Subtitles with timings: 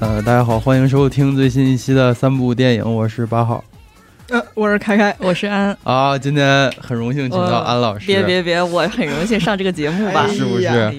[0.00, 3.62] 呃，大家好，欢迎收听最新一期的三部电影，我是八号。
[4.30, 6.16] 呃，我是凯凯，我是安，啊。
[6.16, 10.22] 今天很荣幸请到安老师，别别别，我很荣幸上这个节目吧？
[10.22, 10.66] 哎 是不是？
[10.68, 10.94] 哎，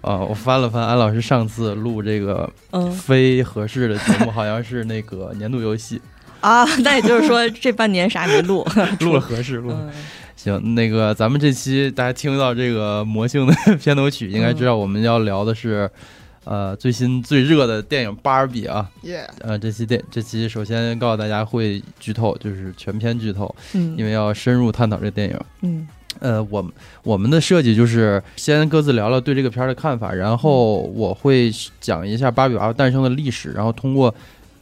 [0.00, 2.88] 啊，我翻了翻安老师上次录这个嗯。
[2.92, 6.00] 非合适的节目，好像是那个年度游戏，
[6.40, 8.64] 啊，那也就是说这半年啥也没录，
[9.00, 9.74] 录了合适，录
[10.36, 15.90] 行，那个咱们这期大家听到这个魔性的片头曲，应该知道我们要聊的是，
[16.46, 18.88] 呃，最新最热的电影《芭比》啊。
[19.02, 25.40] 耶、呃，这期电这期首先告诉大家会剧透，就是全篇剧透，嗯因为要深入探讨这电影。
[25.62, 25.86] 嗯
[26.20, 26.72] 呃，我们
[27.02, 34.14] 我们的设计就是先各自聊聊对这个片儿的看法，然后我会讲一下芭比娃娃诞生的历史，然后通过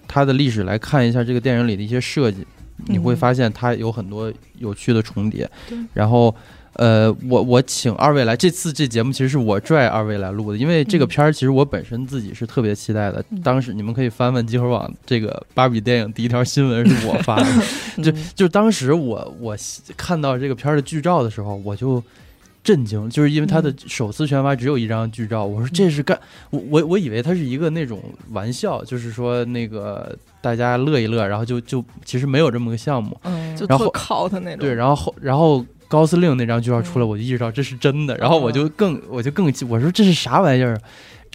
[0.09, 2.45] 它的历史来看一下这个电影里的一些设计，
[2.87, 5.79] 你会嗯发现它有很多有趣的重叠对。
[5.93, 6.35] 然后，
[6.75, 13.25] 呃，我我请二位来，这次这节目其实是我拽二位来录的，因为这个嗯片儿其实我本身自己是特别期待的。
[13.31, 17.47] 嗯当时你们可以翻翻集合网这个芭比电影第一条新闻是我发的，
[18.03, 19.57] 就嗯就当时我我
[19.97, 22.03] 看到这个片儿的剧照的时候，我就
[22.63, 26.19] 震惊，就是因为它的嗯首次宣发只有一张剧照，我说这是干
[26.51, 28.03] 我我我以为它是一个那种
[28.33, 33.17] 玩笑，就是说那个大家乐一乐，然后就就其实没有这么个项目。
[33.25, 34.61] 嗯，就然后特靠他那种。
[34.61, 40.81] 对，然后后然后高司令那张剧照出来，嗯我就意识到这是真的，然后我就更我就更气，我说这是啥玩意儿啊？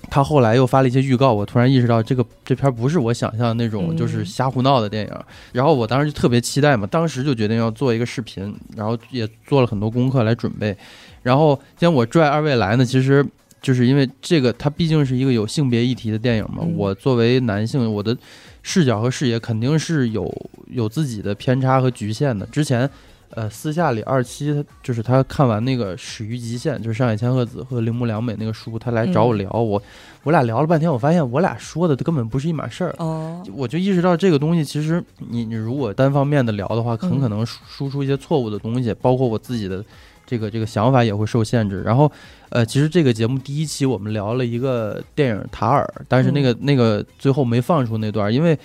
[0.09, 5.13] 他后来又发了一些预告，我突然意识到这个这片不是我想象的那种嗯就是瞎胡闹的电影。
[5.51, 10.75] 然后我当时就特别期待嘛，当时就决定要做一个视频，然后也做了很多功课来准备。
[11.21, 13.25] 然后今天我拽二位来呢，其实
[13.61, 16.59] 就是因为这个它毕竟是一个有性别议题的电影嘛。
[16.61, 18.17] 嗯我作为男性，我的
[18.63, 20.33] 视角和视野肯定是有
[20.67, 22.45] 有自己的偏差和局限的。
[22.45, 22.89] 之前。
[23.39, 29.81] 呃，私下里二期他就是他看完那个《始于极限》，就是上海千鹤子和铃木良美那个书，他来找我嗯聊，我
[30.23, 32.93] 我俩聊了半天，我发现我俩说的根本不是一码事儿。
[32.97, 39.81] 哦，我就意识到这个东西，其实你你如果单方面的聊的话，很嗯可能输输出一些错误的东西，包括我自己的
[40.25, 41.81] 这个这个想法也会受限制。
[41.83, 42.11] 然后，
[42.49, 48.59] 呃，其实这个节目第一期我们聊了一个电影《塔尔》，但是那个、那个最后没放出那段，因为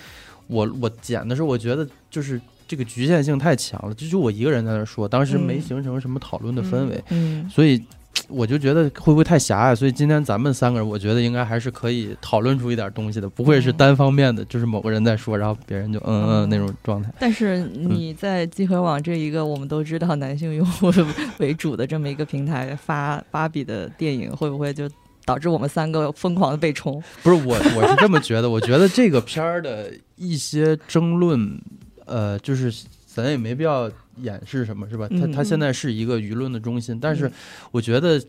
[0.47, 7.83] 我我剪的时候，我觉得就是这个局限性太强了，这就我一个人在那说，当时没嗯形成什么讨论的氛围，嗯所以。
[8.29, 17.11] 我就觉得会不会太狭隘，所以今天咱们三个人，我觉得应该还是可以讨论出一点东西的，不会是嗯单方面的，就是某个人在说，然后别人就嗯嗯那种状态。
[17.19, 20.91] 但是你在集合网这一个我们都知道男性用户
[21.39, 24.89] 为主的这么一个平台发芭比的电影，会不会就
[25.25, 27.03] 导致我们三个疯狂的被冲？
[27.21, 31.61] 不是我，我是这么觉得，我觉得这个片儿的一些争论，
[32.05, 32.71] 呃，就是
[33.05, 35.07] 咱也没必要掩饰什么，是吧？
[35.09, 37.31] 他他现在是一个舆论的中心，但是嗯
[37.71, 38.21] 我觉得，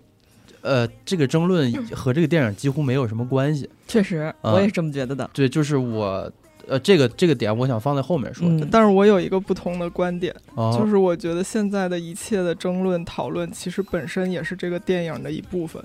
[0.62, 3.68] 呃，这个争论和这个电影几乎没有什么关系。
[3.86, 5.28] 确实，啊我也是这么觉得的。
[5.32, 6.30] 对，就是我，
[6.66, 8.48] 呃，这个这个点我想放在后面说。
[8.48, 15.82] 嗯，但是我有一个不同的观点，哦就是我觉得现在的一切的争论讨论，其实本身也是这个电影的一部分。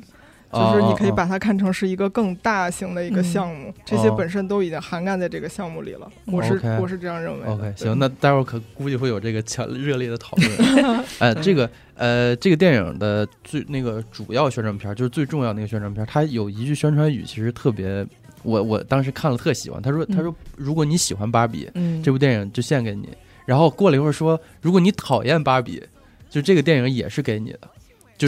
[0.52, 6.12] 就是你可以哦把它看成是一个更大型的一个嗯项目，这些哦本身都已经涵盖在这个项目里了。
[6.26, 7.48] 我是我是这样认为。
[7.48, 11.04] OK，行，那待会儿可估计会有这个强 热烈的讨论。
[11.20, 18.06] 哎，这个呃，这个电影的最那个主要宣传片儿，就是最重要那个宣传片儿，它有一句宣传语，其实特别，
[18.44, 19.82] 我我当时看了特喜欢。
[19.82, 23.10] 他说，嗯他说，如果你喜欢芭比，嗯，这部电影就献给你。
[23.46, 25.82] 然后过了一会儿说，如果你讨厌芭比，
[26.30, 27.60] 就这个电影也是给你的。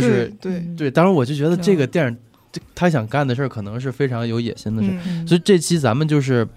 [0.02, 2.18] 就是对对，当然我就觉得这个嗯电影，
[2.52, 5.28] 这他想干的事儿可能是非常有野心的事儿。
[5.28, 6.48] 所以这期咱们就是，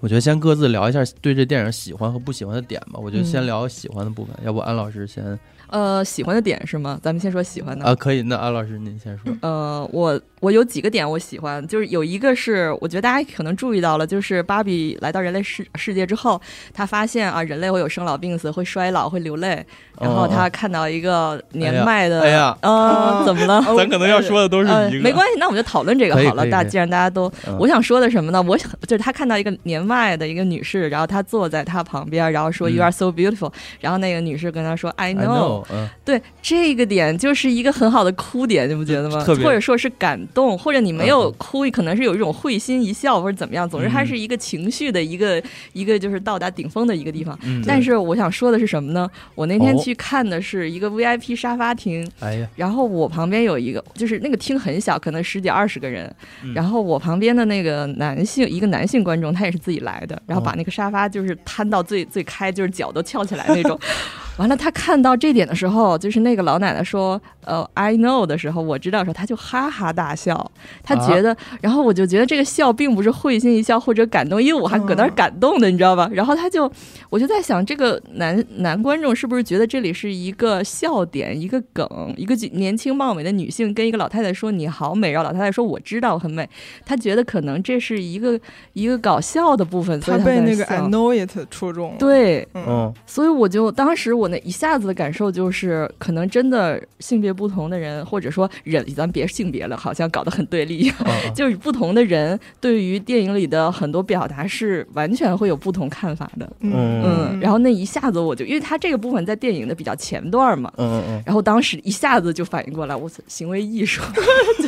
[0.00, 2.98] 我觉得先各自聊一下对这电影喜欢和不喜欢的点吧。
[2.98, 5.38] 我觉得先嗯聊喜欢的部分，要不安老师先
[5.74, 6.96] 呃，喜欢的点是吗？
[7.02, 9.36] 咱们先说喜欢的啊，可以，那安老师您先说。
[9.42, 16.40] 呃，我我有几个点我喜欢，就是有一个是我觉得大家可能注意到了，就是芭比来到人类世世界之后，
[16.72, 19.66] 她发现啊，人类会有生老病死，会衰老，会流泪，
[20.00, 23.60] 然后哦她看到一个年迈的，哎呀呃，怎么了？
[23.76, 26.48] 咱可能要说的都是呃一个，，没关系，那我们就讨论这个好了。
[26.48, 28.40] 大既然大家都，嗯我想说的什么呢？
[28.42, 33.50] 我想就是她看到一个年迈的一个女士，然后她坐在她旁边，然后说嗯 “You are so beautiful”，
[33.80, 35.63] 然后那个女士跟她说 “I I know”，
[36.04, 39.24] 对这个点就是一个很好的哭点，你不觉得吗？
[39.24, 43.68] 或者说是感动，或者你没有嗯哭，可能是有一种会心一笑或者怎么样。
[43.68, 47.38] 总之，它嗯是一个情绪的一个一个就是到达顶峰的一个地方。
[47.42, 49.08] 嗯但是我想说的是什么呢？
[49.34, 56.14] 我那天哦去看的是一个 VIP 沙发厅，哎呀，然后我旁边有一个，就是那个厅很小，可能十几二十个人。
[56.42, 63.78] 嗯然后我旁边的那个男性，一个男性观众，他也是自己来的，然后把哦那个沙发就是摊到最最开，就是脚都翘起来那种。
[64.36, 70.50] 完了，他看到这点的时候，就是那个老奶奶说：“呃，I know” 的时候，我知道的时候，他就哈哈大笑。
[70.82, 76.10] 他觉得，然后我就觉得这个笑并不是会心一笑或者感动，因为我还搁那儿嗯感动的，你知道吧？
[76.12, 76.70] 然后他就，
[77.10, 86.48] 我就在想，这个男男观众是不是觉得这里是一个笑点、一个梗，一个年轻貌美的女性跟一个老太太说你好美，然后老太太说我知道很美，
[86.84, 88.38] 他觉得可能这是一个
[88.72, 100.92] 一个搞笑的部分，所以他他被那个 I know it 戳中了。，对，嗯，嗯所以我就当时我那一下子的感受就是，可能真的性别不同的人，或者说人，咱别性别了，好像搞得很对立。
[101.34, 106.50] 就是不同的人对于电影里的很多表达是完全会有不同看法的。
[106.60, 114.02] 嗯，然后那一下子我就，因为他这个部分在电影的比较前段嘛，嗯嗯然后当时一下子就反应过来，我操，行为艺术，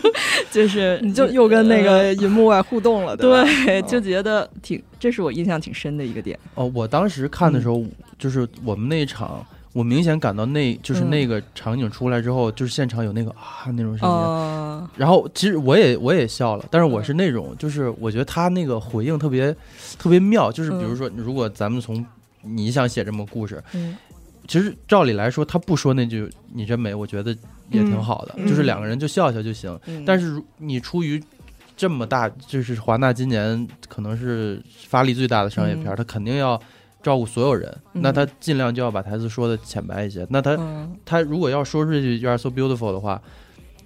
[0.53, 3.23] 就就是你就又跟那个银幕外互动了，吧？
[3.23, 6.39] 对，嗯就觉得挺，这是我印象挺深的一个点。
[6.55, 7.83] 哦，我当时看的时候，
[8.19, 11.11] 就是我们那一场，我明显感到那就是嗯。
[11.11, 14.15] 那个场景出来之后，就是现场有那个啊那种声音。
[14.15, 19.55] 哦，然后其实我也我也笑了，但是我是那种，就是我觉得他那个回应特别
[19.99, 22.05] 特别妙，就是比如说，如果咱们从
[22.43, 23.97] 你想写这么故事，嗯。
[24.49, 27.37] 其实照理来说，他不说那句“你真美”，我觉得
[27.69, 29.77] 也挺好的，嗯就是两个人就笑笑就行。
[29.87, 31.21] 嗯，但是如你出于
[31.77, 35.97] 这么大，就是华纳今年可能是发力最大的商业片，嗯。
[35.97, 36.57] 他肯定要
[37.07, 40.27] 照顾所有人，嗯那他尽量就要把台词说的浅白一些。
[40.29, 43.23] 那他、嗯他如果要说出这句 “You are so beautiful” 的话，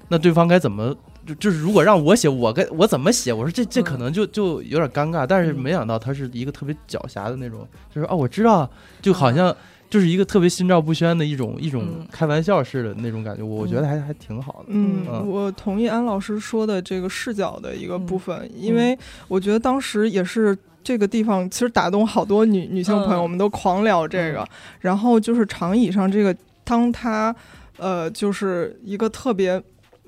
[0.09, 0.97] 那对方该怎么？
[1.27, 3.31] 就就是如果让我写，我该我怎么写？
[3.31, 8.69] 我说这这嗯可能就就有点尴尬，但是嗯没想到他是一个特别狡黠的那种，就是哦，我知道，
[9.03, 9.57] 就好嗯像
[9.91, 14.67] 就是一个特别心照不宣的一种一种嗯开玩笑式的那种感觉，我我觉得还还挺好的。
[14.69, 18.97] 嗯，嗯我同意安老师说的这个视角的一个部分，嗯因为
[19.27, 24.41] 我觉得当时也是这个地方其实打动好多女女性朋友，嗯我们都狂聊这个。
[24.41, 24.49] 嗯
[24.81, 26.35] 然后就是长椅上这个，
[26.65, 27.35] 当他
[27.77, 29.61] 呃，就是一个特别。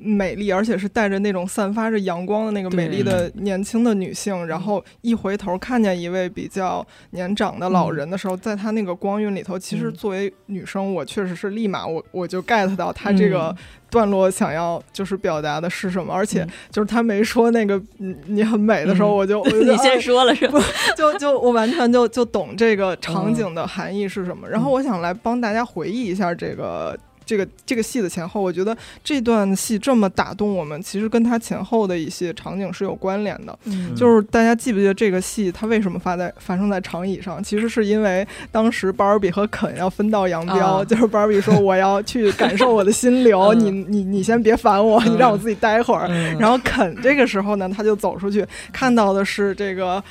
[0.05, 9.93] 美丽，而且是带着那种散发着阳光的那个美丽的年轻的女性，然后一回头看见一位比较年长的老人的时候，在她那个光晕里头，其实嗯。
[9.93, 13.57] 作为女生，我确实是立马我我就 get 到她这个嗯。
[13.91, 16.49] 段落想要就是表达的是什么，而且嗯。
[16.71, 19.17] 就是她没说那个你你很美的时候，嗯。
[19.17, 20.59] 我就 我就你先哎说了是吧？
[20.97, 24.49] 就就我完全就就懂这个场景的含义是什么。
[24.49, 26.99] 然后我想来帮大家回忆一下这个。
[27.25, 33.59] 这个这个戏的前后，我觉得这段戏这么打动我们，其实跟它前后的一些场景是有关联的。
[33.65, 37.43] 嗯就是大家记不记得这个戏它为什么发在发生在长椅上？
[37.43, 46.07] 其实是因为当时芭比和肯要分道扬镳，啊就是芭比说我要去感受我的心流，嗯你你你先别烦我，嗯你让我自己待会儿。
[46.09, 50.03] 嗯然后肯这个时候呢，他就走出去，看到的是这个。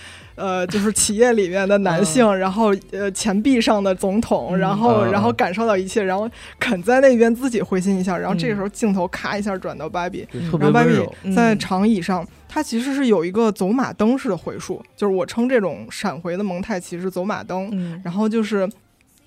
[0.42, 4.58] 呃，就是企业里面的男性，然后呃，钱币上的总统，嗯。
[4.58, 5.12] 然后嗯。
[5.12, 6.28] 然后感受到一切，然后
[6.60, 10.98] 肯在那边自己会心一笑，然后这个嗯时候镜头咔一下转到芭比，然后芭比。
[11.36, 11.60] 在嗯。
[11.60, 18.02] 长椅上，它其实是有一个走马灯式的回溯，就是我称这种闪回的蒙太奇是走马灯，嗯。
[18.04, 18.68] 然后就是。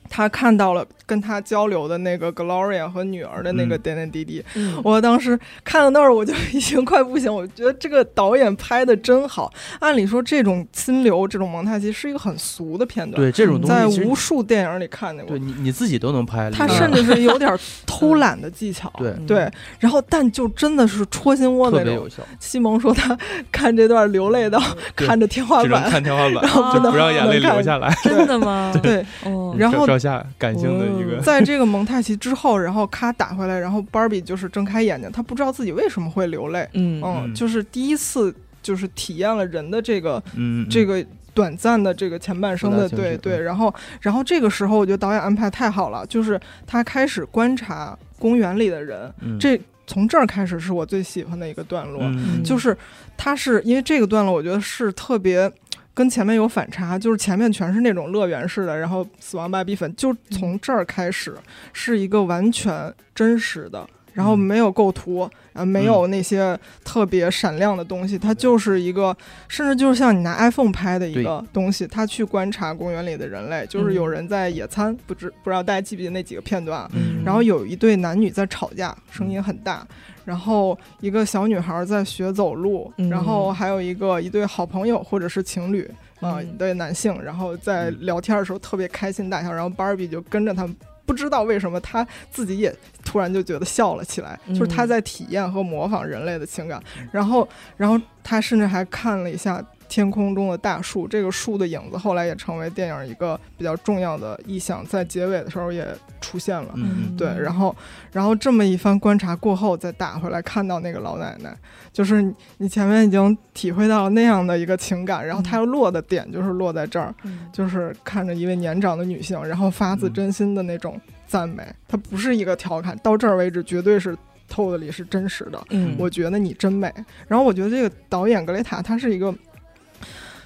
[0.08, 9.52] 他看到了跟他交流的那个 Gloria 和女儿的那个嗯点点滴滴，嗯我当时看到那儿我就已经快不行，我觉得这个导演拍的真好。
[9.80, 15.44] 按理说这种心流、这种蒙太奇是一个很俗的片段，对这种东在西，在无数电影里看见过对。
[15.44, 16.50] 你你自己都能拍。
[16.50, 22.08] 他甚至是有点偷懒的技巧，对对，然后但就真的是戳心窝那种特别有。
[22.08, 23.16] 效，西蒙说他
[23.50, 24.60] 看这段流泪到
[24.94, 27.92] 看着天花只能板，看天花板，然后不就能不让眼泪流下来。
[28.02, 28.72] 真的吗？
[28.82, 43.42] 对，哦，然后照下感性的一个，在这个蒙太奇之后，然后咔打回来，然后芭比就是睁开眼睛，她不知道自己为什么会流泪，嗯嗯，嗯就是第一次就是体验了人的这个嗯，这个短暂的这个前半生的对对，嗯。
[43.44, 52.42] 然后然后这个时候我觉得导演安排太好了，就是他开始观察公园里的人，嗯这从这儿开始是我最喜欢的一个段落，嗯。
[52.42, 52.76] 就是
[53.16, 55.50] 他是因为这个段落，我觉得是特别
[55.94, 61.34] 跟前面有反差，就是前面全是那种乐园式的，然后死亡芭比粉，就从这儿开始
[61.72, 63.88] 是一个完全真实的。
[64.12, 69.16] 然后嗯没有构图，啊，没有那些特别闪亮的东西，它就是一个，
[69.48, 76.88] 甚至就是像你拿 iPhone 拍的一个东西，他去观察公园里的人类，就是有人在野餐，不知不知道大家记不记得那几个片段
[77.24, 79.84] 然后有一对男女在吵架，声音很大。
[80.24, 85.90] 然后一个小女孩在学走路，嗯然后还有一个一对好朋友或者是情侣
[86.20, 90.74] 啊、一对男性，然后在聊天的时候特别开心大笑，然后芭比就跟着他们。
[91.06, 99.62] 不知道为什么他自己也突然就觉得笑了起来，嗯就是他在体验和模仿人类的情感，然后，然后他甚至还看了一下
[99.94, 105.86] 天空中的大树，这个树的影子后来也成为电影一个比较重要的意象，在结尾的时候也
[106.20, 106.72] 出现了。
[106.74, 107.72] 嗯对，然后，
[108.10, 111.56] 然后这么一番观察过后，再打回来看到那个老奶奶，
[111.92, 124.18] 就是你你前面已经体会到了那样的一个情感，然后它要落的点就是落在这儿，嗯就是看着一位年长的女性，然后发自真心的那种赞美，它不是一个调侃，到这儿为止绝对是
[124.50, 125.64] totally 是真实的。
[125.70, 126.92] 嗯我觉得你真美。
[127.28, 129.32] 然后我觉得这个导演格雷塔他是一个，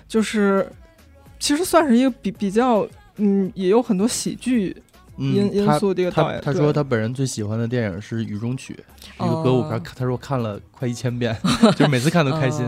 [0.09, 0.67] 就是
[1.39, 2.89] 其实算是一个比比较
[3.19, 4.75] 嗯，也有很多喜剧
[5.17, 6.41] 因、因素的一个导他演。
[6.41, 8.79] 对他说他本人最喜欢的电影是《雨中曲》，
[9.27, 11.37] 一个歌舞片哦，他说看了快一千遍，
[11.77, 12.65] 就每次看都开心。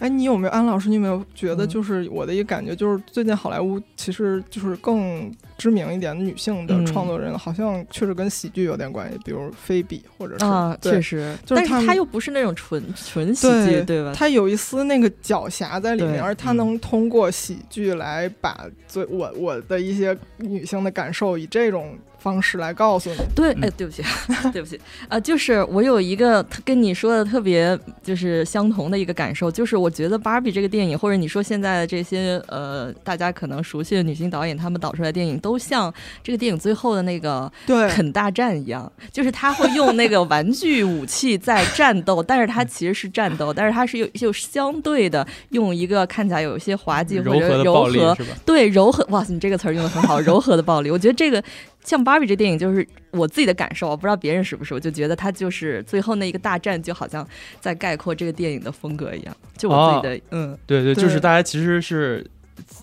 [0.00, 0.88] 哎，你有没有安老师？
[0.88, 14.12] 你有没有觉得，嗯就是我的一个感觉，就是最近好莱坞其实就是更知名一点的女性的嗯创作人，好像确实跟喜剧有点关系，比如菲比，或者是、啊，对确实，但是就是他又不是那种纯纯喜剧，对对吧？
[14.14, 23.16] 她有一丝那个狡黠在里面，而她嗯能通过喜剧来把最我我的一些女性的感受以这种方式来告诉你。
[23.34, 24.02] 对，嗯哎，对不起，
[24.52, 48.16] 对不起，啊、就是我有一个跟你说的特别就是相同的一个感受，就是我觉得芭比这个电影，或者你说现在的这些呃大家可能熟悉的女性导演，他们导出来的电影，都像这个电影最后的那个对，肯大战一样，就是他会用那个玩具武器在战斗， 但是他其实是战斗，但是他是有就相对的用一个看起来有一些滑稽或柔和者柔的暴力和？
[48.44, 50.90] 对柔和，哇塞，你这个词儿用的很好，柔和的暴力。
[50.90, 51.42] 我觉得这个
[51.84, 57.26] 像芭比这电影，就是我自己的感受，我不知道别人是不是，我就觉得它就是最后那一个大战，就好像
[57.60, 59.36] 在概括这个电影的风格一样。
[59.56, 62.24] 就我自己的，嗯，对对，就是大家其实是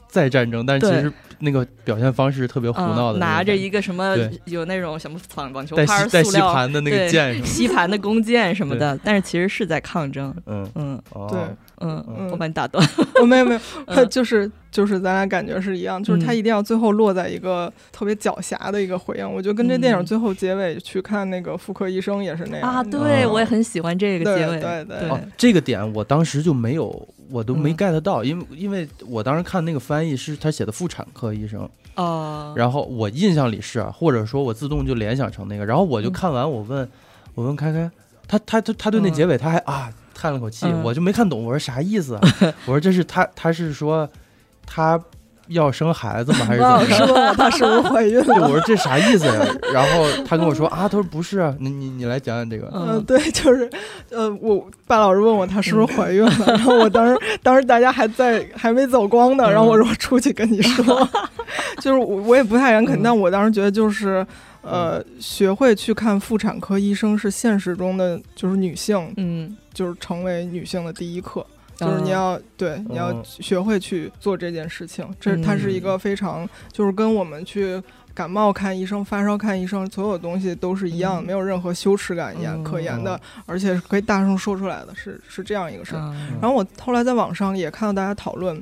[0.07, 10.35] 在战争，但是其实那个表现方式特别胡闹的拿着一个什么有那种什么网网球拍吸带吸盘的那个对剑吸盘的弓箭什么的，但是其实是在抗争。
[10.47, 11.39] 嗯，嗯哦对
[11.81, 12.85] 嗯，嗯我把你打断。
[13.21, 19.27] 我，没有没有，嗯就是就是咱俩感觉是一样，就是他嗯一定要最后落在一个特别狡黠的一个回应。
[19.31, 24.59] 我觉得跟这电影嗯最后结尾去看那个妇科医生也是那样啊，对，哦我也很喜欢这个对结尾。
[24.59, 36.89] 对对对哦，这个点我当时就没有，我都没嗯 get 到，因为因为我当时看那个翻译是他写的妇产科医生，哦，然后我印象里是啊，或者说我自动就联想成那个，然后我就嗯看完，我问
[37.35, 37.89] 我问开开，
[38.27, 42.21] 他他他他对那嗯结尾他还啊叹了口气，嗯我就没看懂，我说啥意思啊？
[42.65, 44.09] 我说这是他他是说
[44.65, 44.99] 他
[45.47, 46.39] 要生孩子吗？
[46.45, 46.97] 还是怎么样？
[46.97, 48.47] 师问我她是不是怀孕对，了？
[48.47, 49.33] 我说这啥意思呀？
[49.73, 52.69] 然后他跟我说啊，他说不是啊，你你你来讲讲这个。
[52.73, 53.69] 嗯，嗯对，就是，
[54.09, 61.07] 呃，我巴老师问我他是不是怀孕了， 然后我当时当时大家还在还没走光呢，然后我说我出去跟你说，
[61.79, 64.25] 就是我我也不太敢肯，嗯但我当时觉得就是。
[64.61, 71.45] 呃，学会去看妇产科医生是现实中的，就是女性，嗯，就是成为女性的第一课，
[71.77, 75.07] 就是你哦要对你要嗯学会去做这件事情。
[75.19, 77.81] 这它是一嗯个非常，就是跟我们去
[78.13, 85.99] 感冒看医生、发烧看医生，所有东西都是一样的，嗯没有任何羞耻感言可言的，而且是可以大声说出来的，是是这样一个事儿。
[85.99, 88.61] 嗯然后我后来在网上也看到大家讨论，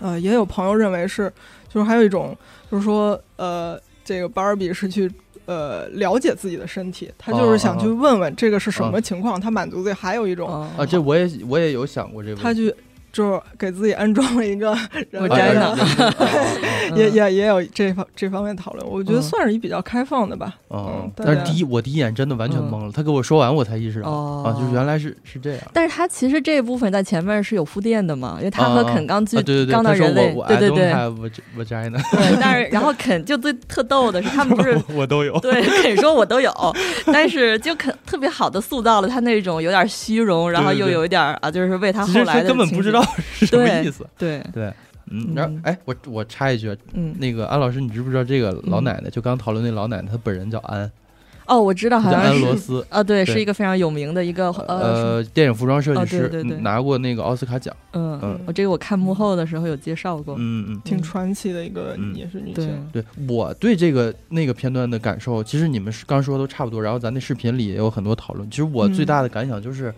[0.00, 1.32] 呃，也有朋友认为是，
[1.68, 2.36] 就是还有一种
[2.68, 5.08] 就是说，呃，这个芭比是去。
[5.46, 9.94] 呃，了解自己的身体，他就是想去问问这个是什么情况，他满足自己。
[9.94, 12.34] 还有一种，哦啊，这我也我也有想过这。
[12.34, 12.74] 他去
[13.16, 14.76] 就是给自己安装了一个
[15.10, 15.76] 人摘呢人人哦
[16.90, 20.54] 嗯也也也有这方这方面讨论，我觉得嗯算是一比较开放的吧。
[20.68, 25.60] 哦嗯，但是第一我第一眼真的完全嗯懵了，他给我说完我才意识到哦啊，就是原来是是这样。
[25.72, 35.38] 但是他其实这一部分在前面是有铺垫的嘛，因为他和肯刚去刚到人类我我，对对对 have vag- vagina，对， 但是然后肯就最特逗的是，他们不是我都有。
[35.40, 36.52] 对肯说我都有，
[37.12, 43.00] 但是就肯特别好的塑造了他那种有点虚荣，然后又有一点啊，就是为他后来的根本不知道
[43.32, 44.06] 是什么意思。
[44.18, 44.66] 对，对，
[45.10, 49.10] 嗯嗯，然后哎，我我插一句，嗯那个安老师，你知不知道这个老奶奶？
[49.10, 50.90] 就刚讨论那老奶奶，她本人叫安
[51.46, 52.84] 哦，我知道，好叫安像是罗斯。
[52.90, 57.72] 啊，对，是一个非常有名的一个呃，呃，电影服装设计哦师、对对对拿过那个奥斯卡奖。
[57.92, 62.68] 嗯嗯我这个我看幕后的时候有介绍过，嗯嗯，挺传奇的一个，嗯也是女性。
[62.92, 68.50] 对我对这个那个片段的感受，其实你们刚说的都差不多，然后咱那视频里也有很多讨论。
[68.50, 69.94] 其实我最大的感想就是，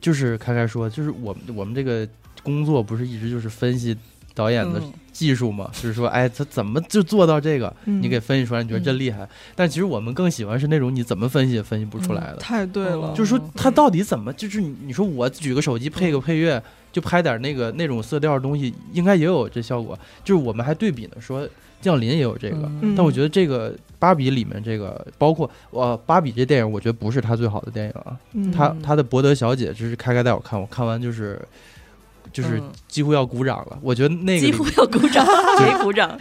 [0.00, 2.04] 就是开开说，就是我们我们这个
[2.44, 3.96] 工作不是一直就是分析
[4.34, 7.74] 导演的嗯技术嘛，就是说，哎，他怎么就做到这个？
[7.86, 9.26] 嗯你给分析出来，你觉得真厉害。
[9.54, 12.36] 但其实我们更喜欢是那种你怎么分析也分析不出来的。
[12.36, 16.60] 太对了，哦就是说他到底怎么，就是你你说我举个手机配个配乐，
[16.92, 19.96] 就拍点那个那种色调的东西，应该也有这效果。
[20.24, 21.48] 就是我们还对比呢，说
[21.80, 28.16] 降临也有这个，嗯但我觉得这个芭比里面这个，包括呃芭比这电影，我觉得不是他最好的电影啊。
[28.32, 31.40] 嗯他他的伯德小姐，就是开开带我看，我看完就是
[32.34, 33.78] 就是嗯几乎要鼓掌了。
[33.80, 35.24] 我觉得那个几乎要鼓掌，
[35.58, 36.18] 谁 鼓掌？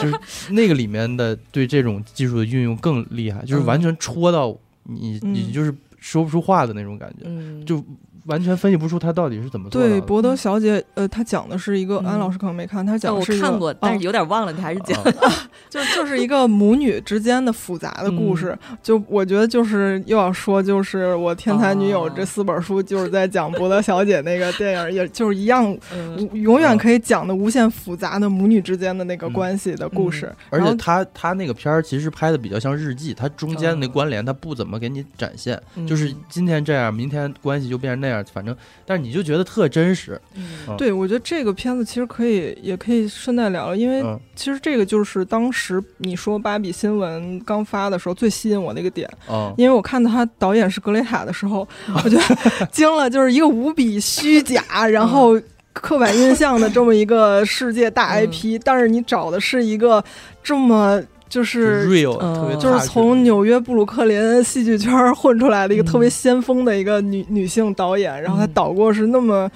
[0.00, 0.14] 就是
[0.52, 7.24] 那个里面的对这种技术的运用更厉害，就是嗯完全戳到你，嗯你就是说不出话的那种感觉。
[7.26, 7.84] 嗯，就
[8.26, 9.88] 完全分析不出他到底是怎么做的。
[9.88, 15.00] 对博德小姐，呃，她讲的是一个，嗯安老师可能没看，她讲的是一个看过，但哦是有点忘了，你还是讲。
[15.02, 15.32] 啊
[15.70, 18.58] 就就是一个母女之间的复杂的故事。
[18.82, 30.32] 就我觉得就是又要说，就是我《天才女友》哦这四本书就是在讲博德小姐那个电影，也 就是一样，嗯永远可以讲的无限复杂的母女之间的那个嗯关系的故事。
[30.50, 40.20] 而且他他那个片儿其实拍的比较像日记，他中间那嗯关联他不怎么给你展现，嗯就是今天这样，明天关系就变成那样，反正但是你就觉得特真实。
[40.34, 40.76] 嗯。
[40.76, 44.18] 对，我觉得这个片子其实可以，也可以顺带聊聊，因为嗯。
[44.34, 55.38] 其实这个就是当时你说芭比新闻刚发的时候最吸引我的一个点，哦，因为我看到他导演是格雷塔的时候，我觉得 惊了，就是一个无比虚假，然后
[55.74, 58.26] 刻板印象的这么一个世界大嗯。
[58.26, 60.02] IP，、但是你找的是一个
[60.42, 61.88] 这么就就是是。
[61.88, 69.50] real，就是从纽约布鲁克林戏剧圈混出来的一个嗯特别先锋的一个女、女性导演，然后她嗯导过是那么，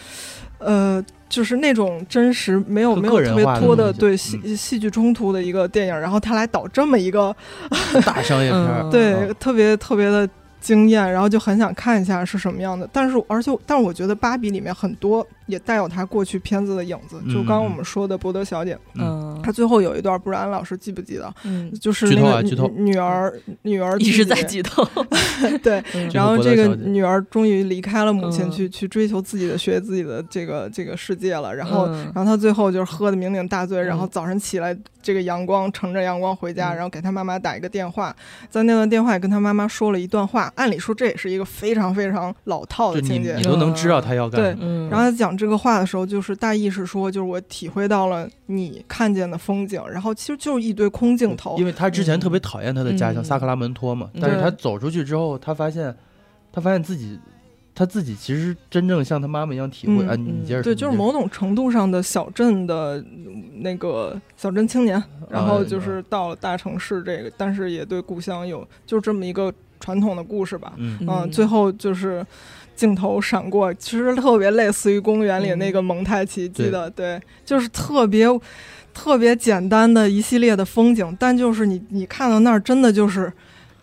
[0.58, 7.34] 呃，就是那种真实没有没有特别多的对戏戏剧冲突的一个电影，然后她来导这么一个
[8.06, 10.28] 大商业片 对，嗯特别特别的
[10.60, 12.88] 惊艳，然后就很想看一下是什么样的。
[12.90, 21.34] 但是，而且，但是我觉得《芭比》里面很多也带有他过去片子的影子，就刚刚我们说的《博德小姐》，嗯她最后有一段，不知道安老师记不记得？
[21.44, 24.82] 嗯，就是那个女啊女儿，女儿一直在剧透。
[25.62, 31.54] 对，嗯然后这个女儿终于离开了母亲，嗯去去追求自己的学自己的这个这个世界了。
[31.54, 38.14] 然后，嗯然后她最后就是喝的酩酊大醉，然后嗯早上起来，这个阳光乘着阳光回家，嗯然后给她妈妈打一个电话，
[38.48, 40.50] 在那段电话也跟她妈妈说了一段话。
[40.56, 44.62] 按理说这也是一个非常非常老套的情节你，都能知道他要干对什么。
[44.62, 51.56] 嗯，然后他讲这个话的时候，就是大意是说，就是我体会到了你看见的风景，然后其实就是一堆空镜头。
[51.58, 51.64] 因。
[51.64, 53.24] 为他之前特别讨厌他的家乡嗯。
[53.24, 55.94] 萨克拉门托嘛，嗯但是他走出去之后，他发现，
[56.52, 57.18] 他发现自己，
[57.74, 70.74] 他自己其实真正像他妈妈一样体会嗯啊，你接着说，对，就是某种程度上的小镇的嗯那个小镇青年，然后啊就是到了大城市这个，但是也对故乡有就这么一个传统的故事吧。
[70.76, 70.98] 嗯。
[71.08, 72.24] 嗯，最后就是
[72.74, 78.26] 镜头闪过，其实特别类似于公园里那个蒙太奇，记得对，就是特别
[78.92, 83.32] 特别简单的一系列的风景，但就是你你看到那儿，真的就是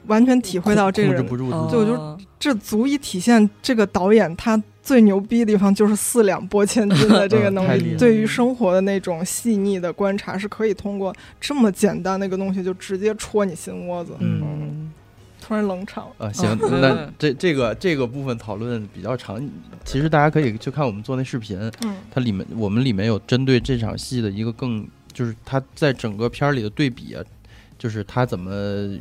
[0.08, 1.72] 完全体会到这个人控制不，住自己。
[1.72, 4.62] 对我就这足以体现这个导演他。
[4.84, 14.14] 最牛逼的地方就是四两拨千斤的 这个能力，对于生活的那种细腻的观察，是可以通过这么简单的一个东西就直接戳你心窝子。
[14.20, 14.92] 嗯
[15.52, 16.28] 突然冷场了。
[16.28, 19.38] 啊，行，嗯那这这个这个部分讨论比较长，
[19.84, 27.22] 其实大家可以去看我们做那视频，嗯它里面我们里面有针对这场戏的一个更，就是它在整个片儿里的对比啊，
[27.78, 28.98] 就是它怎么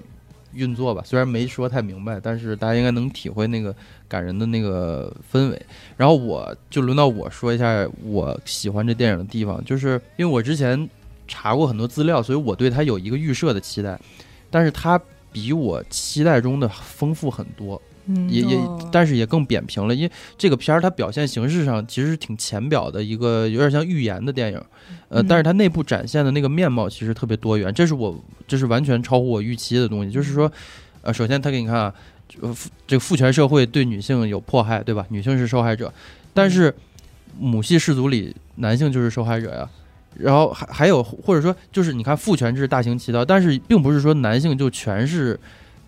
[0.53, 1.05] 运作吧。
[1.07, 3.73] 虽然没说太明白，但是大家应该能体会那个
[4.09, 5.67] 感人的那个氛围。
[5.97, 10.91] 然后我就轮到我说一下我喜欢这电影的地方，就是因为我之前
[11.29, 13.97] 查过很多资料，所以我对它有一个预设的期待，
[14.51, 15.01] 但是它
[15.33, 17.81] 比我期待中的丰富很多。
[18.07, 24.59] 嗯也也哦，但是也更扁平了，因为这个片儿它表现形式上其实挺浅表的一个，有点像寓言的电影，
[25.11, 30.11] 呃，嗯但是它内部展现的那个面貌其实特别多元，这是我这是完全超乎我预期的东西。
[30.11, 30.51] 就是说，
[31.03, 31.95] 呃，首先他给你看啊，
[32.87, 35.07] 这个父权社会对女性有迫害，对吧？
[35.11, 35.93] 女性是受害者，
[36.35, 36.75] 但是
[37.39, 39.69] 母系氏族里男性就是受害者呀。
[40.17, 45.39] 然后还还有或者说就是你看父权制大行其道，但是并不是说男性就全是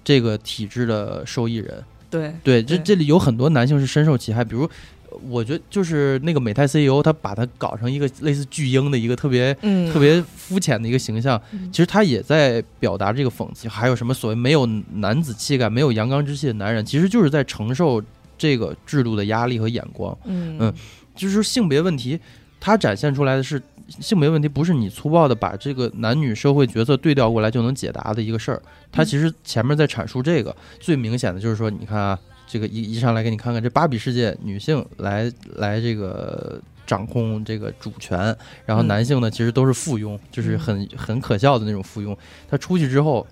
[0.05, 1.83] 这个体制的受益人。
[2.11, 4.63] 对对，这这里有很多男性是深受其害，比如
[5.09, 13.67] 呃我觉得就是那个美泰 CEO，他把他搞成一个类似巨婴的一个特别嗯特别肤浅的一个形象，其实他也在表达这个讽刺。
[13.69, 18.03] 还有什么所谓没有男子气概、没有阳刚之气的男人，其实就是在承受
[18.37, 20.17] 这个制度的压力和眼光。
[20.25, 20.75] 嗯嗯
[21.15, 22.19] 就是性别问题，
[22.61, 23.61] 它展现出来的是
[24.01, 28.63] 性别问题，不是你粗暴的把这个男女社会角色对调过来就能解答的一个事儿。
[28.91, 36.61] 他其实前面在阐述这个，最明显的就是说，你看啊，这个一一上来给你看看这芭比世界，女性来来这个。
[36.85, 42.15] 掌控这个主权，然后嗯男性呢，其实都是附庸，就是很很可笑的那种附庸。
[42.51, 43.25] 他出去之后，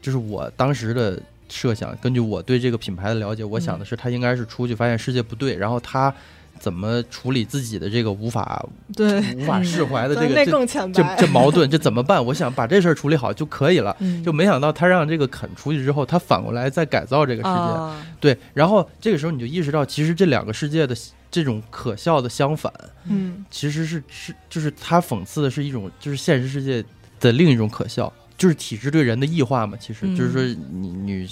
[0.00, 6.14] 就是我当时的设想，根据我对这个品牌的了解，我想的是他应该是出去发现世界不对，然后他
[6.58, 8.64] 怎么处理自己的这个无法
[8.94, 11.16] 对，无法释怀的这个这更浅白。
[11.16, 12.24] 这这矛盾，这怎么办？
[12.24, 13.96] 我想把这事儿处理好就可以了。
[14.00, 17.48] 嗯就没想到他让这个肯出去之后，他反过来再改造这个世界。
[17.48, 20.96] 啊对，然后这个时候你就意识到，其实这两个世界的
[21.30, 22.72] 这种可笑的相反，
[23.04, 26.82] 嗯其实是是就是他讽刺的是一种就是现实世界
[27.20, 29.76] 的另一种可笑，就是体制对人的异化嘛。
[29.78, 31.28] 其实、嗯就是说你女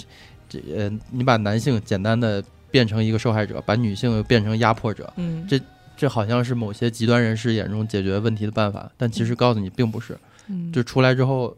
[0.47, 5.59] 这呃，你把男性简单的变成一个受害者，把女性又变成压迫者，嗯这
[5.95, 10.17] 这好像是某些极端人士眼中解决问题的办法，但其实告诉你并不是。
[10.47, 11.55] 嗯就出来之后，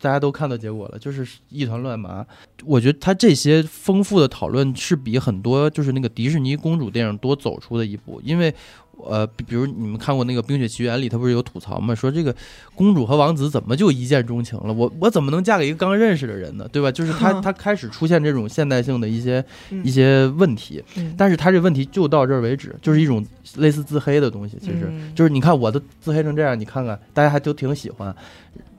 [0.00, 2.24] 大家都看到结果了，就是一团乱麻。
[2.64, 8.54] 我觉得他这些丰富的讨论是比很多就是那个迪士尼公主电影多走出的一步，因为。
[8.98, 11.94] 呃，比比如你们看过那个《冰雪奇缘》里，他不是有吐槽吗？
[11.94, 12.34] 说这个
[12.74, 14.72] 公主和王子怎么就一见钟情了？
[14.72, 16.66] 我我怎么能嫁给一个刚认识的人呢？
[16.72, 16.90] 对吧？
[16.90, 23.24] 就是他 他开始出现这种现代性的一些嗯一些问题，嗯但是他这问题就到这儿为止，就是一种
[23.56, 24.56] 类似自黑的东西。
[24.60, 28.14] 其实、嗯就是你看我都自黑成这样，你看看大家还都挺喜欢。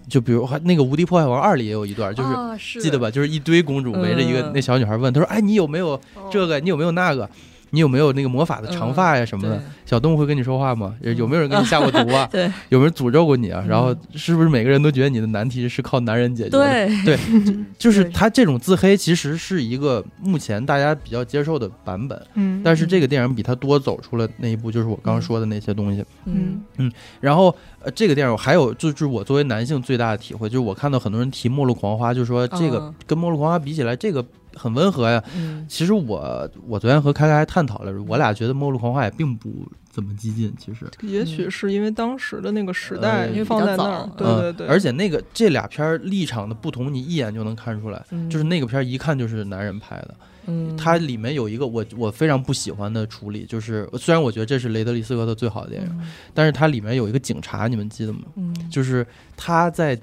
[0.09, 2.23] 就比如还那个《无敌破坏王二》里也有一段，就
[2.57, 3.11] 是、记得吧？
[3.11, 5.99] 就是一堆公主围着一个、嗯那小女孩问，她说：“哎，你有没有
[6.31, 6.61] 这个？
[6.61, 7.29] 你有没有那个？
[7.71, 9.57] 你有没有那个魔法的长发呀什么的？
[9.57, 10.95] 对小动物会跟你说话吗？
[11.01, 12.27] 有没有人给你下过毒啊？
[12.31, 13.61] 对有没有人诅咒过你啊？
[13.65, 16.59] 嗯然后是不是每个人都觉得你的难题是靠男人解决的？
[16.59, 22.21] 对对，就 是他这种自黑其实是一个目前大家比较接受的版本。
[22.35, 26.03] 嗯，但是这个电影比他多走出了那一步，就是我刚刚说的那些东西。
[26.25, 34.23] 嗯嗯然后，呃，这个电影我还有就是我作为男性最大的体会，就是我看到很多人提《末路狂花》，就说这个嗯跟《末路狂花》比起来，这个
[34.57, 35.23] 很温和呀。
[35.35, 39.49] 嗯其实我我昨天和开开还探讨了，我俩觉得《末路狂花》也并不
[39.89, 40.85] 怎么激进，其实。
[41.01, 48.03] 也许是因为当时的那个时代呃因为放在那儿，对嗯对对，而且那个这俩片儿立场的不同，你一眼就能看出来。
[48.11, 50.15] 嗯就是那个片儿一看就是男人拍的，
[50.47, 56.01] 嗯它里面有一个我我非常不喜欢的处理，就是虽然我觉得这是雷德利·斯科特最好的电影，
[56.33, 58.21] 但是它里面有一个警察，你们记得吗？
[58.35, 59.99] 嗯就是他在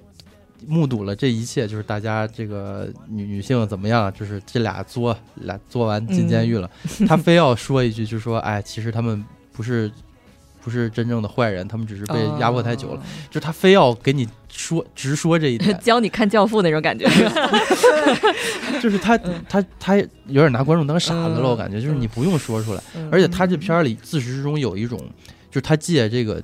[0.67, 6.71] 目睹了这一切，就是大家这个女女性怎么样，就是这俩作俩作完进监狱了，
[7.09, 9.91] 他非要说一句，就说哎，其实他们不是。
[10.63, 13.03] 不是真正的坏人，他们只是被压迫太久了。
[13.31, 17.07] 就他非要给你说直说这一点， 教你看《教父》那种感觉，
[18.81, 19.15] 就是他
[19.47, 22.83] 他他有点拿观众当傻子了，嗯我感觉就是你不用说出来。
[22.97, 23.07] 嗯。
[23.13, 24.99] 而且他这片儿里自始至终有一种，
[25.51, 26.43] 就是他借这个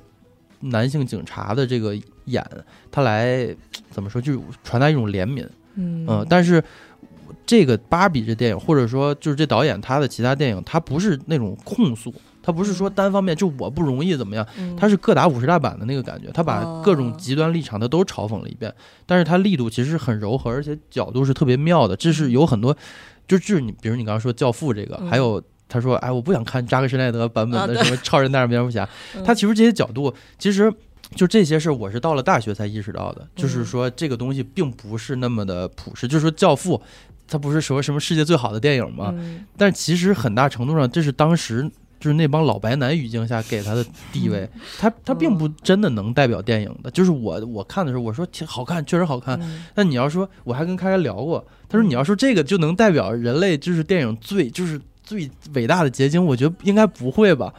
[0.61, 1.95] 男性警察的这个
[2.25, 2.45] 演，
[2.91, 3.47] 他来
[3.91, 5.45] 怎么说，就是传达一种怜悯。
[5.75, 6.05] 嗯。
[6.07, 6.63] 嗯，但是
[7.45, 14.75] 这个芭比这电影，或者说就是这导演他的其他电影，他不是那种控诉，他不是说单方面就我不容易怎么样，嗯。
[14.75, 18.73] 他是各打五十大板的那个感觉，他把各种哦极端立场他都嘲讽了一遍，
[19.05, 22.75] 但是他力度其实很柔和，而且角度是特别妙的，这是有很多，
[23.27, 25.07] 就就是你比如你刚刚说《教父》这个，嗯。
[25.09, 25.41] 还有。
[25.71, 28.83] 他说：“哎，我不想看扎克施奈德版本的什么超人大战蝙蝠侠。
[29.15, 30.71] 嗯他其实这些角度，其实
[31.15, 33.21] 就这些事儿，我是到了大学才意识到的。
[33.21, 36.05] 嗯就是说，这个东西并不是那么的朴实。
[36.07, 36.77] 就是说，《教父》
[37.27, 39.13] 它不是说什么世界最好的电影吗？
[39.15, 41.63] 嗯但其实很大程度上，这是当时
[41.99, 46.89] 就是那帮老白男语境下给他的地位，他他并不真的能代表电影的。
[46.91, 49.39] 就是我我看的时候，我说挺好看，确实好看。
[49.41, 57.53] 嗯但你要说，我还跟开开聊过，他说你要说这个就能代表人类就是电影最就是最伟大的结晶，我觉得应该不会吧。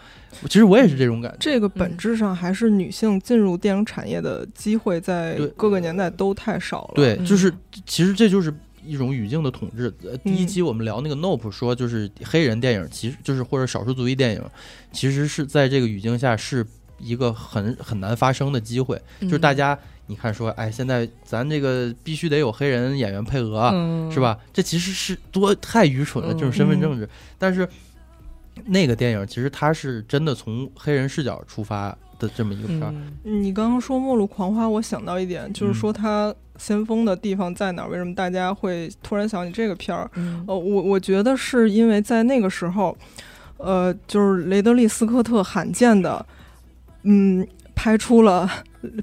[0.49, 1.37] 其实我也是这种感觉。
[1.39, 6.93] 这个本质上还是女性进入电影产业的机会，在各个年代都太少了。
[6.95, 7.53] 对，嗯就是
[7.85, 9.93] 其实这就是一种语境的统治。
[10.03, 14.43] 呃，第一嗯期我们聊那个 Nope 说，就是黑人电影，其实就是或者少数族裔电影，
[14.91, 16.67] 其实是在这个语境下是
[16.99, 18.99] 一个很很难发生的机会。
[19.21, 19.79] 就是大家
[20.13, 24.21] 你看说，哎，现在咱这个必须得有黑人演员配额，嗯是？
[24.21, 24.39] 吧？
[24.53, 27.09] 这其实是多太愚蠢了，嗯这种身份政治。
[27.39, 27.67] 但是
[28.67, 32.93] 那个电影其实它是真的从黑人视角出发的这么一个片儿。
[33.25, 37.89] 嗯你刚刚说《末路狂花》，我想到一点，就是说它先锋的地方在哪儿？
[37.89, 40.11] 为什么大家会突然想起这个片儿？
[40.17, 42.95] 嗯呃，我我觉得是因为在那个时候，
[43.57, 46.27] 呃，就是雷德利·斯科特罕见的，
[47.05, 48.49] 嗯，拍出了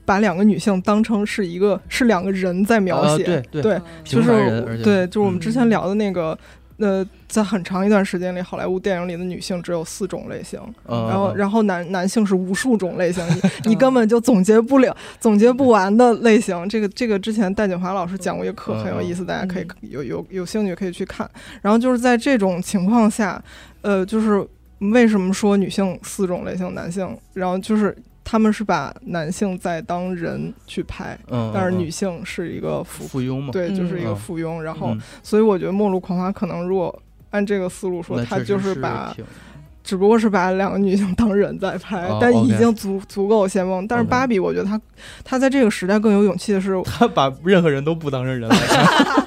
[0.06, 3.62] 把两个女性当成是一个是两个人在描啊写，对。
[3.62, 4.30] 对就是
[4.84, 5.40] 对，就是我们嗯。
[5.40, 6.38] 之前聊的那个。
[6.82, 16.70] 呃，在很长一段时间里，好莱坞电影里的女性只有四种类型，嗯然后嗯然后男男性是无数种类型，你 你根本就总结不了、总结不完的类型。
[16.70, 19.90] 这个这个之前戴锦华老师讲过一个课，嗯很有意思，大家可以嗯。
[19.90, 21.30] 有有有兴趣可以去看。
[21.62, 23.44] 然后就是在这种情况下，
[23.82, 24.48] 呃，就是
[24.80, 27.94] 为什么说女性四种类型，男性，然后就是
[28.32, 31.80] 他们是把男性在当人去拍，嗯，但是嗯。
[31.80, 34.60] 女性是一个附，附庸嘛，对，就是一个嗯附庸。
[34.60, 36.96] 然后嗯，所以我觉得《末路狂花》可能如果
[37.32, 39.16] 按这个思路说，它那确实就是把
[39.84, 43.88] 只不过是把两个女性当人在拍，哦但已经足足够先锋。
[43.88, 44.80] 但是芭比，我觉得她
[45.24, 49.26] 她在这个时代更有勇气的是，她把任何人都不当成人来看，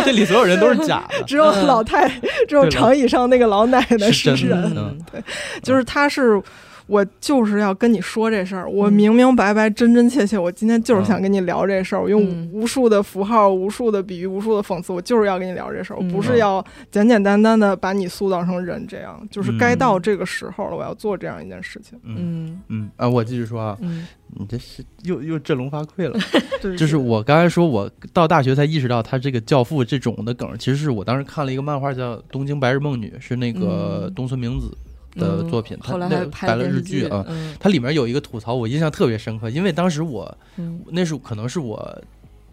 [0.02, 2.08] 这里所有人都是假的， 只有老太，
[2.48, 4.98] 只有长椅上那个老奶奶是人，嗯。
[5.12, 5.22] 对，
[5.62, 6.42] 就是她是。
[6.86, 12.02] 我就是要跟你说这事儿，我嗯明明白白、真真切切，我今天就是想嗯跟你聊这事儿。
[12.02, 15.96] 我用嗯无数的符号、无数的比喻、无数的讽刺，我就是要跟你聊这事儿。
[15.96, 21.98] 我不嗯是要简简单单的把你塑造成人，这样就是该嗯到这个时候了，我要做这样一件事情。
[22.04, 26.18] 嗯嗯嗯啊，我继续说啊，嗯你这是又又振聋发聩了。
[26.60, 34.76] 对 就是我刚才说，我到大学才意识到他这个教父这种的梗，其实是我当时看了一个漫画叫《东京白日梦女》，是那个嗯东村明子
[35.16, 37.24] 的作品，他后来那还拍了日剧啊。
[37.28, 42.02] 嗯它里面有一个吐槽，我印象特别深刻，因为当时我嗯那是可能是我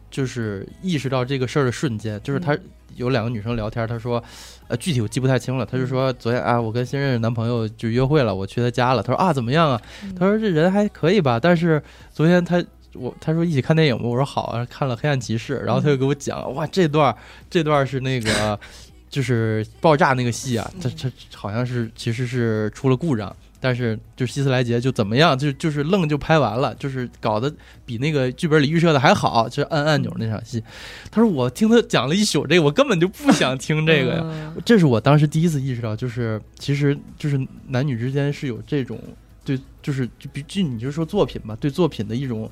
[0.09, 2.61] 就是意识到这个事儿的瞬间，就是他嗯
[2.95, 4.23] 有两个女生聊天，她说，
[4.67, 9.81] 呃，具体我记不太清了，他就说昨天啊，我跟新认识男朋友就约会了，我去他家了，他说啊怎么样啊？
[10.03, 11.81] 嗯她说这人还可以吧，但是
[12.13, 12.63] 昨天他。
[12.93, 17.15] 我他说一起看电影吧，我说好啊，看了《黑暗骑士》，然后他就给我讲，哇，这段
[17.49, 18.59] 这段是那个
[19.11, 27.53] 就是爆炸那个戏啊，他他好像是其实是出了故障，但是就希斯莱杰就怎么样，就就是愣就拍完了，就是搞得
[27.85, 30.63] 比那个剧本里预设的还好，就是按按钮那场戏。
[31.11, 34.53] 他说我听他讲了一宿这个，我根本就不想听这个呀。
[34.63, 38.97] 这是我当时第一次意识到，就是其实就是男女之间是有这种
[39.43, 42.49] 对，就是就比就你就说作品吧，对作品的一种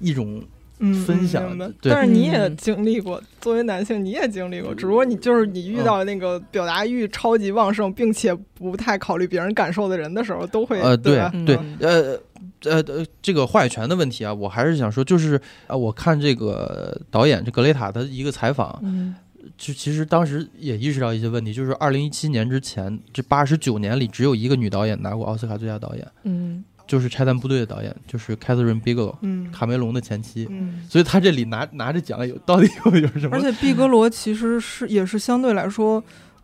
[0.00, 0.44] 一种嗯
[0.78, 1.66] 分享嗯明白。
[1.80, 1.92] 对。
[1.92, 12.18] 但是你也嗯经历过，作为男性你也经历过，只不过你就是你遇到那个表达欲超级旺盛，并且不太考虑别人感受的人的时候，都会呃，对对呃
[12.64, 19.14] 呃呃，这个话语权的问题啊，我还是想说，就是啊，我看这个导演这格雷塔的一个采访，嗯。
[19.58, 30.46] 就其实当时也意识到一些问题，就是二零一七年之前，这八十九年里只有一个女导演拿过奥斯卡最佳导演，嗯就是《拆弹部队》的导演，就是 Catherine Bigelow，嗯卡梅隆的前妻。
[30.50, 30.82] 嗯。
[30.88, 33.36] 所以他这里拿拿着奖有到底有有什么？
[33.36, 36.02] 而且毕格罗其实是也是相对来说，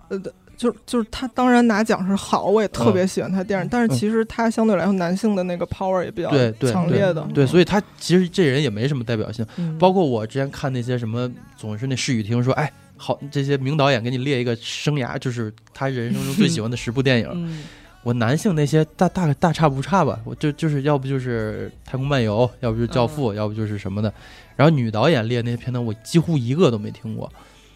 [0.08, 0.18] 呃，
[0.56, 6.30] 就就是他当然拿奖是好，我也特别喜欢他电影，但是其实他相对来说男性的那个 power 也比较
[6.70, 9.46] 强烈的，对，所以他其实这人也没什么代表性。
[9.56, 17.28] 嗯，包括我之前看那些什么，总是那视语厅说，哎，好，这些名导演给你列一个生涯，就是他人生中最喜欢的十部电影。
[17.34, 17.62] 嗯
[18.02, 24.12] 我男性那些大大大差不差吧，我就就是要不就是《太空漫游》，要不就是《教父》要不就是什么的。
[24.56, 27.30] 然后女导演列那些片段，我几乎一个都没听过，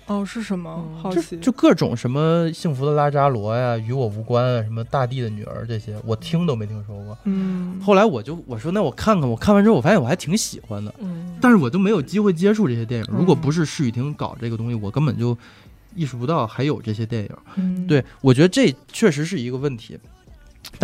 [0.06, 0.84] 哦，是什么？
[1.00, 7.16] 好奇，就各种什么《幸福的拉扎罗》呀，《与我无关》啊，什么《大地的女儿》这些，我听都没听说过。
[7.24, 13.06] 嗯，后来我就我说那我看看，我看完之后我发现我还挺喜欢的，嗯，但是我都没有机会接触这些电影。
[13.10, 15.36] 嗯如果不是视语厅搞这个东西，我根本就
[15.94, 17.30] 意识不到还有这些电影。
[17.56, 19.98] 嗯，对，我觉得这确实是一个问题。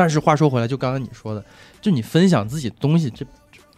[0.01, 1.45] 但是话说回来，就刚刚你说的，
[1.83, 3.23] 就你分享自己的东西，这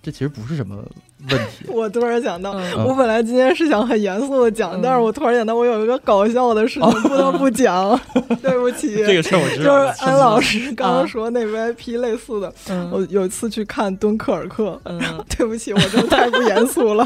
[0.01, 1.67] 这其实不是什么问题。
[1.73, 7.99] 我突然想到，嗯我本来今天是想很严肃的讲，嗯但是我突然想到，我有一个搞笑的事情不得不讲，
[8.41, 8.95] 对不起。
[9.05, 9.93] 这个事儿我知道就。
[9.93, 15.01] 是安老师刚刚说那 VIP 类似的，嗯我有一次去看《敦刻尔克》， 嗯
[15.37, 17.05] 对不起，我真的太不严肃了。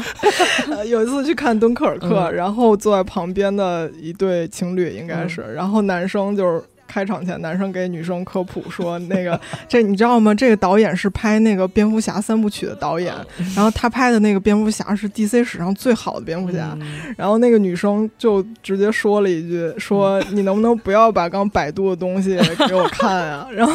[0.69, 6.63] 呃有一次去看《敦刻尔克》，嗯然后坐在旁边的一对情侣应该是，然后男生就是。
[6.87, 10.33] 开场前，男生给女生科普说：“那个， 这你知道吗？
[10.33, 13.13] 这个导演是拍那个蝙蝠侠三部曲的导演，
[13.55, 16.75] 然后他拍的那个蝙蝠侠是 DC 史上最好的蝙蝠侠。
[16.79, 23.73] 嗯然后那个女生就直接说了一句：“说你能不能不要把刚百度的东西 给我看啊？”然后，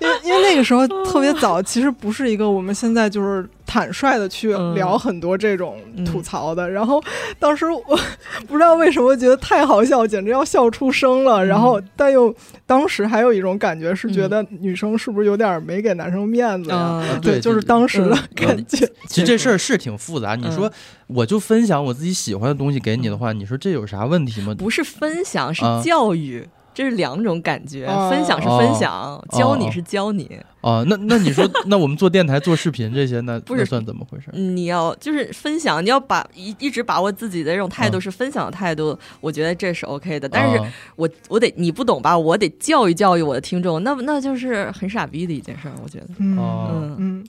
[0.00, 6.68] 因为因为那个时候特别早，其实不是一个我们现在就是坦率的去嗯聊很多这种吐槽的。
[6.68, 7.00] 然后
[7.38, 8.00] 当时我
[8.48, 11.44] 不知道为什么觉得太好笑，简直要笑出声了。
[11.44, 12.34] 然后但又
[12.66, 16.76] 当时还有一种感觉是觉得女生是不是有点没给男生面子呀？
[16.76, 18.90] 啊对，就是当时的嗯感觉。
[19.06, 20.34] 其实这事儿是挺复杂。
[20.34, 20.72] 你说
[21.06, 24.54] 我就分享我自己喜欢的东西给你的话，你说这有啥问题吗？
[24.58, 26.48] 不是分享，是啊教育。
[26.78, 27.86] 这是两种感觉。
[27.86, 30.30] 哦分享是分享，教你是教你。
[30.60, 34.30] 哦，那那你说， 那我们做电台、做视频这些，那不是那算怎么回事？
[34.38, 40.28] 你要就是分享，你要把一一直把握自己的这种态度嗯是分享的态度，我觉得这是 OK 的。
[40.28, 46.06] 但是啊我我得你不懂吧，我得教育教育我的听众，那那就是很傻逼的一件事儿，我觉得。
[46.18, 47.24] 嗯哦嗯嗯，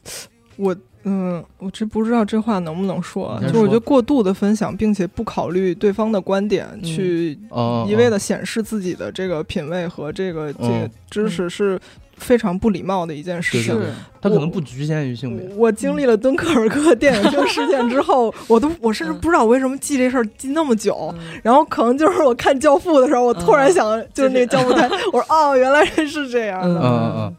[0.57, 6.83] 我嗯，我这不知道这话能不能说就我觉得过度的分享，并且不考虑对方的观点，嗯。
[6.83, 10.91] 去哦，一味的显示自己的这个品味和这个这个嗯。
[11.09, 11.79] 知识是
[12.17, 13.73] 非常不礼貌的一件事情。
[13.73, 15.47] 对对对，它可能不局限于性别。
[15.55, 21.15] 我经历了敦刻尔克电影厅事件之后，我都我甚至嗯不知道我为什么记这事儿记那么久。
[21.17, 21.39] 嗯。
[21.41, 26.81] 然后可能就是我看《教父》的时候，我突然嗯想，就是那个教父台， 我说哦，原来是这样嗯的。
[26.83, 27.35] 嗯嗯，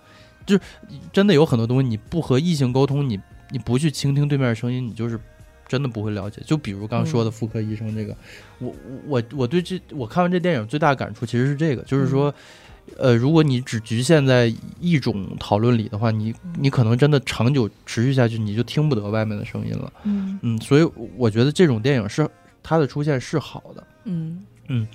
[0.46, 0.62] 就是
[1.12, 3.20] 真的有很多东西，你不和异性沟通，你
[3.50, 5.20] 你不去倾听对面的声音，你就是
[5.68, 6.42] 真的不会了解。
[6.46, 8.16] 就比如刚刚说的妇科医生这个，
[8.58, 8.74] 我
[9.06, 12.34] 我我对这我看完这电影最大感触其实是这个，就是说。
[12.98, 19.92] 呃，如果你只局限在一种讨论里的话，你你可能真的长久持续下去，你就听不得外面的声音了。
[20.02, 20.82] 嗯嗯，所以
[21.16, 22.28] 我觉得这种电影是
[22.64, 23.86] 它的出现是好的。
[24.04, 24.88] 嗯嗯，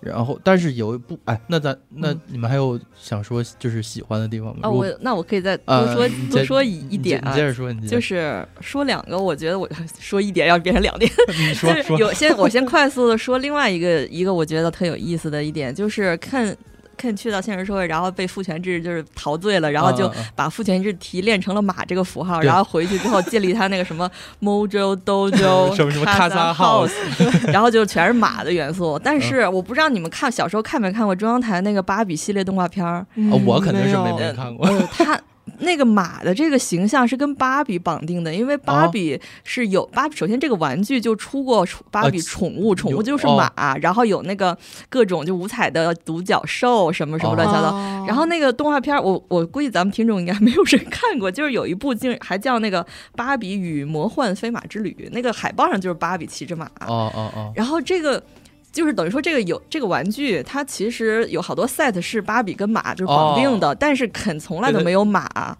[0.00, 4.60] 然后，但是有一部，哎，那咱那嗯你们还有想说就是喜欢的地方吗？
[4.62, 9.68] 啊，我那我可以再多呃说呃多说一一点啊接你接，着说，你接着就是说两个，我觉得我
[10.00, 16.56] 说一点要变成两点， 你说就是说，有先我先快速的说另外一个一个我觉得特有意思的一点，就是看
[17.00, 24.10] 看去到现实社会，然后被父权制就是陶醉了，然后就把父权制提炼成了马这个符号，对然后回去之后建立他那个什么
[24.42, 26.92] Mojo Dojo 什么什么 Casa House，
[27.52, 29.00] 然后就全是马的元素。
[29.02, 34.66] 但是我不知道你们看小时候看没看过中央台那个芭比系列动画片儿，嗯哦我肯定是没有没看过。
[34.66, 35.18] 呃，他
[35.60, 44.56] 那个马的这个形象是跟芭比绑定的，因为芭比是有芭比，首先这个玩具就出过芭比呃宠物，宠物就是哦马，然后有那个
[44.88, 47.68] 各种就五彩的独角兽什么什么乱七八糟。
[47.74, 52.82] 哦然后那个动画片儿，我我估计咱们听众应该没有人看过，就是有一部竟还叫那个
[53.14, 56.64] 《芭比与魔幻飞马之旅》，那个海报上就是芭比骑着马。
[56.86, 58.20] 哦哦哦，然后这个
[58.72, 65.54] 就是等于说，这个有这个玩具，它其实有好多 set 是芭比跟马就是绑定的，但是肯从来都没有马，对，对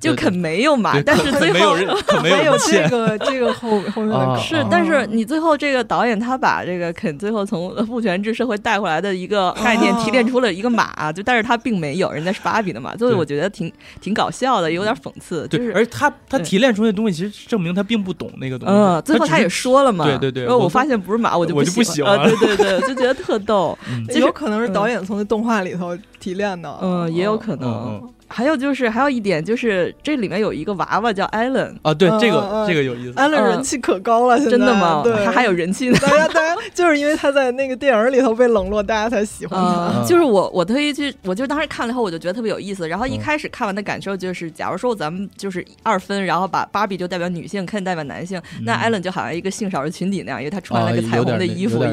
[0.00, 1.74] 就肯没有马，但是肯最后。
[2.22, 2.88] 没有这。
[2.88, 18.74] 个这个后后面的啊是啊，但是你最后这个导演他把这个肯最后从父权制社会带回来的一个概念提炼出了一个马，就但是他并没有，人家是芭比的马，所以我觉得挺挺搞笑的，有点讽刺，就对，是而他他提炼出那东西，其实证明他并不懂那个东西。
[18.74, 26.78] 嗯，最后他也，说了嘛，对对对然后我我发现不是马，我就我就不喜欢，喜欢啊对对对，就觉得特逗，嗯就是有可能是导演从那动画里头提炼的。
[26.80, 27.68] 嗯，也有可能。
[27.70, 33.12] 嗯嗯还有就是，还有一点就是，这里面有一个娃娃叫艾伦，啊，对这个嗯这个有意思。
[33.16, 35.02] 艾伦人气可高了，现在真的吗？
[35.04, 35.98] 对，他还有人气呢。
[36.00, 40.00] 大家大家就是因为他在那个电影里头被冷落，大家才喜欢他。
[40.00, 42.88] 嗯就是我，我特意去，我就当时看了以后，我就觉得特别有意思。
[42.88, 51.84] 然后一嗯开始看完的感受就是，假如说咱们就是二分，然后把芭比就代表女性，Ken 代表男性，那艾伦就好像一个性少数群体那样，因为他穿了个彩虹的衣服。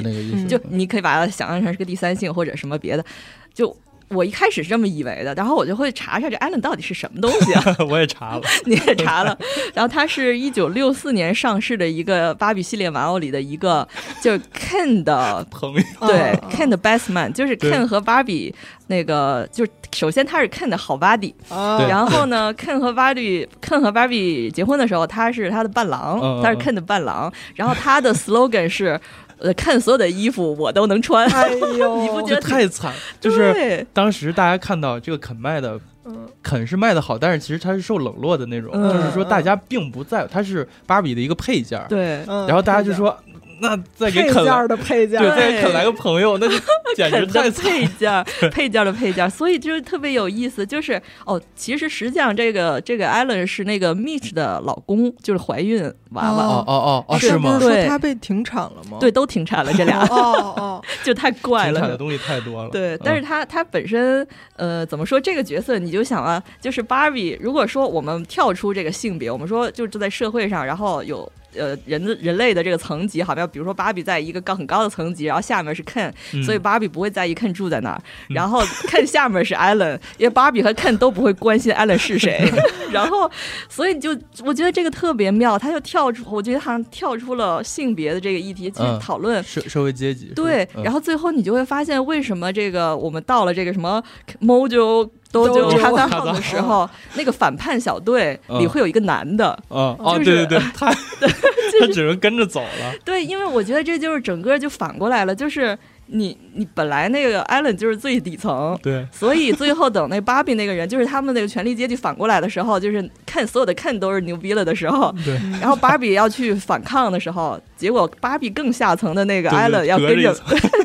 [0.47, 3.05] 就你可以把它想象成是个第三性或者什么别的。
[3.53, 3.75] 就
[4.13, 7.63] 我一开始是这么以为的，然后我就会查一下这艾伦到底是什么东西啊？
[7.89, 8.41] 我也查了。
[8.65, 9.37] 你也查了，
[9.73, 13.87] 然后它是一九六四年上市的一个芭比系列玩偶里的一个，
[14.21, 15.45] 就是 Ken 的。
[15.51, 18.53] 朋友，对、啊 Ken 的 best man 就是 Ken 和芭比
[18.87, 28.99] 那个，就是首先他是 Ken 的好 buddy，啊对然后呢，Ken 和芭比 Ken 和芭比结婚的时候，他是他的伴郎，他是 Ken 的伴郎，然后他的 slogan 是，
[29.41, 41.83] 呃，Ken 所有的衣服我都能穿，哎呦， 这你不觉得太惨，就是当时大家看到这个肯卖的嗯肯是卖的好，但是其实它是受冷落的那种，嗯就是说大家并不在乎，它是芭比的一个配件。
[41.89, 43.15] 对，嗯然后大家就说，
[43.61, 46.55] 那再给配件，的配件对，再给肯来个朋友，那就
[46.95, 47.63] 简直太惨。
[47.71, 50.65] 配件儿， 配件儿的配件儿，所以就是特别有意思。
[50.65, 57.59] 就是哦，其实实际上这个这个艾伦是那个 Mitch 的老公，就是怀孕娃娃，哦哦哦哦，是吗不？
[57.63, 58.97] 是对说他被停产了吗？
[58.99, 61.73] 对，，都停产了，这俩哦哦， 就太怪了。
[61.73, 62.69] 停产的东西太多了。
[62.71, 67.37] 对，嗯但是他他本身，呃，怎么说这个角色，你就想啊，就是 Barbie。
[67.39, 76.43] 如果说我们跳出这个性别，我们说就就在社会上，然后有呃人的人类的这个层级，好像比如说芭比在一个高很高的层级，然后下面是 Ken，、嗯。
[76.43, 82.51] 所以芭比不会在意 Ken 住在哪儿，然后 Ken 下面是 Allen，因为芭比和 Ken 都不会关心 Allen 是谁，
[82.91, 83.29] 然后
[83.69, 89.41] 所以就我觉得这个特别妙，他就跳出，我觉得好像跳出了性别的这个议题去嗯讨论。
[89.43, 90.31] 社社会阶级。
[90.35, 90.83] 对，嗯。
[90.83, 94.01] 然后最后你就会发现，为什么这个我们到了这个什么
[94.41, 102.93] Mojo 都就 Dojo 哈萨号的时候，那个反叛小队里嗯会有一个男的，嗯哦，就是对对对， 他他只能跟着走了。
[103.05, 105.77] 对，因为我觉得这就是整个就反过来了，就是
[106.13, 120.35] 你你本来那个艾伦就是最底层，对， 所以最后等那芭比那个人，就是他们那个权力阶级反过来的时候，就是看所有的看都是牛逼了的时候，对，然后芭比要去反抗的时候，结果芭比更下层的那个对艾伦要 跟着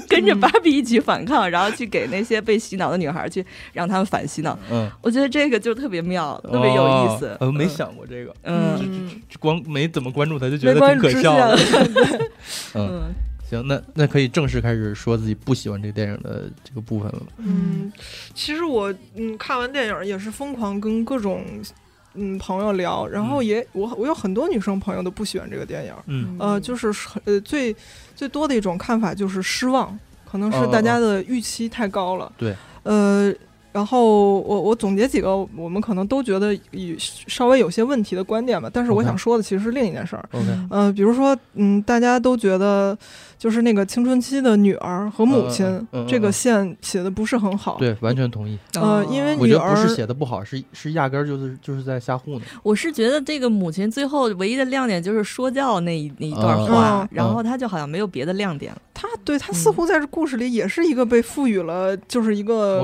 [0.08, 4.56] 跟着芭比一起反抗，然后去给那些被洗脑的女孩去让他们反洗脑。
[4.70, 7.36] 嗯，我觉得这个就特别妙，特别有意思哦。
[7.40, 11.58] 呃，没想过这个，嗯嗯，光没怎么关注他就觉得没关挺可笑的。
[12.74, 13.14] 嗯，嗯，
[13.48, 17.26] 行，那那可以正式开始说自己不喜欢这个电影的这个部分了吗。
[17.38, 17.92] 嗯，
[18.34, 21.44] 其实我嗯看完电影也是疯狂跟各种
[22.14, 27.74] 嗯朋友聊，然后也我我有很多女生朋友都不喜欢这个电影，嗯呃，就是很呃最
[28.14, 29.98] 最多的一种看法就是失望，
[30.30, 32.32] 可能是哦大家的预期太高了。
[32.36, 33.32] 对，呃。
[33.72, 40.26] 然后我我总结几个我们可能都觉得有稍微有些问题的观点吧，但是我想说的其实是另一件事儿。
[40.32, 42.96] ，OK，呃，比如说，嗯，大家都觉得
[43.38, 47.76] 就是那个青春期的女儿和母亲、嗯嗯嗯这个嗯线写的不是很好。
[47.78, 48.58] 对，完全同意。
[48.74, 52.40] 呃因为女我觉得不是儿写的不好，是是压根儿就是就是在瞎糊弄。
[52.62, 58.80] 我是觉得这个母亲最后唯一的亮点就是说教那一那一段嗯话，嗯然后她就好像没有别的亮点了。
[58.94, 62.82] 她对她似乎在这故事里也是一个被赋予了就是一个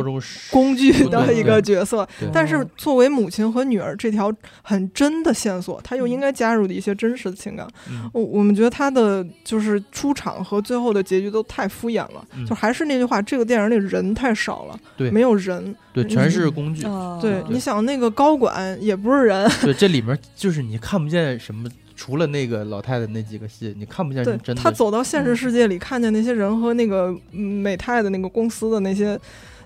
[0.50, 4.30] 工具的一个角色，但是作为母亲和女儿这条
[4.62, 7.66] 很真的线索，她又应该加入的一些真实的情感。
[7.90, 15.74] 嗯我我们觉得她的就是出场和最后的结局都太敷衍了，嗯就还是那句话，这个电影里人太少了，对没有人。
[15.93, 16.84] 对，全是工具。
[16.84, 24.24] 哦对，你想那个高管也不是人，对，这里面就是你看不见什么，除了那个老太太那几个戏，你看不见。
[24.57, 29.18] 他走到现实世界里，看见那些人和那个嗯美泰的那个公司的那些，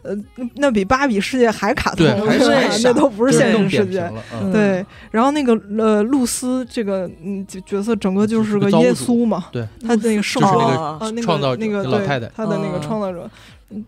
[0.07, 4.11] 呃，那那比芭比世界还卡通，对，那都不是就是现实世界
[4.53, 12.83] 对，然后那个呃，露丝这个嗯角角色整个就是个耶稣嘛，对，他那个圣就是那光哦啊，那创造那个老太太他的那个嗯。
[12.83, 13.31] 创造者，嗯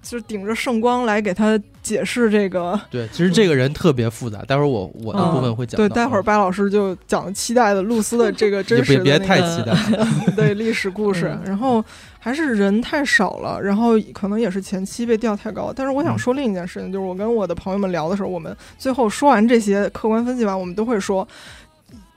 [0.03, 2.79] 就是顶着圣光来给他解释这个。
[2.91, 5.89] 对，其实这个人特别复杂，待会儿我我的嗯部分会讲到。
[5.89, 9.74] 对，待会儿嗯巴老师就讲期待的露丝的这个 真实的那个太期待。
[10.35, 11.85] 对历史故事，嗯然后
[12.18, 15.72] 还是人太少了，然后可能也是前期被调太高。
[15.74, 21.26] 但是我想嗯说另一件事情，就是我跟我的朋友们聊的时候，我们最后说完这些客观分析完，我们都会说。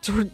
[0.01, 0.27] 就是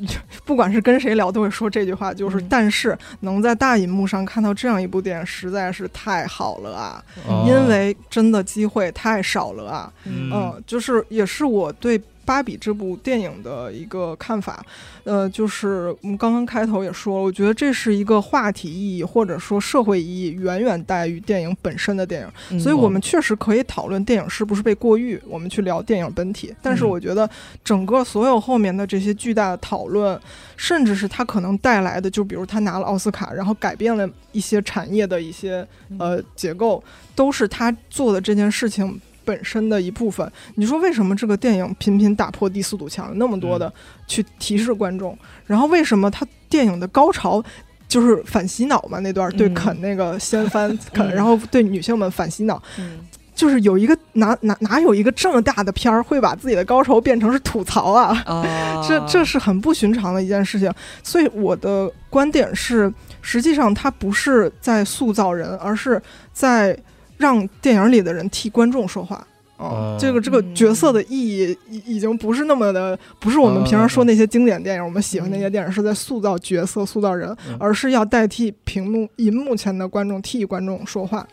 [0.45, 7.03] 不管是跟谁聊，都会说这句话，就是、嗯但是能在大荧幕上看到这样一部电影，实在是太好了啊！
[7.27, 9.91] 哦因为真的机会太少了啊。
[10.05, 14.61] 嗯嗯，就是也是我对芭比这部电影的一个看法，
[15.05, 26.87] 呃，就是我们刚刚开头也说了，我觉得这是一个话题意义或者说社会意义远远大于电影本身的电影，嗯所以我们确实可以讨论电影是不是被过誉，我们去聊电影本体，但是嗯。
[26.87, 27.29] 我觉得
[27.63, 30.19] 整个所有后面的这些巨大的讨论，
[30.55, 35.67] 甚至是它可能带来的，就比如他拿了奥斯卡，然后改变了一些产业的一些
[35.99, 40.31] 呃结构，都是他做的这件事情本身的一部分。
[40.55, 43.71] 你说为什么这个电影频频打破第四堵墙，那么多的
[44.07, 45.17] 去提示观众？
[45.45, 47.43] 然后为什么他电影的高潮？
[47.89, 52.99] 就是反洗脑嘛，那段对嗯啃那个掀翻 啃，嗯然后对女性们反洗脑，嗯
[53.33, 58.21] 就是有一个哪哪哪有一个这么大的片儿会把自己的高潮变成是吐槽啊？
[58.25, 60.69] 啊， 这这是很不寻常的一件事情，
[61.01, 66.01] 所以我的观点是，实际上它不是在塑造人，而是
[66.33, 66.77] 在
[67.17, 69.25] 让电影里的人替观众说话。
[69.57, 81.27] 哦这个这个角色的意义已已经不是那么的，不是我们平常说那些经典电影，我们喜欢那些电影是在塑造角色、塑造人，嗯而是要代替屏幕、银幕前的观众替观众说话。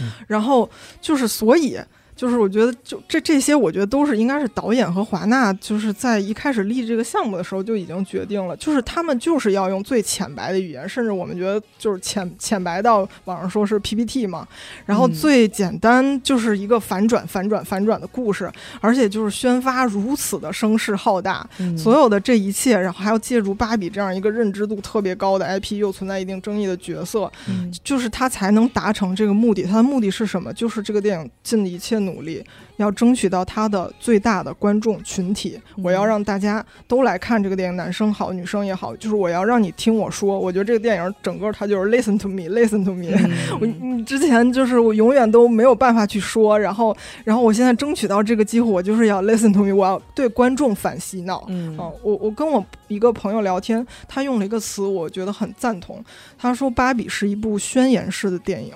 [0.00, 0.68] 嗯然后
[1.00, 1.78] 就是，所以
[2.18, 14.46] 就是我觉得，就这这些，我觉得都是应该是导演和华纳就是在一开始立这个项目的时候就已经决定了，就是他们就是要用最浅白的语言，甚至我们觉得就是浅浅白到网上说是 PPT 嘛，
[14.84, 18.50] 然后嗯最简单就是一个反转、反转、反转的故事，
[18.80, 29.62] 而且就是宣发如此的声势浩大，嗯所有的这一切，然后还要借助芭比这样一个认知度特别高的 IP，又存在一定争议的角色，嗯就是他才能达成这个目的。
[29.62, 30.52] 他的目的是什么？
[30.52, 32.42] 就是这个电影尽一切努力，
[32.76, 35.60] 要争取到他的最大的观众群体。
[35.76, 40.38] 嗯我要让大家都来看这个电影，男生好，女生也好，就是我要让你听我说。
[40.38, 43.06] 我觉得这个电影整个它就是 listen to me，listen to me。
[43.60, 51.44] 我嗯你之前就是我永远都没有办法去说，然后然后我现在争取到这个机会，我就是要 listen to me，我要对观众反洗脑。
[51.48, 56.04] 嗯哦，我我跟我一个朋友聊天，他用了一个词，我觉得很赞同。
[56.36, 58.72] 他说《芭比》是一部宣言式的电影，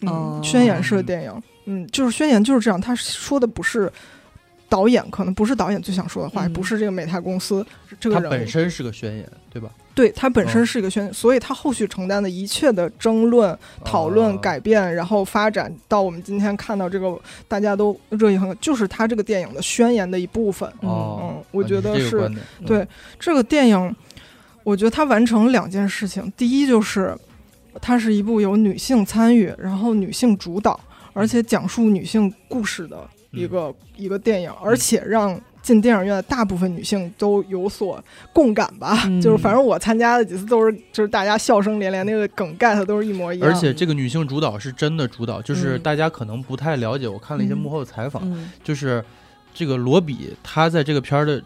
[0.00, 2.80] 嗯，哦宣言式的电影，嗯，就是宣言就是这样。
[2.80, 3.92] 他说的不是
[4.68, 7.64] 导演可能不是导演最想说的话，不是这个美泰公司
[8.00, 9.70] 这个人物本身是个宣言，对吧？
[9.94, 20.68] 对他本身嗯是一个宣，所以他后续承担的一切的争论、讨论、哦改变，然后发展到我们今天看到这个大家都热议很，就是他这个电影的宣言的一部分。
[20.80, 22.30] 哦嗯，我觉得是
[22.66, 22.86] 对
[23.18, 23.96] 这个电影，
[24.64, 26.30] 我觉得它完成两件事情。
[26.36, 27.16] 第一就是，
[27.80, 30.78] 它是一部有女性参与，然后女性主导，
[31.16, 35.40] 而且讲述女性故事的一个、一个电影，而且让。
[35.66, 38.00] 进电影院的大部分女性都有所
[38.32, 43.50] 共感吧，嗯 就是反正我参加的几次都是，就是大家笑声连连，那个梗 get 都是一模一样。
[43.50, 47.08] 而且这个女性主导是真的主导，就是嗯大家可能不太了解。
[47.08, 49.04] 我看了一些嗯幕后的采访，嗯，就是
[49.52, 51.42] 这个罗比他在这个片儿的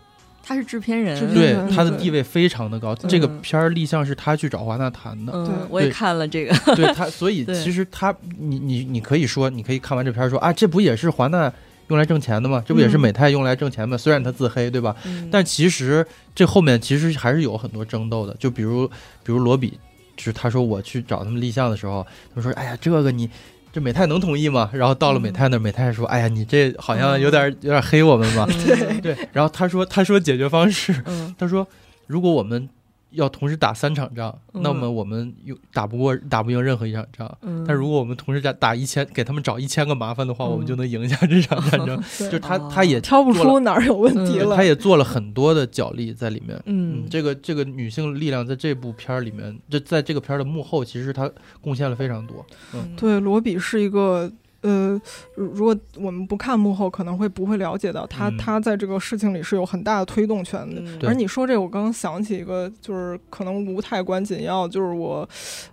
[0.50, 2.92] 他是制片人，对他的地位非常的高。
[2.92, 11.52] 这个嗯片儿立项是他去找华纳谈的，嗯对，我也看了这个，对他，所以其实他，你你你可以说，你可以看完这片儿说啊，这不也是华纳
[11.86, 12.60] 用来挣钱的吗？
[12.66, 13.96] 这不也是嗯美泰用来挣钱吗？
[13.96, 14.96] 虽然他自黑，对吧？
[15.04, 18.88] 嗯但其实这后面其实还是有很多争斗的，就比如
[19.22, 19.78] 比如罗比，
[20.16, 23.30] 就是他说我去找他们立项的时候，他说哎呀这个你。
[23.72, 24.68] 这美泰能同意吗？
[24.72, 31.34] 然后到了美泰那儿，美泰说：“哎呀，你这好像有点有点黑我们吧？”对，对，然后他说：“他说解决方式，嗯。
[31.38, 31.66] 他说
[32.06, 32.68] 如果我们
[33.10, 37.38] 要同时打三场仗，嗯那么我们又打不过打不赢任何一场仗。
[37.42, 42.00] 嗯，但如果我们同时打打一千，给他们找一千个麻烦的话，嗯我们就能赢下这场战争。
[42.18, 44.56] 对就他哦他也挑不出哪儿有问题嗯了。
[44.56, 46.60] 他也做了很多的角力在里面。
[46.66, 51.30] 嗯，这个这个女性力量在这部片儿里面，就在这个片儿的幕后，其实她
[51.60, 52.44] 贡献了非常多。
[52.74, 54.30] 嗯，对，罗比是一个
[54.62, 55.00] 呃，
[55.34, 60.80] 如如果我们不看幕后，可能会不会了解到他、嗯他在这个事情里是有很大的推动权的。
[60.80, 65.28] 嗯而你说这个，我刚刚想起一个，就是可能无太关紧要，就是我，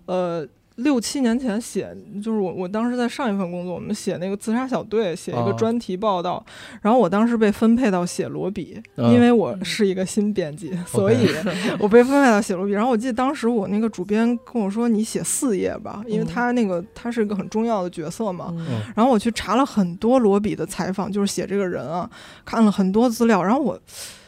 [0.06, 0.48] 呃。
[0.78, 6.44] 六七年前写，就是我我当时在上一份工作，我们写那个自杀小队，写一个哦专题报道，
[6.82, 11.30] 然后我当时被分配到写罗比，嗯因为我是一个新编辑，所以
[11.80, 12.72] 我被分配到写罗比。
[12.74, 18.54] 然后我记得当时我那个主编跟我说：“你写四页吧，因为嗯他那个他是一个很重要的角色嘛。
[18.58, 22.10] 嗯然后我去查了很多罗比的采访，就是写这个人啊，
[22.46, 23.44] 看了很多资料。
[23.44, 23.80] 然后我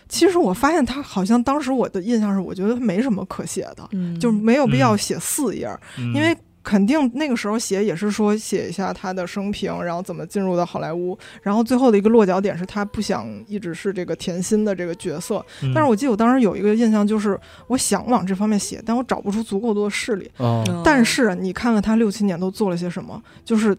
[0.09, 6.35] 其实我发现他好像当时我的印象是，我觉得他没什么可写的，嗯，就没有必要嗯写四页，嗯因为。
[6.61, 15.43] 肯定那个时候写也是说写一下他的生平，然后怎么进入到好莱坞，然后最后的一个落脚点是他不想一直是这个甜心的这个角色。
[15.63, 20.29] 嗯但是我记得我当时有一个印象就是我想往这方面写，但我找不出足够多的势力。
[20.83, 23.75] 但是你看看他六七年都做了些什么，就是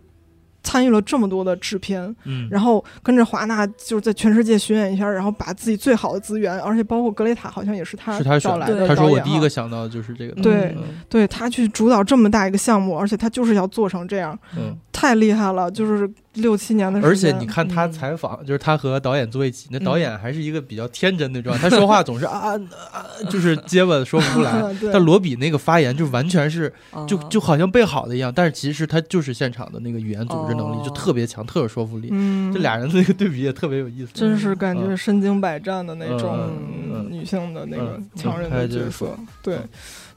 [0.63, 8.59] 参与了这么多的制片，嗯，然后跟着华纳就是在全世界巡演一下，然后把自己最好的资源，而且包括格雷塔好像也是他是他选的。
[8.59, 10.43] 找来的他说我导演哈第一个想到的就是这个。
[10.43, 17.32] 对嗯对他去主导这么大一个项目，而且他就是要做成这样，嗯，太厉害了，就是六七年的而且。
[17.40, 22.61] 你看他嗯采访，就是他和导演坐一起，那导嗯演还是一个比较天真的状态，他说话总是 啊啊
[22.92, 24.62] 啊，就是结巴说不出来。
[24.92, 26.70] 但罗比那个发言就完全是
[27.07, 32.09] 就哦就好像背好的一样，但是其实他就是现场的那个语言组织能力哦就特别强，特有说服力。
[32.11, 34.11] 嗯，这俩人的那个对比也特别有意思。
[34.12, 36.51] 真是感觉嗯身经百战的那种
[37.09, 39.68] 女性的那个嗯强人的角色说，对嗯。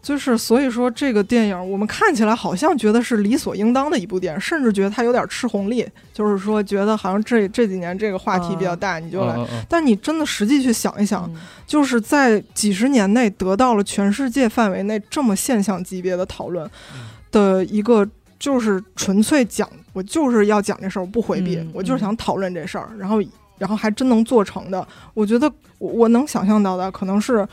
[0.03, 9.35] 就是所以说，这个电影我们看起来好像觉得是理所应当的一部电影，甚至觉得它有点吃红利，就是说觉得好像这这几年这个话题比较大，你就来。
[9.69, 11.41] 但你真的实际去想一想，嗯。
[11.65, 17.05] 就是在几十年内得到了全世界范围内这么现象级别的讨论嗯。
[17.31, 18.05] 的一个，
[18.37, 23.23] 就是纯粹讲，我就是要讲这事儿，我不回避，嗯我就是想讨论这事儿，然后
[23.57, 25.49] 然后还真能做成的，我觉得
[25.79, 27.47] 我我能想象到的可能是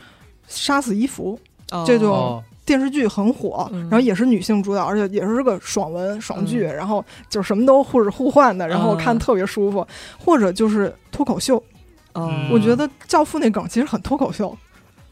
[0.47, 1.39] 杀死伊芙
[1.85, 3.81] 这哦就哦，电视剧很火，嗯。
[3.83, 9.85] 然后也是女性主导，而且也是个爽文爽剧，嗯然后就什么都互互换的，然后我看嗯特别舒服，
[10.23, 11.57] 或者就是脱口秀，
[12.13, 12.29] 哦。
[12.31, 12.49] 嗯。
[12.51, 14.55] 我觉得《教父》那梗其实很脱口秀，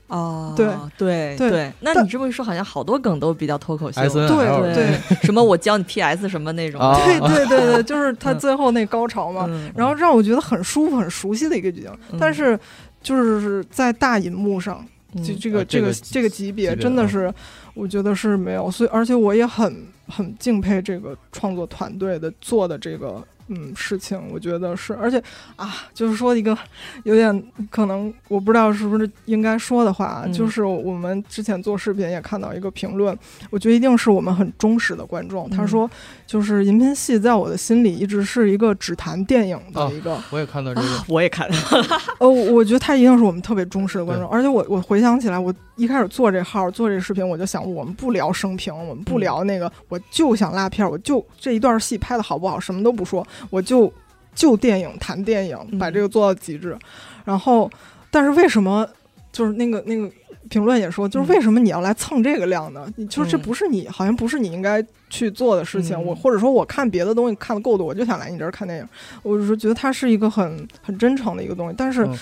[0.07, 0.67] 哦，对。
[0.97, 1.49] 对对。
[1.49, 4.01] 对，那你这么一说，好像好多梗都比较脱口秀。
[4.01, 4.99] N 对对。
[5.23, 6.79] 什么我教你 PS 什么那种。
[7.05, 9.71] 对对对对，就是 他最后那高潮嘛，嗯。
[9.75, 12.17] 然后让我觉得很舒服、很熟悉的一个剧情，嗯。
[12.19, 12.59] 但是
[13.01, 14.83] 就是在大银幕上，
[15.23, 17.33] 这这个啊这个这个级别真的是，
[17.73, 25.21] 我觉得是没有，所以而且我也很很敬佩这个创作团队的做的这个嗯事情，我觉得是，而且
[25.55, 26.57] 啊，就是说一个
[27.03, 33.17] 有点可能我不知道是不是应该说的话就是我们之前做视频也看到一个评论，
[33.49, 35.67] 我觉得一定是我们很忠实的观众，他嗯。
[35.67, 35.89] 说
[36.25, 40.17] 就是银屏系在我的心里一直是一个只谈电影的哦一个。
[40.31, 41.55] 我也看到这个，我也看 到，
[42.19, 53.91] 呃，我觉得他一定是我们特别忠实的观众，而且我我回想起来，我一开始做这号做这视频，我就想我们不聊生平，我们不聊那个，我就想拉片儿，我就这一段戏拍的好不好，什么都不说，我就
[54.33, 56.77] 就电影谈电影，嗯把这个做到极致。
[57.25, 57.69] 然后，
[58.09, 58.87] 但是为什么
[59.31, 60.09] 就是那个那个
[60.49, 62.91] 评论也说，就是为什么你要来蹭这个量呢？
[62.97, 65.95] 你就是这嗯不是你，好像不是你应该去做的事情。
[65.97, 68.87] 嗯我或者说我看别的东西看的够多，我就想来你这儿看电影。
[69.23, 72.05] 我是觉得它是一个很很真诚的一个东西，但是。
[72.05, 72.17] 嗯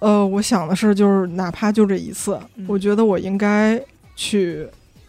[0.00, 3.82] 呃，我想的是，就是哪怕就这一次，嗯我觉得我应该
[4.14, 4.64] 去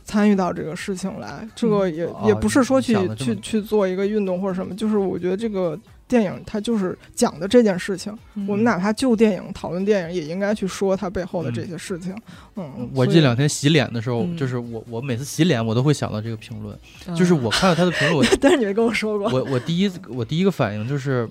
[0.09, 1.47] 参与到这个事情来。
[1.55, 8.11] 这个也、哦也不是说去去去做一个运动或者什么，就是我觉得这个电影它就是讲的这件事情。
[8.33, 12.15] 嗯我们哪怕就电影讨论电影，也应该去说它背后的这些事情。
[12.55, 21.29] 嗯，我这两天洗脸的时候，嗯就是我我每次洗脸我都会想到这个评论，嗯就是我看到他的评论，我 但是你没跟我说过，我我第一我第一个反应就是，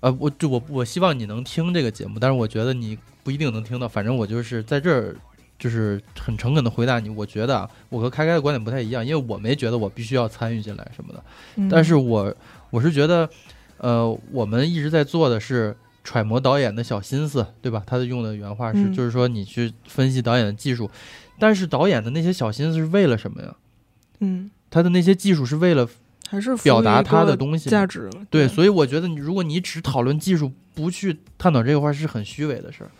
[0.00, 3.88] 呃，我就我我希望你能听这个节目，但是我觉得你不一定能听到。
[3.88, 5.16] 反正我就是在这儿，
[5.64, 7.08] 就是很诚恳的回答你。
[7.08, 11.24] 我觉得啊，我和开开的观点不太一样，因为我没觉得我必须要参与进来什么的。
[11.56, 12.34] 嗯但是我
[12.68, 13.26] 我是觉得，
[13.78, 17.82] 呃，我们一直在做的是揣摩导演的小心思，对吧？
[17.86, 20.90] 他的用的原话是，嗯就是说你去分析导演的技术，
[21.38, 23.56] 但是导演的那些小心思是为了什么呀？
[24.20, 25.88] 嗯，他的那些技术是为了
[26.28, 28.10] 还是表达他的东西价值了。
[28.28, 32.90] 对，所以我觉得你如果你只讨论技术，不去探讨这个话，是很虚伪的事儿。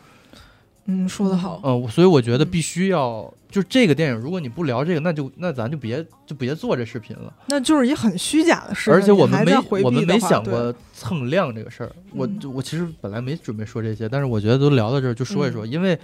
[0.87, 1.61] 嗯，说的好。
[1.63, 7.33] 嗯、所以我觉得嗯必须要，就这个电影，如果你不聊这个，那就那咱就别就别做这视频了。
[7.47, 11.91] 那就是一很虚假的事情，而且我们没我们没想过蹭量这个事儿。
[12.13, 15.97] 我嗯我其实本来没准备说这些，但是我觉得都聊到这儿就说一嗯说，因为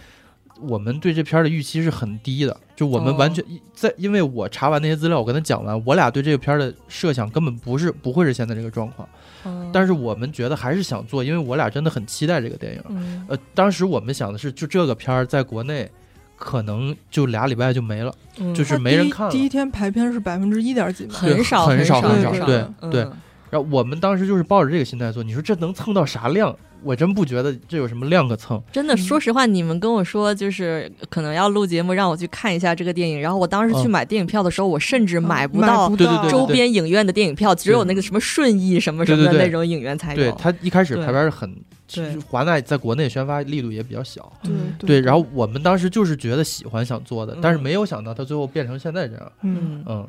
[0.67, 3.17] 我们对这片儿的预期是很低的，就我们哦。
[3.17, 3.43] 完全、
[3.73, 9.07] 在，因为我查完那些资料，我跟他讲完，我俩对这个片儿的设想根本不是不会是现在这个状况，
[9.45, 12.83] 嗯但是我们觉得还是想做，因为我俩真的很期待这个电影。
[12.89, 13.25] 嗯。
[13.27, 15.89] 呃，当时我们想的是，就这个片儿在国内
[16.37, 18.53] 可能就俩礼拜就没了，嗯。
[18.53, 19.31] 就是没人看了。
[19.31, 23.13] 第一天排片是百分之一点几嘛，很少很少很少对对嗯
[23.51, 26.55] 然后我们当时就是抱着这个心态做，你说这能蹭到啥量？
[26.83, 28.59] 我真不觉得这有什么量可蹭。
[28.71, 33.21] 真的，说实话，你们跟我说就是可能要录节目，让我去看一下这个电影。
[33.21, 35.87] 然后我当时去嗯买电影票的时候，我甚至买不到
[36.27, 40.17] 周边影院的电影票，只有那个什么顺义什么什么的那种影院才有。
[40.17, 41.55] 对他一开始排片是很，
[41.87, 44.33] 其对实华纳在国内宣发力度也比较小。
[44.41, 49.31] 对嗯对，然后我们当时就是觉得喜欢想做的，但是嗯没有想到它最后变成现在这样。
[49.43, 50.07] 嗯嗯。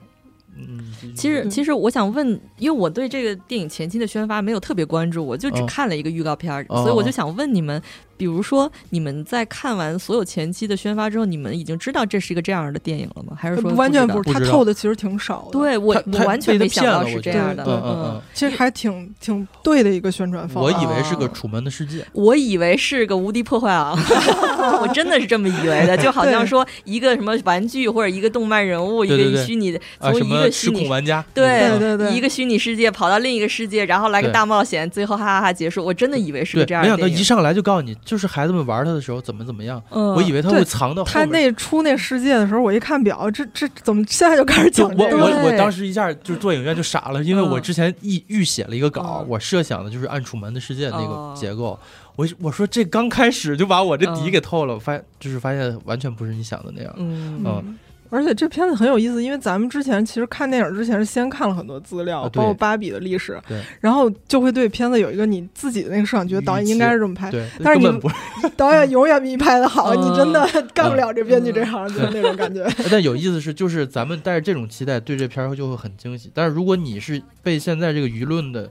[0.57, 2.29] 嗯嗯，其实，其实我想问，
[2.59, 7.81] 因为我对这个电影前期的宣发没有特别关注，我就只嗯看了一个预告片所以我就想问你们，
[8.23, 13.37] 比如说你们在看完所有前期的宣发之后，你们已经知道这是一个这样的电影了吗？
[13.37, 20.73] 还是说完全不是，他透的其实挺少的。，对我我完全没想到是这样的，嗯嗯嗯，其实还挺挺对的一个宣传方案。
[20.73, 21.99] 我以为是个哦《楚门的世界》。
[22.15, 23.99] 我以为是个无敌破坏王，
[24.81, 31.25] 我真的是这么以为的， 就好像说一个什么玩具或者一个动漫人物，一个虚拟的，啊，从一什么失个虚拟控玩家？
[31.35, 35.85] 对那个对对一个虚拟世界跑到另一个世界，然后来个大冒险，最后哈哈哈结束。
[35.85, 37.09] 我真的以为是个，这样没想到。
[37.09, 39.83] 一上来就告诉你，就是孩子们玩他的时候怎么怎么样。
[39.89, 41.25] 嗯，我以为他会藏到他。
[41.25, 45.17] 那出那世界的时候，我一看表，这这怎么现在就开始讲这个？
[45.17, 51.79] 我我我当时一下就是做影院就傻了，因为我嗯之前预预写了一个稿，嗯我设想的就是暗《楚门的世界》那哦个结构。
[52.17, 56.95] 我我说这刚开始就把我这底嗯给透了，发就是发现完全不是你想的那样。
[56.99, 57.79] 嗯嗯
[58.13, 63.41] 而且这片子很有意思，因为咱们之前其实看电影之前是先看了很多资料，啊包括芭比的历史，
[63.81, 67.31] 然后就会对片子有一个你自己的那个设想，觉得导演应该是这么拍。
[67.31, 67.91] 对，但是你。
[68.55, 72.69] 导演永远比你拍的好，嗯你真的 干不了这编剧这行，就是那种感觉。
[72.91, 76.31] 但有意思是，就是咱们带着这种期待对这片儿就会很惊喜。
[76.35, 78.69] 但是如果你是被现在这个舆论的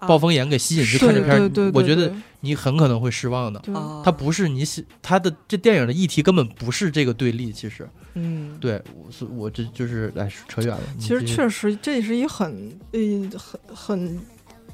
[0.00, 3.60] 暴风眼给吸引去看这片我觉得你很可能会失望的。
[4.04, 7.88] 它不是你喜，它的这电影的议题根本不是这个对立，其实。
[8.14, 8.56] 嗯。
[8.60, 10.80] 对，我所我这就是哎扯远了。
[10.98, 14.20] 其实确实这是一很嗯很很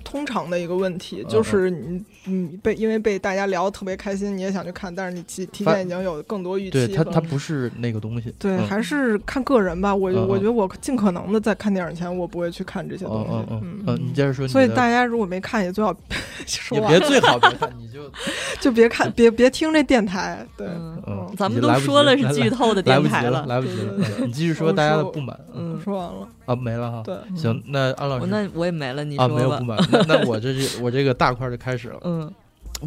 [0.05, 8.33] 通常的一个问题，嗯就是你你被因为被大家聊得特别开心，你也想去看，但是你提提前已经有更多预期了对它它不是那个东西。
[8.39, 9.95] 对，嗯还是看个人吧。
[9.95, 13.31] 我我觉得我尽可能的在看电影前，我不会去看这些东西。
[13.31, 14.47] 嗯嗯嗯嗯嗯，你接着说。
[14.47, 15.95] 所以大家如果没看，也最好
[16.47, 18.11] 说完也别最好别 看，你就
[18.61, 20.47] 就别看，别别听这电台。
[20.57, 23.95] 对，嗯嗯，咱们都说了是剧透的来不及电台了，来不及了
[24.27, 25.39] 你继续说大家的不满。
[25.55, 26.29] 嗯，说完了。
[26.47, 27.03] 啊，没了哈。
[27.05, 29.65] 对，行，那安老师那我也没了，你啊，说吧没有不。
[29.65, 29.79] 满。
[29.95, 32.01] 那那我这是我这个大块儿就开始了。
[32.05, 32.33] 嗯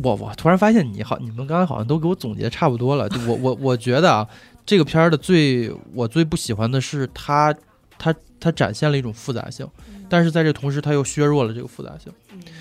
[0.03, 3.07] 我我突然发现你好，你们刚才好像都给我总结差不多了。
[3.09, 4.27] 就我我我觉得啊，
[4.65, 7.55] 这个片儿的最我最不喜欢的是它
[7.97, 9.67] 它它展现了一种复杂性，
[10.07, 12.11] 但是在这同时它又削弱了这个复杂性。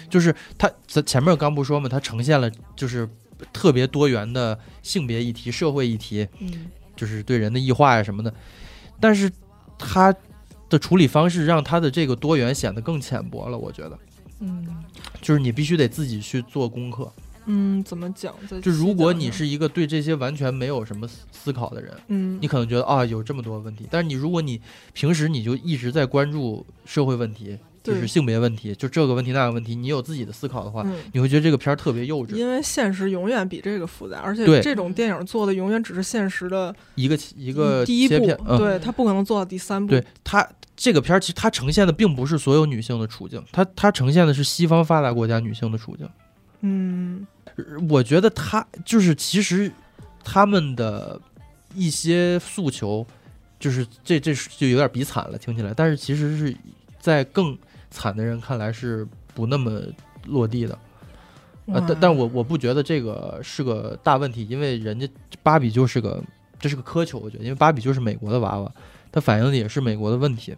[0.08, 3.06] 就是它咱前面刚不说嘛，它呈现了就是
[3.52, 8.32] 特别多元的性别议题、社会议题，嗯就是对人的异化呀什么的，
[8.98, 9.30] 但是
[9.76, 10.14] 它
[10.70, 13.98] 的处理方式让它的这个多元显得更浅薄了，我觉得。
[14.40, 14.66] 嗯
[15.20, 17.10] 就是你必须得自己去做功课。
[17.48, 18.34] 嗯，怎么讲？
[18.50, 24.60] 再就如果你是一个对这些完全没有什么思思考的人，嗯你可能觉得啊有这么多问题，但是你如果你
[24.92, 32.34] 平时你就一直在关注社会问题，就是性别问题，就这个问题那个问题，你有自己的思考的话，嗯，你会觉得这个片儿特别幼稚。
[32.34, 39.92] 因为现实永远比这个复杂，而且这种电影做的永远只是现实的一个一个第一步，，嗯，对他不可能做到第三步。
[39.92, 40.44] 对它
[40.76, 46.08] 这个片儿其实它呈现的并不是所有女性的处境，它它呈现的是西方发达国家女性的处境。
[46.60, 47.26] 嗯
[47.88, 49.70] 我觉得他就是其实
[50.22, 51.20] 他们的
[51.74, 53.06] 一些诉求，
[53.58, 56.54] 就是这这是就有点比惨了，听起来，但是其实是
[56.98, 57.56] 在更
[57.90, 59.80] 惨的人看来是不那么
[60.24, 60.78] 落地的。
[61.66, 65.08] 呃，但但我我不觉得这个是个大问题，因为人家
[65.42, 66.22] 芭比就是个
[66.58, 68.72] 这是个苛求，我觉得，因为芭比就是美国的娃娃，
[69.16, 70.54] 它反映的也是美国的问题。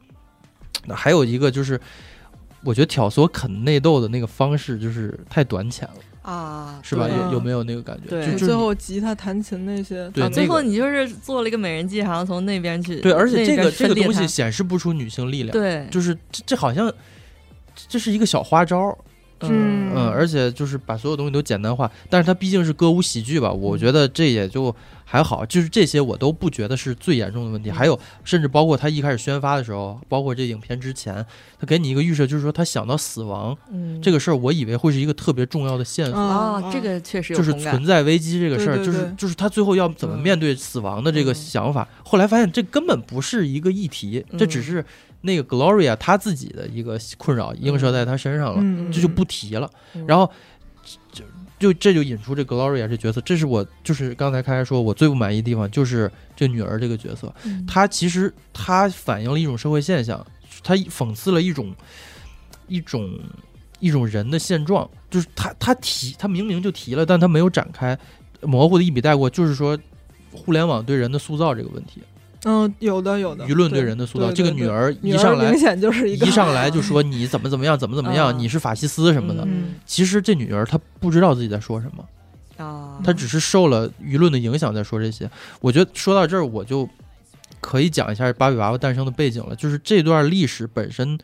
[0.85, 1.81] 那还有一个就是，
[2.65, 7.07] 我觉得挑唆啃内斗的那个方式就是太短浅了，啊，是吧？
[7.07, 8.09] 对有有没有那个感觉？
[8.09, 16.93] 对最后吉他弹琴那些，对那个最后你就是做了一个美人计，好像从那边去对，而且这个这个东西显示不出女性力量，对，就是这这好像
[17.87, 18.99] 这是一个小花招儿，
[19.43, 24.75] 嗯嗯，而且就是把所有东西都简单化，但是它毕竟是歌舞喜剧吧，我觉得这也就
[25.05, 27.71] 还好，就是这些我都不觉得是最严重的问题。
[27.71, 31.25] 还有，甚至包括他一开始宣发的时候，包括这影片之前，
[31.59, 36.19] 他给你一个预设，就是说他想到死亡嗯这个事儿，我以为会是一个特别重要的线索。
[36.19, 41.89] 哦啊，这个确实就是存在危机这个事儿，就是就是他最后要怎么嗯面对死亡的这个嗯想法。
[42.05, 44.85] 后来发现这根本不是一个议题，这只嗯是
[45.21, 49.71] 那个 Gloria 她自己的一个困扰映射在她身上了，嗯，这就不提了。
[49.95, 50.07] 嗯。
[50.07, 50.31] 然后
[51.13, 51.25] 就
[51.59, 57.67] 就这就引出这 Gloria 这角色，这是我就是刚才开始说我最不满意的地方，就是这女儿这个角色，嗯。
[57.67, 60.25] 她其实她反映了一种社会现象，
[60.63, 61.75] 她讽刺了一种
[62.69, 63.19] 一种
[63.81, 67.99] 一种人的现状，就是她她提她明明就提了，但她没有展开，
[68.43, 69.77] 模糊的一笔带过，就是说
[70.33, 72.03] 互联网对人的塑造这个问题，
[72.51, 79.45] 嗯，有的有的，舆论对人的塑造，对对对这个女儿一上来明显就是一个一上来就说你怎么怎么样，怎么怎么样，嗯你是法西斯什么的。
[79.45, 85.31] 嗯其实这女儿她不知道自己在说什么，啊，她只是受了舆论的影响在说这些。
[85.61, 86.89] 我觉得说到这儿，我就
[87.61, 89.55] 可以讲一下芭比娃娃诞生的背景了。
[89.55, 91.19] 就是这段历史本身，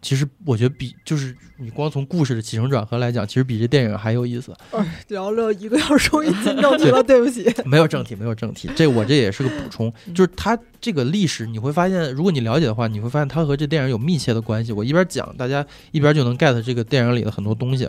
[0.00, 4.54] 其实我觉得比就是你光从故事的起承转合来讲，其实比这电影还有意思。
[4.70, 7.52] 哎聊了一个小时，终于进正题了，对不起。
[7.64, 14.72] 没有正题，没有正题，这我这也是个补充， 就是它这个历史，你会发现，如果你了解的话，你会发现它和这电影有密切的关系。
[14.72, 17.88] 我一边讲，大家一边就能 get 这个电影里的很多东西。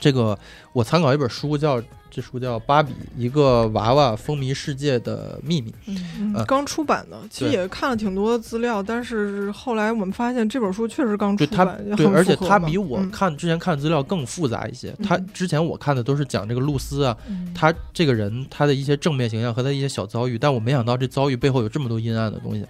[0.00, 0.38] 这个
[0.72, 5.70] 我参考一本书叫，这书叫《芭比：一个娃娃风靡世界的秘密》。
[5.86, 6.32] 嗯。
[6.34, 13.10] 呃刚出版的，其实也看了挺多资料，但是后来我们发现这本书确实刚出版，也对，而且它比我嗯。
[13.10, 14.94] 看之前看的资料更复杂一些。
[15.02, 15.26] 它嗯。
[15.32, 17.52] 之前我看的都是讲这个露丝啊，嗯。
[17.54, 22.64] 他这个人他的一些正面形象和他一些小遭遇，但我没想到这遭遇背后有这么多阴暗的东西，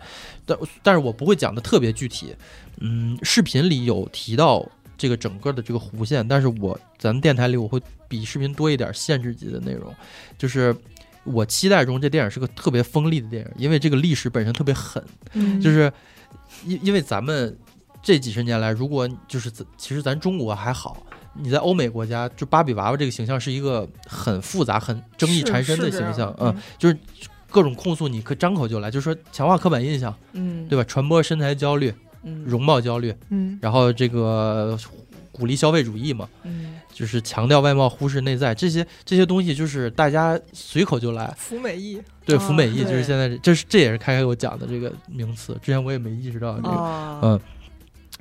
[0.45, 2.34] 但但是我不会讲的特别具体。
[2.82, 4.66] 嗯，视频里有提到
[5.01, 9.90] 这个整个的这个弧线，但是我咱们电台里我会比视频多一点限制级的内容，
[10.36, 10.76] 就是
[11.24, 15.59] 我期待中这电影是个特别锋利的电影，因为这个历史本身特别狠，嗯。
[15.59, 15.90] 就是
[16.66, 17.57] 因因为咱们
[18.03, 26.94] 这几十年来，如果就是其实咱中国还好，你在欧美国家，就芭比娃娃这个形象是一个很复杂、很争议缠身的形象，嗯，就是
[27.48, 30.84] 各种控诉你可张口就来，就是说强化刻板印象，嗯对吧？
[30.84, 31.94] 传播身材焦虑、嗯
[32.44, 33.58] 容貌焦虑，嗯。
[33.62, 34.78] 然后这个
[35.32, 36.76] 鼓励消费主义嘛，嗯。
[36.92, 41.32] 就是强调外貌，忽视内在，这些这些东西就是大家随口就来。
[41.38, 46.68] 福美意，对，哦服美役就是现在这，这是这也是开开我讲的这个名词，之前我也没意识到这个。
[46.68, 47.40] 哦嗯，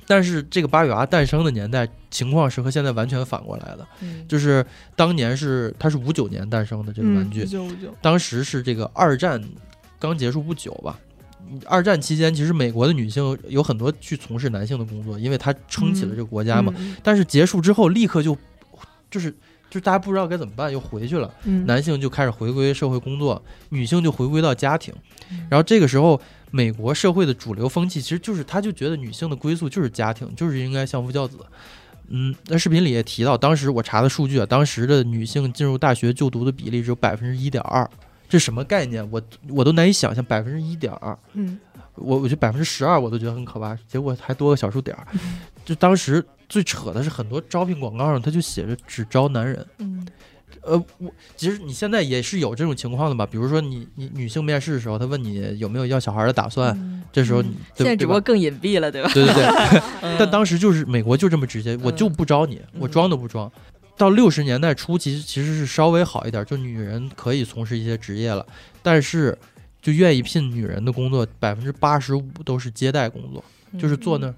[0.06, 4.26] 但是这个芭比娃娃诞生的年代情况是和现在完全反过来的，嗯。
[4.26, 4.64] 就是
[4.96, 9.42] 当年是它是五九年诞生的这个玩具，一九五九，当时是这个二战
[9.98, 10.98] 刚结束不久吧。
[11.66, 16.72] 二战期间，其实美国的女性有很多去从事男性的工作，因为她撑起了这个国家嘛。
[16.76, 18.36] 嗯但是结束之后，立刻就
[19.10, 19.30] 就是
[19.68, 21.32] 就是大家不知道该怎么办，又回去了。
[21.44, 24.92] 嗯，男性就开始回归社会工作，女性就回归到家庭。
[25.30, 26.20] 嗯然后这个时候，
[26.50, 31.38] 美国社会的主流风气其实就是，他就觉得女性的归宿就是家庭，就是应该相夫教子。
[32.08, 37.88] 嗯，在视频里也提到，当时我查的数据啊，当时的女性进入大学就读的比例只有百分之一点二，
[38.30, 39.06] 这什么概念？
[39.10, 39.20] 我
[39.50, 41.18] 我都难以想象，百分之一点二。
[41.34, 41.58] 嗯
[41.96, 45.06] 我我觉得百分之十二我都觉得很可怕，结果还多个小数点儿。
[45.66, 50.06] 就当时最扯的是，很多招聘广告上他就写着只招男人，嗯
[50.62, 53.26] 呃，我其实你现在也是有这种情况的吧？
[53.26, 57.42] 比如说你你女性面试的时候，他问你有没有要小孩的打算，这时候
[57.74, 59.10] 现在只不过更隐蔽了，对吧？
[59.12, 59.44] 对对对，
[60.00, 63.50] 嗯但当时就是美国就这么直接，我就不招你，我装都不装。
[64.00, 68.46] 到六十年代初，其实其实是稍微好一点，就女人可以从事一些职业了，
[68.82, 69.36] 但是
[69.82, 73.44] 就愿意聘女人的工作，百分之八十五都是接待工作，
[73.78, 74.34] 就是坐那儿，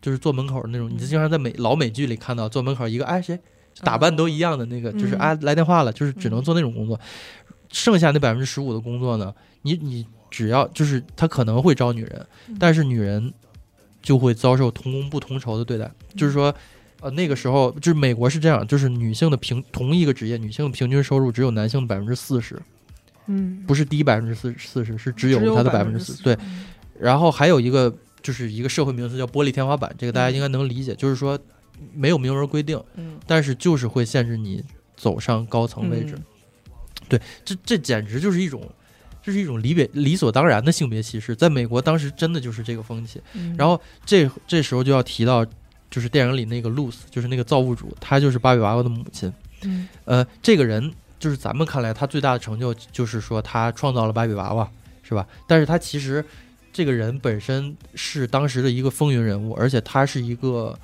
[0.00, 0.88] 就是坐门口那种。
[0.90, 3.38] 你经常在美老美剧里看到，坐门口一个哎谁
[3.82, 5.18] 打扮都一样的那个，就是嗯。
[5.18, 6.98] 啊来电话了，就是只能做那种工作。
[7.70, 12.26] 剩下那百分之十五的工作呢，你你只要就是他可能会招女人，
[12.58, 13.30] 但是女人
[14.00, 16.54] 就会遭受同工不同酬的对待，就是说。
[17.02, 22.60] 呃，那个时候就是美国是这样，就是女性的平同一个职业，女性的平均收入只有男性的百分之四十，
[23.26, 26.22] 嗯，不是低百分之四四十，是只只有有它的百分之四。
[26.22, 26.38] 对，
[26.98, 27.92] 然后还有一个
[28.22, 31.38] 就是一个社会名词叫玻璃天花板，这个大家应该能理解，就是说
[31.92, 34.62] 没有明文规定，嗯但是就是会限制你
[34.96, 36.14] 走上高层位置。
[36.16, 36.24] 嗯
[37.08, 38.62] 对，这这简直就是一种，
[39.22, 43.20] 这是一种理别理所当然的性别歧视，在美国当时真的就是这个风气。
[43.34, 45.44] 嗯然后这这时候就要提到，
[45.92, 49.32] 就是电影里那个露丝，就是那个造物主，她就是芭比娃娃的母亲。
[49.62, 54.68] 嗯呃，这个人就是咱们看来他最大的成就就是说他创造了芭比娃娃，
[55.04, 55.24] 是吧？
[55.46, 56.24] 但是他其实
[56.72, 60.76] 这个人本身是当时的一个风云人物，而且他是一个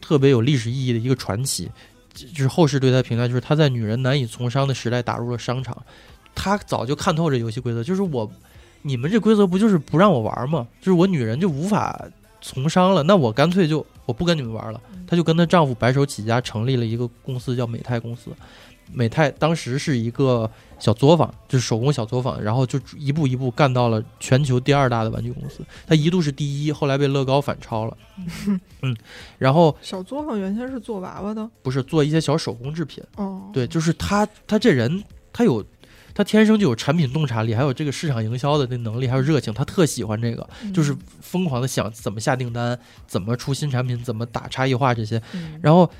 [0.00, 1.68] 特别有历史意义的一个传奇。
[2.14, 5.76] 就就是后世对他评价就是他在女人难以从商的时代打入了商场，
[6.34, 8.30] 他早就看透这游戏规则，就是我
[8.82, 10.68] 你们这规则不就是不让我玩吗？
[10.80, 12.06] 就是我女人就无法
[12.40, 14.80] 从商了，那我干脆就我不跟你们玩了。
[15.06, 18.30] 她就跟她丈夫白手起家成立了一个公司，叫美泰公司。
[18.92, 25.60] 美泰当时是一个小作坊，就是手工小作坊，然后就一步一步干到了全球第二大的玩具公司。
[25.86, 27.96] 它一度是第一，后来被乐高反超了。
[28.82, 28.96] 嗯，
[29.38, 35.64] 然后 小作坊原先是做娃娃的不是做一些小手工制品，哦，对，就是他他这人他有。
[36.16, 45.20] 他天生就有产品洞察力，还有这个市场营销的那能力，还有热情，他特喜欢这个，就是疯狂的想怎么下订单，怎么出新产品，怎么打差异化这些。
[45.34, 45.90] 嗯然后，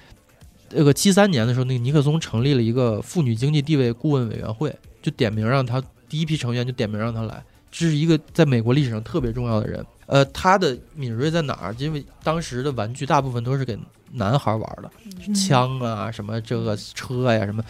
[0.71, 9.85] 那个七三年的时候，那个尼克松成立了一个妇女经济地位顾问委员会，就点名让他第一批成员就点名让他来，这是一个在美国历史上特别重要的人。
[10.07, 11.75] 呃，他的敏锐在哪儿？
[11.79, 13.79] 因为当时的玩具大部分都是给
[14.13, 14.91] 男孩玩的，
[15.27, 17.63] 嗯枪啊，什么这个车呀、什么，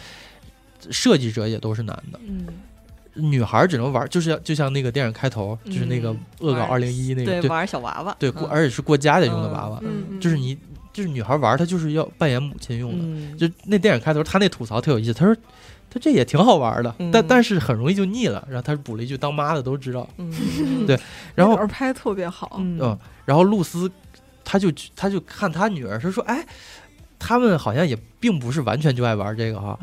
[0.91, 2.19] 设计者也都是男的。
[2.27, 2.45] 嗯。
[3.19, 8.33] 女孩只能玩，就是就像那个电影开头，就是那个嗯恶搞二玩零一那个，对对玩小娃娃，对，嗯。
[8.33, 9.81] 过而且是过家家用的娃娃，
[10.21, 10.55] 就是你
[10.93, 12.97] 就是女孩玩，她就是要扮演母亲用的。
[13.01, 13.35] 嗯。
[13.35, 15.35] 就那电影开头，她那吐槽特有意思，她说
[15.89, 17.09] 他这也挺好玩的，嗯。
[17.11, 18.45] 但但是很容易就腻了。
[18.47, 20.07] 然后他补了一句：“当妈的都知道。
[20.17, 20.31] 嗯。
[20.85, 20.99] 对
[21.33, 22.77] 然后拍特别好，嗯。
[22.79, 23.91] 嗯，然后露丝
[24.43, 26.45] 他就他就看他女儿，他说：“哎，
[27.17, 29.75] 他们好像也并不是完全就爱玩这个哈。”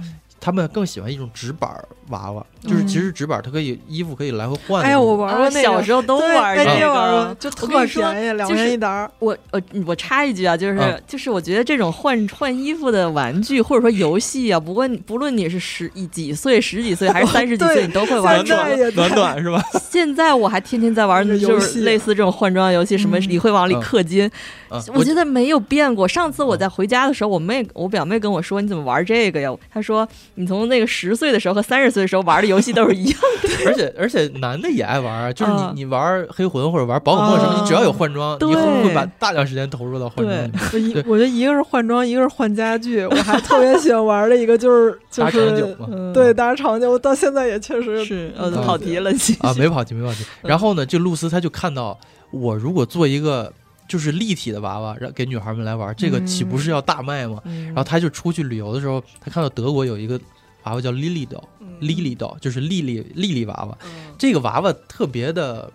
[0.45, 1.71] 嗯他们更喜欢一种纸板
[2.09, 4.83] 娃娃，就是其实纸板它可以衣服可以来回换。
[4.85, 9.11] 哎呀，我玩过那个，小时候都对玩这哎你玩个过，就特便宜，两就是元一沓儿。
[9.21, 10.99] 我呃，我插一句啊，就是、啊。
[11.07, 19.63] 就是，我觉得这种换换衣服的玩具或者说游戏啊，不论不论你是十一几岁、十几岁还是三十几岁，你都会玩现在也暖暖是吧？
[19.91, 23.25] 现在我还天天在玩，就是类似这种换装游戏，什么嗯。
[23.31, 24.31] 你会往里氪金，
[24.69, 26.07] 啊，我觉得没有变过。
[26.07, 30.07] 上次我在回家的时候，我妹我表妹跟我说：“你怎么玩这个呀？”她说
[30.37, 33.49] ：“你从那个十岁的时候和三十岁的时候玩的游戏都是一样的。
[33.67, 40.53] 而且而且男的也爱玩啊，就是你啊你玩黑魂或者玩宝可梦什么，啊你只要有换装，对你会会把大量时间投入到换装里面。
[40.73, 43.05] 我一对我觉得一个是换装，一个是换家具。
[43.05, 49.11] 我还特别喜欢玩的一个就是就 打长久是对打长久，我到现在也确实是，呃，嗯跑题了，
[49.41, 50.25] 啊，没跑题，没跑题。
[50.43, 51.99] 然后呢，这露丝他就看到
[52.31, 53.53] 我如果做一个
[53.95, 57.41] 就是立体的娃娃，让给女孩们来玩，这个岂不是要大卖吗？
[57.45, 60.21] 嗯然后他就出去旅游的时候，他看到德国有一个
[60.65, 63.79] 娃娃叫 doll 就是莉莉莉莉娃娃。
[64.19, 65.73] 这个娃娃特别的，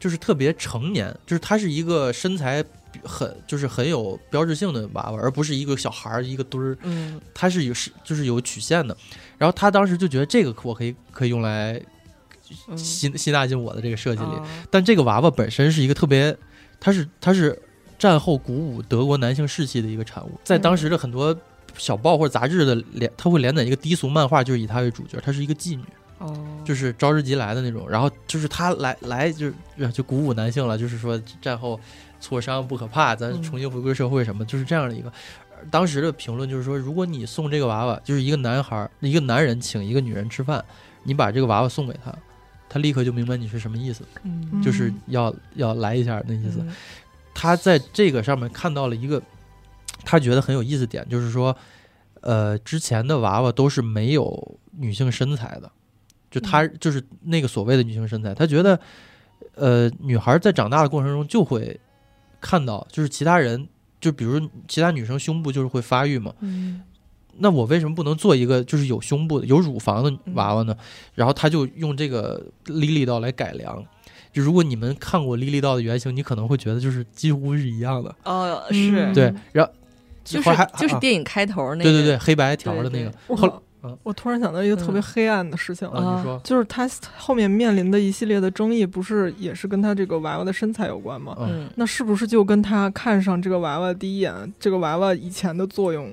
[0.00, 2.64] 就是特别成年，就是它是一个身材
[3.04, 6.76] 很就是很有标志性的娃娃，而不是一个小孩儿一个墩儿。
[6.82, 8.96] 嗯它是有是就是有曲线的。
[9.36, 11.80] 然后他当时就觉得这个我可以可以用来
[12.66, 14.28] 嗯吸吸纳进我的这个设计里。
[14.28, 16.36] 啊但这个娃娃本身是一个特别，
[16.80, 17.60] 它是它是
[17.98, 21.36] 战后鼓舞德国男性士气的一个产物，在当时的很多
[21.76, 25.84] 小报或者杂志的连，它会连载一个低俗漫画，就是以她为主角，她是一个妓女，
[26.18, 27.88] 哦，就是招之即来的那种。
[27.88, 29.54] 然后就是她来来就是
[29.92, 31.78] 就鼓舞男性了，就是说战后
[32.20, 35.12] 挫伤不可怕，咱嗯重新回归社会什么，就是这样的一个。
[35.72, 40.64] 当时的评论就是说，如果你送这个娃娃，就是一个男孩儿，一个男人请一个女人吃饭，
[41.02, 42.14] 你把这个娃娃送给他，
[42.68, 44.62] 他立刻就明白你是什么意思，嗯。
[44.62, 46.58] 就是要要来一下那意思。
[46.60, 46.74] 嗯。
[47.34, 49.22] 他在这个上面看到了一个
[50.04, 51.56] 他觉得很有意思点，就是说，
[52.20, 55.70] 呃，之前的娃娃都是没有女性身材的，
[56.30, 58.78] 就他就是那个所谓的女性身材，他觉得，
[59.54, 61.78] 呃，女孩在长大的过程中就会
[62.40, 63.68] 看到，就是其他人，
[64.00, 66.82] 就比如其他女生胸部就是会发育嘛，嗯
[67.38, 70.76] 那我为什么不能做一个就是有胸部的、有乳房的娃娃呢？
[71.14, 73.84] 然后他就用这个莉莉刀来改良。
[74.30, 78.14] 就如果你们看过莉莉刀的原型，你可能会觉得就是几乎是一样的。
[78.24, 79.72] 哦是嗯对，然后
[80.22, 83.12] 就是还啊就是电影开头那个对对对，黑白条的那对个。
[83.26, 83.62] 我后
[84.02, 91.34] 我突然想到一个特别黑暗的事情，啊，你说，就是他后面面临的一系列的争议，不是也是跟他这个娃娃的身材有关吗？
[91.40, 96.12] 嗯，嗯那是不是就跟他看上这个娃娃第一眼，这个娃娃以前的作用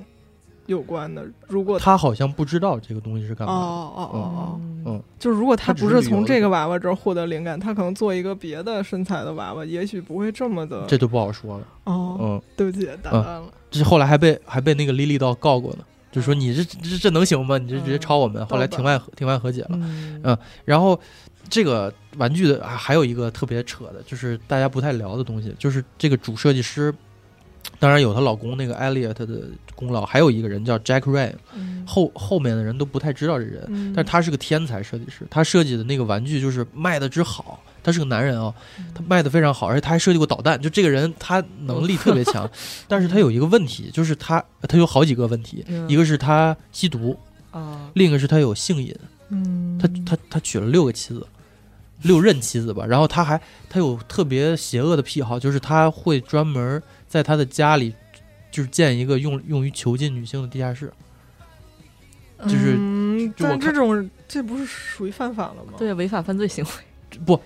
[0.67, 1.25] 有关的？
[1.47, 3.65] 如果他好像不知道这个东西是干哦嘛的。
[3.65, 10.85] 哦哦哦哦，嗯，就是如果他不是从这个娃娃这儿获得灵感，他可能做一个别的身材的娃娃，也许不会这么的。
[10.87, 11.67] 这就不好说了。
[11.85, 13.43] 哦，嗯，对不起，打断了。
[13.69, 15.79] 这后来还被还被那个莉莉道告过呢，
[16.11, 17.57] 就说你这这这能行吗？
[17.57, 18.45] 你这直接嗯抄我们。
[18.45, 19.69] 后来庭外庭外和解了。
[19.73, 20.99] 嗯嗯然后
[21.49, 26.93] 这个玩具的啊还有一个特别扯的，就是大家不太聊的东西，就是这个主设计师，
[27.79, 29.41] 当然有她老公那个 Elliot 的
[29.75, 37.61] 功劳，还有一个人叫 Jack 嗯后后面的人都不太知道这人，嗯但他是个天才设计师，他设计的那个玩具就是卖的之好。
[37.83, 38.51] 他是个男人啊、
[38.95, 40.59] 他卖的非常好，而且他还设计过导弹。
[40.59, 42.49] 就这个人，他能力特别强，
[42.87, 47.15] 但是他有一个问题，就是他他有好几个问题，嗯一个是他吸毒，
[47.51, 48.91] 啊另一个是他有性瘾，
[49.29, 51.27] 嗯，他他他娶了六个妻子，
[52.01, 52.83] 六任妻子吧。
[52.87, 56.81] 然后他还他有特别邪恶的癖好，就是他会专门
[57.15, 57.95] 在他的家里
[58.51, 60.91] 就是建一个用用于囚禁女性的地下室。
[62.43, 65.71] 就是嗯，但这种这不是属于犯法了吗？
[65.77, 66.69] 对违法犯罪行为
[67.25, 67.39] 不，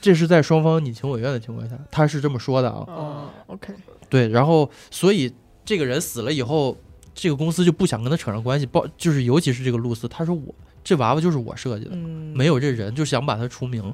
[0.00, 2.84] 这是在双方你情我愿的情况下，他是这么说的啊。
[2.86, 3.74] 哦，OK，
[4.08, 6.76] 对，然后所以这个人死了以后，
[7.12, 10.54] 这个公司就不想跟他扯上关系，包就是尤其是这个露丝，他说我
[10.84, 13.92] 这娃娃就是我设计的，嗯没有这人，就想把他除名，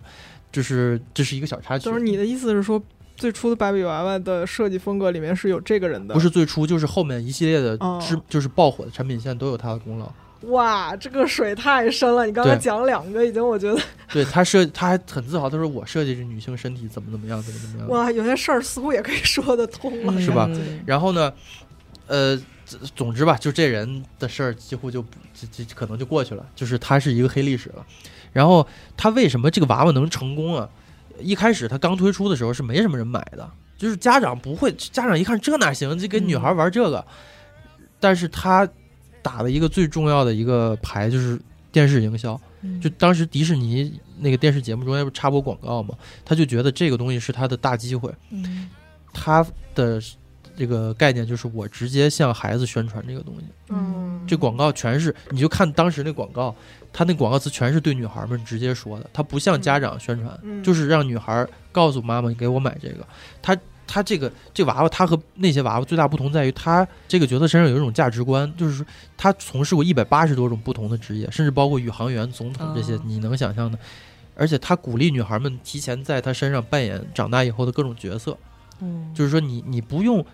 [0.53, 1.87] 就是这是一个小插曲。
[1.87, 2.81] 就是你的意思是说，
[3.17, 6.15] 最初的芭比娃娃的设计风格里面是有这个人的？
[6.15, 10.11] 不是最初，就是后面一系列的哦、就是爆火的产品线都有他的功劳。
[10.49, 12.27] 哇，这个水太深了！
[12.27, 13.81] 你刚才对讲两个，已经我觉得
[14.13, 17.89] 对他设，他还很自豪，他说我设计这女性身体怎么怎么样，怎么怎么样。
[17.89, 21.33] 哇，有些事儿似乎也可以说得通了，嗯是吧嗯然后呢，
[22.09, 22.37] 呃，
[22.67, 27.87] 总总之吧，就这人的事儿几乎就不就就可能就过去了，就是他是一个黑历史了。
[28.33, 30.69] 然后他为什么这个娃娃能成功啊？
[31.19, 37.05] 一开始它刚推出的时候是没什么人买的，就是家长不会，家长一看这哪行，就给女孩玩这个。
[38.01, 38.69] 但是他
[39.23, 41.41] 打了一个最重要的一个牌，就是
[41.71, 42.41] 电视营销。
[42.65, 48.13] 嗯就当时迪士尼那个电视节目中间不插播广告嘛，他就觉得这个东西是他的大机会。
[48.31, 48.71] 嗯
[49.13, 49.45] 他
[49.75, 50.01] 的
[50.57, 56.55] 这个概念就是我直接向孩子宣传这个东西，嗯，这广告全是你就看当时那广告，
[56.93, 60.63] 他那广告词全是对女孩们直接说的，他不向家长宣传，嗯。
[60.63, 63.07] 就是让女孩告诉妈妈你给我买这个。
[63.41, 68.87] 他他这个这娃娃，他和那些娃娃最大不同在于，他这个角色身上有一种价值观，就是说
[69.17, 73.03] 他从事过一百八十多种不同的职业，甚至包括宇航员、总统这些哦。
[73.05, 73.79] 你能想象的。
[74.35, 78.37] 而且他鼓励女孩们提前在他身上扮演长大以后的各种角色，
[78.81, 79.13] 嗯。
[79.15, 80.25] 就是说你你不用，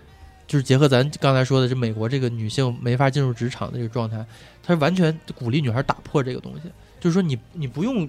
[0.47, 4.25] 就是结合咱刚才说的这美国这个女性没法进入职场的这个状态，
[4.69, 8.07] 他是完全鼓励女孩打破这个东西，就是说你你不用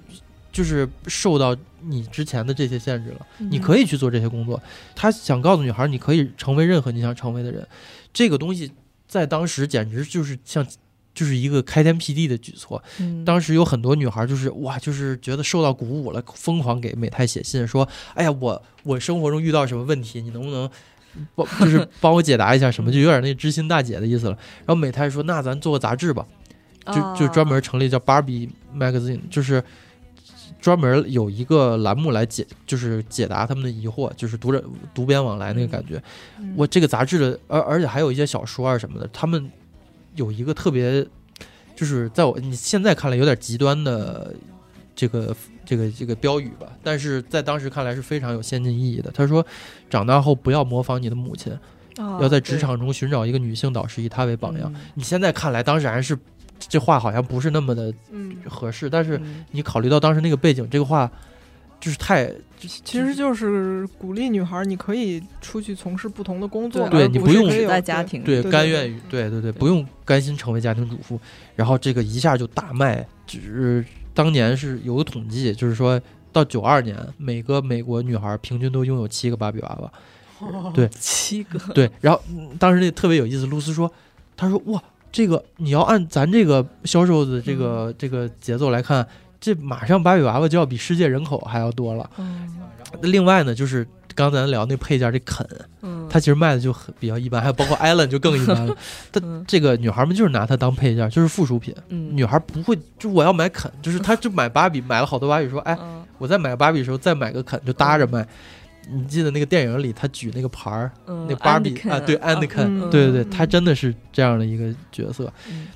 [0.52, 4.62] 就是受到你之前的这些限制了，你可以去做这些工作。
[4.94, 7.66] 他想告诉女孩，你可以成为任何你想成为的人，
[8.12, 8.70] 这个东西
[9.08, 10.68] 在当时简直就是像。
[11.12, 12.82] 就是一个开天辟地的举措。
[13.00, 20.70] 嗯当时有很多女孩就是哇，就是觉得受到鼓舞了，疯狂给美泰写信说：“哎呀，我我生活中遇到什么问题，你能不能
[21.36, 24.38] 帮就是帮我解答一下什么？”就有点那知心大姐的意思了。
[24.60, 26.26] 然后美泰说：“那咱做个杂志吧。”
[26.86, 29.64] 就就专门成立叫 Barbie Magazine，就是
[30.60, 34.64] 专门有一个栏目来解，就是解答他们的疑惑，就是读者
[34.94, 36.02] 读编往来那个感觉。
[36.40, 39.50] 嗯我这个杂志的，而而且还有一些小说啊什么的，他们
[40.16, 41.06] 有一个特别，
[41.76, 44.34] 就是在我你现在看来有点极端的
[44.96, 49.12] 这个这个这个标语吧，但是在当时看来是非常有先进意义的。
[49.12, 49.46] 他说，
[49.90, 51.54] 长大后不要模仿你的母亲，
[51.98, 54.70] 哦要在职场中寻找一个女性导师，以她为榜样。
[54.74, 56.18] 嗯你现在看来，当然是
[56.68, 59.46] 这话好像不是那么的嗯，合适，但是嗯。
[59.52, 61.10] 你考虑到当时那个背景，这个话
[61.80, 68.22] 就是太其实就是鼓励女孩，你可以出去从事不同的工作，对而你不用在家庭。
[68.24, 71.20] 对对甘愿于对对对，不用甘心成为家庭主妇，
[71.56, 76.00] 然后这个一下就大卖，只是当年是有个统计，就是说
[76.34, 79.92] 到九二年，每个美国女孩平均都拥有七个芭比娃娃。
[80.74, 80.88] 对。
[81.00, 83.90] 七个，对，然后、嗯当时那特别有意思，露丝说，
[84.36, 89.06] 她说哇，这个你要按咱这个销售的这个、这个节奏来看，
[89.40, 92.10] 这马上芭比娃娃就要比世界人口还要多了。
[92.18, 92.48] 嗯
[93.02, 93.86] 另外呢，就是
[94.16, 95.48] 刚才咱聊那配件这肯，
[95.82, 98.76] 嗯，它其实卖的就很比较一般，还有包括艾伦就更一般了。
[99.14, 101.74] 它嗯这个女孩们就是拿它当配件，就是附属品。
[101.90, 108.28] 嗯女孩不会，就我要买肯，就是她就买芭比，买了好多芭比，说 哎，嗯我在买个芭比的时候再买个肯，就搭着卖。
[108.92, 115.32] 你记得那个电影里他举那个牌儿，嗯那芭比啊，对安德肯，嗯对对对，嗯他真的是这样的一个角色。
[115.50, 115.68] 嗯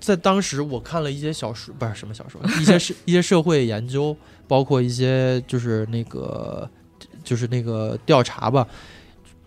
[0.00, 4.16] 在当时，我看了一些小说，不是什么小说，一些社 一些社会研究，
[4.48, 6.68] 包括一些就是那个
[7.22, 8.66] 就是那个调查吧，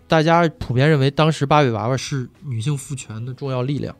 [0.08, 3.94] 大家普遍认为当时芭比娃娃是女性赋权的重要力量。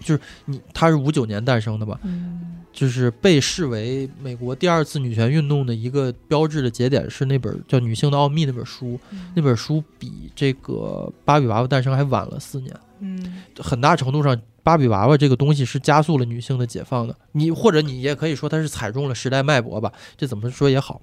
[0.00, 1.98] 就是你，她是五九年诞生的吧？
[2.04, 8.98] 嗯就是被视为美国第二次女权运动的一个标志的节点，是那本叫《女性的奥秘》那本书。
[9.34, 12.76] 那本书比这个芭比娃娃诞生还晚了四年。
[12.98, 17.16] 嗯很大程度上，芭比娃娃这个东西是加速了女性的解放的。
[17.32, 21.00] 你或者你也可以说它是踩中了时代脉搏吧，这怎么说也好。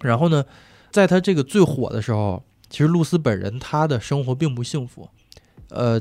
[0.00, 0.42] 然后呢，
[0.90, 5.08] 在她这个最火的时候，其实露丝本人她的生活并不幸福。
[5.68, 6.00] 呃，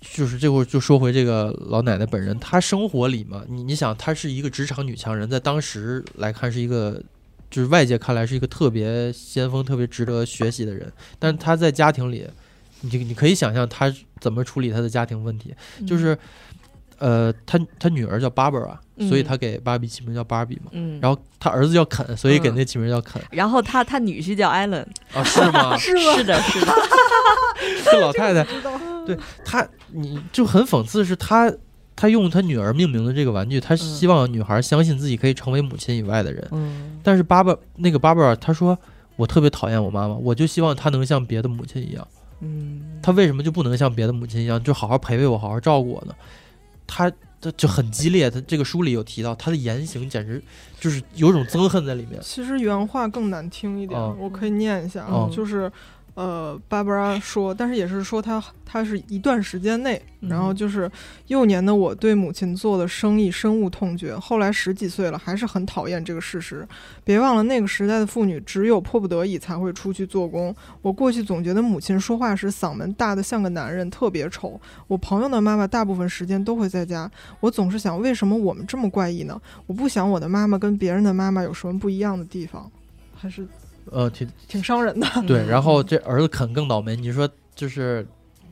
[0.00, 7.02] 就是这会儿就说回这个老奶奶本人，她生活里嘛，你你想，她是一个职场女强人，在当时来看是一个。
[7.50, 12.26] 就是外界看来是一个特别先锋、特别值得学习的人，但是她在家庭里，
[12.80, 15.54] 你你可以想象她怎么处理她的家庭问题。
[15.86, 16.16] 就是，
[17.02, 20.70] 呃，他他女儿叫 Barbara，、嗯所以他给芭比起名叫芭比嘛。
[20.70, 24.80] 嗯，然后他儿子叫肯，所以给嗯那起名叫肯、然后他他女婿叫艾伦，
[25.12, 25.24] 啊？
[25.24, 25.74] 是吗？
[25.78, 26.16] 是吗？
[26.16, 26.72] 是的，是的，
[27.90, 28.46] 这老太太，
[29.04, 31.52] 对他，你就很讽刺，是他
[31.96, 36.46] 他用他女儿命名的这个玩具，他希望女孩相信自己可以成为母亲以外的人。
[36.52, 38.78] 嗯但是芭芭那个 Barbara 她说，
[39.16, 42.06] 我特别讨厌我妈妈，我就希望她能像别的母亲一样。
[42.40, 46.14] 嗯，她为什么就不能像别的母亲一样，就好好陪陪我，好好照顾我呢？
[46.94, 50.40] 她这就很激烈，他这个书里有提到，他的言行简直
[50.78, 52.20] 就是有种憎恨在里面。
[52.22, 55.72] 其实原话更难听一点，哦我可以念一下，嗯就是
[56.14, 60.90] 呃，芭芭拉说，但是也是说她她是一段时间内，嗯然后就是
[61.28, 66.68] 幼年的我对母亲做的生意深恶痛绝，后来十几岁了还是很讨厌这个事实。
[67.02, 70.54] 别忘了那个时代的妇女只有迫不得已才会出去做工。
[70.82, 74.60] 我过去总觉得母亲说话时嗓门大的像个男人，特别丑。
[74.86, 77.10] 我朋友的妈妈大部分时间都会在家，
[77.40, 79.40] 我总是想，为什么我们这么怪异呢？
[79.66, 82.70] 我不想我的妈妈跟别人的妈妈有什么不一样的地方，
[83.16, 83.46] 还是
[83.92, 85.06] 呃，挺挺伤人的。
[85.26, 86.96] 对，然后这儿子肯更倒霉。
[86.96, 88.06] 你说就是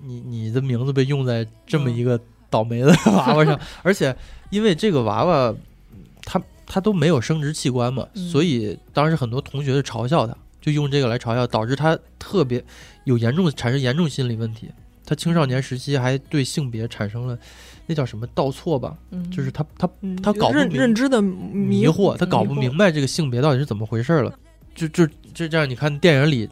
[0.04, 4.14] 你你的名字被用在这么一个倒霉的娃娃上，而且
[4.50, 5.54] 因为这个娃娃，
[6.22, 12.62] 他他都没有生殖器官嘛，嗯所以当时很多同学就嘲笑他，就用这个来嘲笑，导致他特别
[13.04, 14.70] 有严重产生严重心理问题。
[15.06, 17.36] 他青少年时期还对性别产生了
[17.86, 24.32] 那叫什么倒错吧，嗯就是他他嗯他搞不认知的迷迷惑，他搞不明白这个性别到底是怎么回事了。
[24.88, 26.48] 就就就这样，你看电影里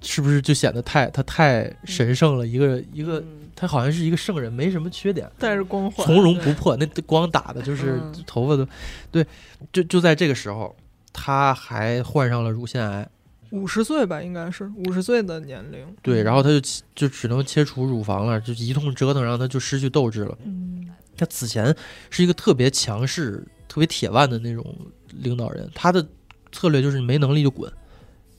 [0.00, 2.46] 是不是就显得太他太神圣了？
[2.46, 3.22] 一个一个，
[3.54, 6.76] 他好像是一个圣人，没什么缺点，带着光环，从容不迫。
[6.76, 8.66] 那光打的就是嗯头发都，
[9.10, 9.24] 对，
[9.72, 10.74] 就就在这个时候，
[11.12, 13.08] 他还患上了乳腺癌。
[13.50, 15.86] 五十岁吧，应该是五十岁的年龄。
[16.02, 16.60] 对，然后他就
[16.94, 20.38] 就只能切除乳房了，就一通折腾，让他就失去斗志了。
[20.44, 21.76] 嗯他此前
[22.08, 24.64] 是一个特别强势、特别铁腕的那种
[25.10, 26.06] 领导人，他的
[26.52, 27.72] 策略就是你没能力就滚，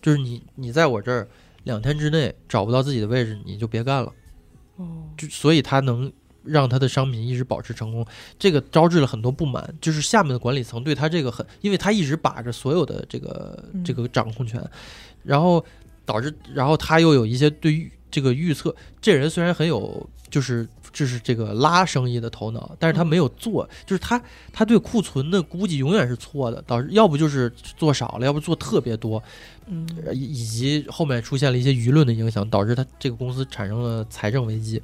[0.02, 1.28] 就是你你在我这儿
[1.64, 4.12] 两天之内找不到自己的位置，你就别干了。
[4.78, 6.12] 哦就所以他能
[6.44, 8.04] 让他的商品一直保持成功，
[8.40, 14.60] 这个招致了很多不满，就是下面的管理层对他这个很，因为他一直把着所有的这个嗯这个掌控权，
[15.24, 15.64] 然后
[16.04, 24.22] 导致，然后他又有一些对于这个预测，这人虽然很有就是就是这个拉生意的头脑，但是他没有做，就是他
[24.52, 29.22] 他对库存的估计永远是错的，导致要不就是做少了，要不做特别多，
[29.68, 34.82] 嗯呃以以及后面出现了一些舆论的影响，导致他这个公司产生了财政危机。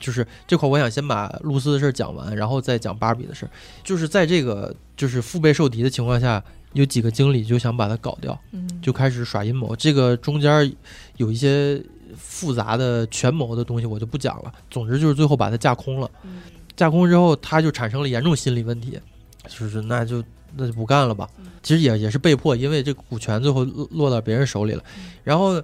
[0.00, 3.50] 就是这块，我想先把露丝的事儿讲完，然后再讲芭比的事儿。
[3.84, 6.42] 就是在这个就是腹背受敌的情况下，
[6.72, 9.76] 有几个经理就想把他搞掉，嗯就开始耍阴谋。
[9.76, 10.72] 这个中间
[11.18, 11.80] 有一些
[12.32, 14.50] 复杂的权谋的东西，我就不讲了。
[14.70, 16.10] 总之就是最后把他架空了。
[16.74, 18.98] 架空之后，他就产生了严重心理问题，
[19.46, 20.24] 就是那就
[20.56, 21.28] 那就不干了吧。
[21.62, 24.82] 其实也也是被迫，因为这个股权最后落落到别人手里了。
[25.22, 25.62] 然后，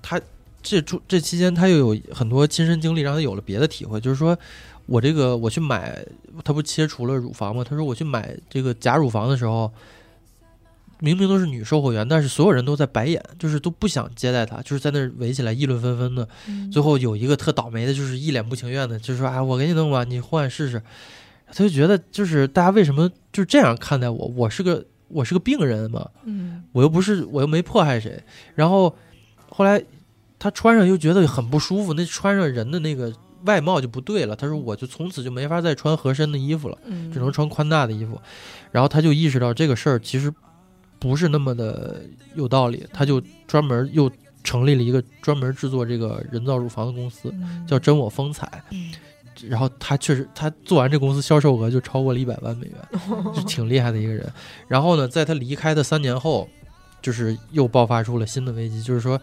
[0.00, 0.20] 他
[0.62, 4.38] 这中这期间他又有很多亲身经历，让他有了别的体会，就是说
[4.86, 6.06] 我这个我去买，
[6.44, 7.64] 他不切除了乳房吗？
[7.68, 9.70] 他说我去买这个假乳房的时候，
[11.00, 16.26] 明明都是女售货员，但是所有人都在白眼，就是都不想接待她，就是在那儿围起来议论纷纷的。
[16.72, 20.82] 最后有一个特倒霉的，就是一脸不情愿的，就说：“啊，我给你弄吧，你换试试。”
[21.48, 24.26] 他就觉得，就是大家为什么就是这样看待我？
[24.34, 28.20] 我是个我是个病人嘛，嗯我又不是我又没迫害谁。
[28.54, 28.96] 然后
[29.50, 29.80] 后来
[30.38, 33.12] 他穿上又觉得很不舒服，那穿上人的那个
[33.44, 34.34] 外貌就不对了。
[34.34, 38.20] 他说：“我就从此就没法再穿合身的衣服了。”嗯，只能穿宽大的衣服。
[38.72, 40.32] 然后他就意识到这个事儿其实
[41.04, 42.00] 不是那么的
[42.34, 44.10] 有道理，他就专门又
[44.42, 48.64] 成立了一个专门制作这个人造乳房的公司，嗯叫真我风采。
[48.70, 48.90] 嗯
[49.48, 53.00] 然后他确实，他做完这公司销售额就超过了一百万美元，
[53.34, 54.32] 就挺厉害的一个人。
[54.68, 56.48] 然后呢，在他离开的三年后，
[57.02, 59.20] 就是又爆发出了新的危机，就是说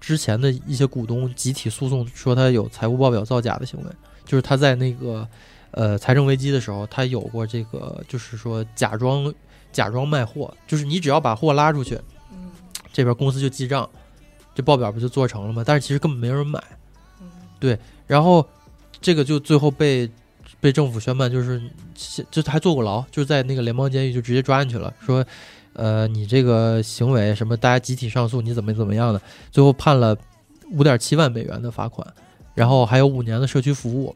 [0.00, 3.90] 之前的一些股东集体诉讼说他有财务报表造假的行为，
[4.24, 5.26] 就是他在那个
[5.72, 9.34] 呃财政危机的时候，他有过这个，就是说假装
[9.72, 11.94] 假装卖货，就是你只要把货拉出去，
[12.32, 12.50] 嗯
[12.92, 13.88] 这边公司就记账，
[14.54, 15.62] 这报表不就做成了吗？
[15.64, 16.62] 但是其实根本没有人买，
[17.60, 18.46] 对，然后
[19.00, 20.10] 这个就最后被
[20.60, 21.62] 被政府宣判，就是
[22.30, 25.24] 就他还坐过牢，就是在那个联邦监狱就直接抓进去了，说，
[25.74, 29.20] 呃，你这个行为什么，大家集体上诉，你怎么怎么样的，
[29.50, 30.16] 最后判了
[30.72, 32.06] 五点七万美元的罚款，
[32.54, 34.14] 然后还有五年的社区服务。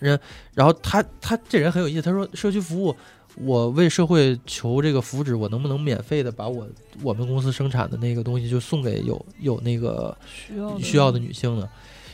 [0.00, 0.16] 人，
[0.54, 2.94] 然后他他这人很有意思，他说社区服务，
[3.40, 6.66] 我为社会求这个福祉，我能不能免费的把我
[7.02, 11.68] 我们公司生产的那个东西就送给有有那个需要需要的女性呢？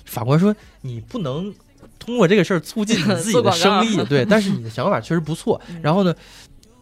[0.04, 1.52] 法官说你不能
[1.98, 5.60] 通过这个事儿促进你自己的 生意，对，但是你的想法确实不错。
[5.70, 6.14] 嗯然后呢，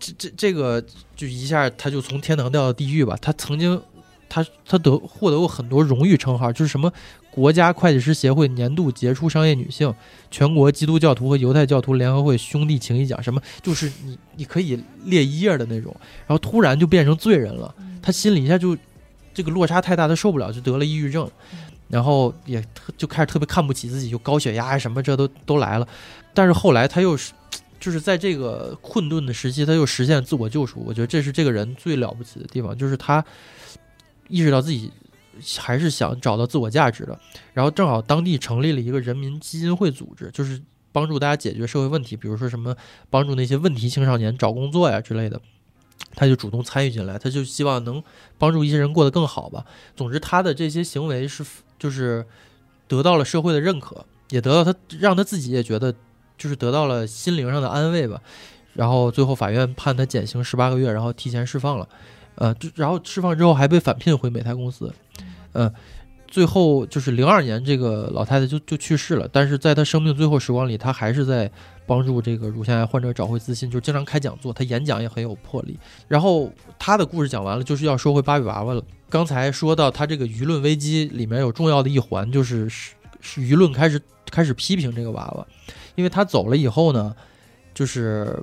[0.01, 3.17] 这这这个就一下他就从天堂掉到地狱吧。
[3.23, 3.81] 他曾经
[4.29, 6.93] 他他得获得过很多荣誉称号，就是什么
[7.33, 9.93] 国家会计师协会年度杰出商业女性、
[10.31, 15.97] 全国基督教徒和犹太教徒联合会兄弟情谊奖，什么就是你你可以列一页的那种。
[16.27, 18.77] 然后突然就变成罪人了，他心里一下就
[19.33, 21.27] 这个落差太大，他受不了，就得了抑郁症。
[21.89, 22.63] 然后也
[22.97, 25.89] 就开始特别看不起自己，就高血压啊什么这都都来了。
[26.35, 27.33] 但是后来他又是，
[27.81, 30.83] 就是在这个困顿的时期，他又实现自我救赎。
[30.87, 33.23] 我觉得这是这个人最了不起的地方，就是他
[34.29, 34.91] 意识到自己
[35.59, 37.19] 还是想找到自我价值的。
[37.53, 40.61] 然后正好当地成立了一个人民基金会组织，就是
[40.93, 42.77] 帮助大家解决社会问题，比如说什么
[43.11, 45.41] 帮助那些问题青少年找工作呀之类的。
[46.15, 48.03] 他就主动参与进来，他就希望能
[48.37, 49.65] 帮助一些人过得更好吧。
[49.97, 51.45] 总之，他的这些行为是
[51.79, 52.27] 就是
[52.87, 55.95] 得到了社会的认可，也得到他让他自己也觉得
[56.37, 58.21] 就是得到了心灵上的安慰吧。
[58.75, 61.89] 然后最后法院判他减刑十八个月，然后提前释放了。
[62.35, 64.93] 呃，就然后释放之后还被返聘回美泰公司。
[65.53, 65.73] 嗯、
[66.27, 69.29] 最后就是零二年，这个老太太就就去世了。
[69.31, 71.51] 但是在她生命最后时光里，她还是在
[71.87, 75.79] 帮助这个乳腺癌患者找回自信，就经常开讲座，她演讲也很有魄力。
[76.09, 78.83] 然后她的故事讲完了，就是要说回芭比娃娃了。
[79.11, 84.01] 刚才说到她这个舆论危机里面有重要的一环，就是是舆论开始
[84.31, 85.47] 开始批评这个娃娃，
[85.97, 87.15] 因为她走了以后呢，
[87.75, 88.43] 就是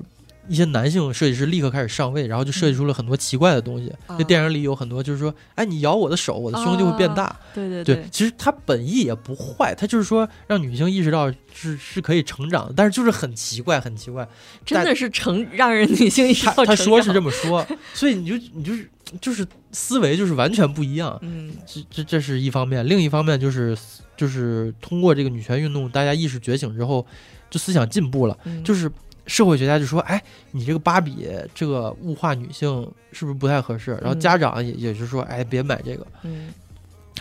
[0.50, 3.88] 一些男性设计师立刻开始上位，然后就设计出了很多奇怪的东西。
[4.08, 7.34] 啊那电影里有很多就是说，哎，你咬我的手，我的胸就会变大。
[7.54, 14.28] 对对对，其实他本意也不坏，他就是说让女性意识到是是可以成长的，但是就是很奇怪，很奇怪。
[14.66, 18.90] 真的是成让人女性意识他他说是这么说， 所以你就你就是
[19.22, 21.18] 就是思维就是完全不一样。
[21.22, 23.78] 嗯这这这是一方面，另一方面就是
[24.18, 27.06] 就是通过这个女权运动，大家意识觉醒之后，
[27.50, 28.92] 就思想进步了，嗯就是。
[29.30, 32.70] 社会学家就说：“哎，你这个芭比这个物化女性
[33.14, 36.52] 是不是不太合适？”然后嗯家长也也是说：“哎，别买这个。”嗯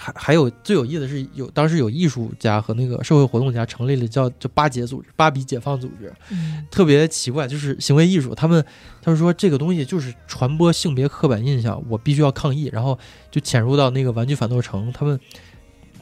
[0.01, 8.33] 还还有最有意思的是，有当时有艺术家和那个社会活动家成立了叫叫巴解组织、芭比解放组织，嗯特别奇怪，就是行为艺术。
[8.33, 8.65] 他们
[9.03, 12.97] 他们说这个东西就是传播性别刻板印象，我必须要抗议，然后
[13.29, 15.19] 就潜入到那个玩具反斗城，他们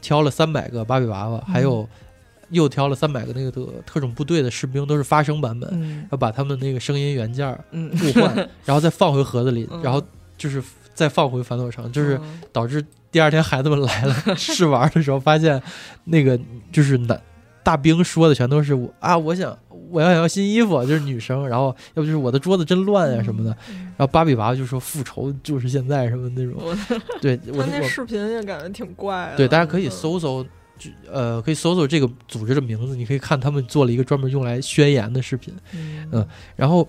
[0.03, 1.89] 挑了三百个芭比娃娃，还有
[2.51, 10.03] 又挑了三百个那个特特种部队的士兵，都是发声版本，嗯要把他们那个声音原件互换， 然后再放回盒子里，嗯然后
[10.39, 10.63] 就是
[10.95, 12.17] 再放回反斗城，就是。
[12.19, 12.83] 嗯导致
[13.13, 15.63] 第二天孩子们来了 试玩的时候，发现
[16.05, 16.39] 那个
[16.73, 17.21] 就是男
[17.63, 19.57] 大兵说的全都是我啊，我想
[19.91, 26.57] 我要想要新衣服，就是女生，然后要不就是我的桌子真乱呀、什么的，然后芭比娃娃就说复仇就是现在什么那种，
[27.21, 29.37] 对 我那视频也感觉挺怪的。
[29.37, 30.45] 对大家可以嗯搜搜。
[30.79, 35.55] 就呃，可以搜搜这个组织的名字，你可以看他们做了一个专门用来宣言的视频。
[35.73, 36.89] 嗯嗯然后，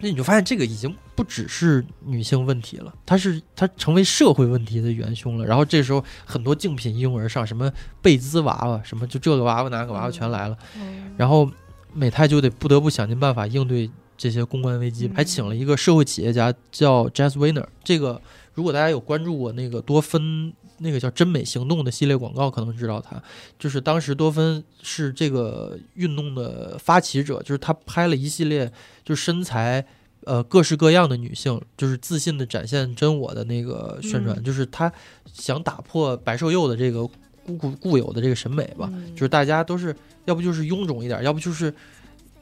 [0.00, 5.46] 那你就发现这个已经不只是女性问题了，它是它成为社会问题的元凶了。
[5.46, 7.72] 然后这时候很多竞品一拥而上，什么
[8.02, 10.58] 贝兹娃娃，什么就这个娃娃那个娃娃全来了。
[10.76, 11.48] 嗯然后
[11.92, 17.66] 美泰就得不得不想尽办法应对这些公关危机，嗯还请了一个社会企业家叫 Jazz Weiner。
[17.84, 18.20] 这个
[18.54, 23.22] 如果大家有关注过那个多芬那个叫真美行动的系列广告，可能知道他，
[23.58, 28.70] 就是当时多芬是这个运动的发起者，就是他拍了一系列
[29.04, 29.84] 就是身材。
[30.26, 34.90] 呃，各式各样的女性，就是自信的展现真我的那个宣传，嗯就是他
[35.30, 37.06] 想打破白瘦幼的这个
[37.44, 39.94] 固固固有的这个审美吧，嗯就是大家都是
[40.24, 41.70] 要不就是臃肿一点，要不就是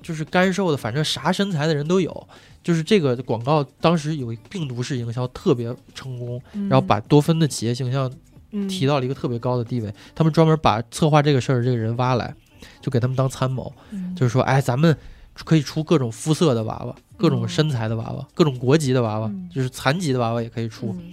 [0.01, 2.29] 就是干瘦的，反正啥身材的人都有。
[2.63, 6.41] 就是这个广告当时有病毒式营销特别成功，
[6.71, 8.09] 然后把多芬的企业形象
[8.69, 9.93] 提到到了一个特别高的地位。
[10.15, 12.35] 他们专门把策划这个事儿的这个人挖来，
[12.81, 14.97] 就给他们当参谋，嗯就是说，哎，咱们
[15.45, 20.95] 可以出各种肤色的娃娃，各种身材的娃娃，各种国籍的娃娃，嗯就是残疾的娃娃也可以出。
[20.99, 21.13] 嗯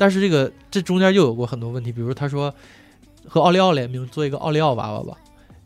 [0.00, 2.54] 但是这个这中间又有过很多问题，比如他说
[3.26, 5.18] 和奥利奥联名做一个奥利奥娃娃吧，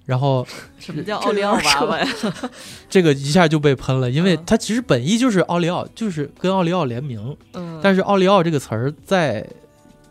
[0.07, 0.47] 然后
[0.81, 2.09] 什么叫奥利奥娃娃呀？
[2.89, 9.47] 这个一下就被喷了，因为嗯它其实本意就是奥利奥，就是跟奥利奥联名，嗯，但是奥利奥这个词儿在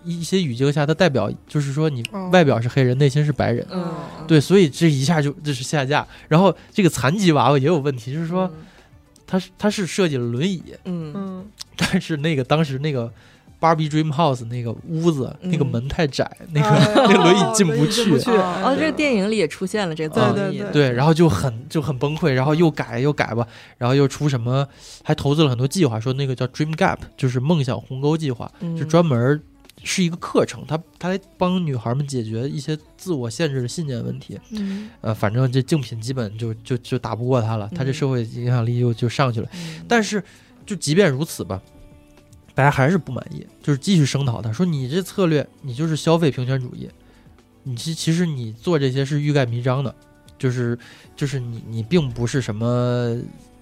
[0.04, 2.30] 一些语境下，它代表就是说你哦。
[2.32, 3.66] 外表是黑人，内心是白人。
[3.72, 3.94] 嗯，
[4.28, 6.06] 对，所以这一下就这是下架。
[6.28, 8.52] 然后这个残疾娃娃也有问题，就是说
[9.28, 11.46] 它是它是设计了轮椅，嗯，
[11.76, 13.12] 但是那个当时那个
[13.60, 18.20] Barbie Dream House 那个屋子、那个嗯门太窄，那个、哎 那个轮椅哦进不去。
[18.20, 23.46] 去哦，哦这个电影里也出现了这个对造诣对对对，然后就很就很崩溃，然后又改又改吧，
[23.78, 24.68] 然后又出什么，
[25.04, 29.40] 还投资了很多计划，说那个叫 Dream Gap，就是梦想鸿沟计划，嗯就专门
[29.84, 34.40] 是一个课程，他他来帮女孩们解决一些自我限制的信念问题。
[34.52, 39.50] 嗯呃，反正这竞品基本就就就打不过他了，他这嗯社会影响力就就上去了。
[39.54, 40.24] 嗯但是
[40.66, 41.62] 就即便如此吧，
[42.54, 46.88] 大家还是不满意，就是继续声讨他，说你这策略你就是消费平权主义，
[47.64, 49.94] 你其其实你做这些是欲盖弥彰的，
[50.38, 50.78] 就是
[51.16, 53.20] 就是你你并不是什么。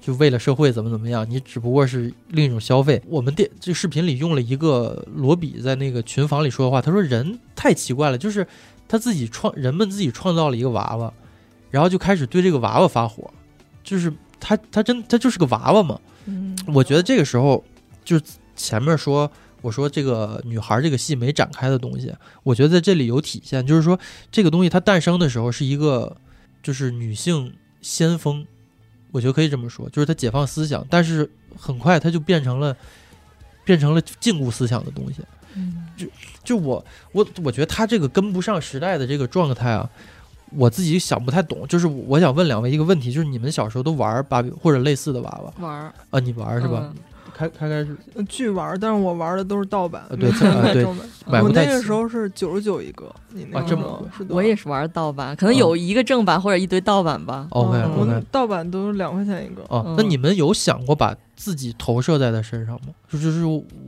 [0.09, 2.99] 就为了社会怎么怎么样，你只不过是另一种消费。
[3.05, 8.47] 我们电这视频里用了一个罗比在那个群房里说的话，他说人太奇怪了，就是
[8.87, 11.13] 他自己创人们自己创造了一个娃娃，
[11.69, 13.31] 然后就开始对这个娃娃发火，
[13.83, 17.63] 就是他他真他就是个娃娃嘛，嗯我觉得这个时候
[18.03, 18.23] 就是
[18.55, 19.31] 前面说
[19.61, 22.11] 我说这个女孩这个戏没展开的东西，
[22.41, 23.99] 我觉得在这里有体现，就是说
[24.31, 26.17] 这个东西它诞生的时候是一个
[26.63, 28.47] 就是女性先锋，
[29.11, 32.75] 我觉得可以这么说，就是他解放思想，但是很快他就变成了
[33.63, 35.21] 变成了禁锢思想的东西。
[35.55, 35.85] 嗯
[36.43, 39.89] 就我我我觉得他这个跟不上时代的这个状态啊，
[40.51, 41.67] 我自己想不太懂。
[41.67, 46.19] 就是我想问两位一个问题，就是你们小时候都玩芭比或者类似的娃娃玩儿啊？
[46.19, 46.93] 你玩是吧？
[46.93, 46.95] 嗯
[47.33, 50.29] 开开开是呃巨玩儿，但是我玩的都是盗版， 呃对
[50.73, 57.47] 对我那个时候是九十九一个，你那啊个时这么贵候是我也是玩盗版，可能有一个正版或者一堆盗版吧。
[57.51, 59.61] OK 我盗版都是两块钱一个。
[59.69, 62.89] 哦，嗯那你们有想过把自己投射在他身上吗？
[63.09, 63.45] 就就是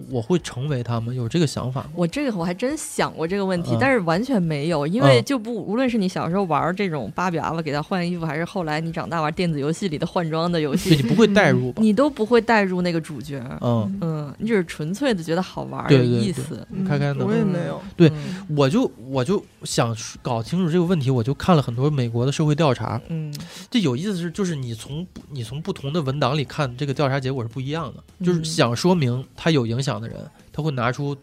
[0.09, 1.13] 我会成为他吗？
[1.13, 1.89] 有这个想法吗？
[1.95, 11.81] 我这个我还真想过这个问题，嗯但是完全没有，因为嗯就不无论是你小时候玩这种芭比娃娃给他换衣服，还是后来你长大玩电子游戏里的换装的游戏，对你不会代入吧？
[11.81, 13.43] 你都不会代入那个主角。
[13.59, 16.65] 嗯，嗯，你只是纯粹的觉得好玩，对有意思。
[16.71, 17.81] 嗯开开呢我也没有。
[17.97, 22.99] 对嗯我就我就想搞清楚这个问题，我就看了很多美国的社会调查。
[23.09, 23.33] 嗯
[23.69, 28.03] 这有意思是，就是你从你从不同的文档里看，这个调查结果是不一样的。
[28.25, 30.17] 就是嗯想说明他有影响的人，
[30.51, 31.15] 他会拿出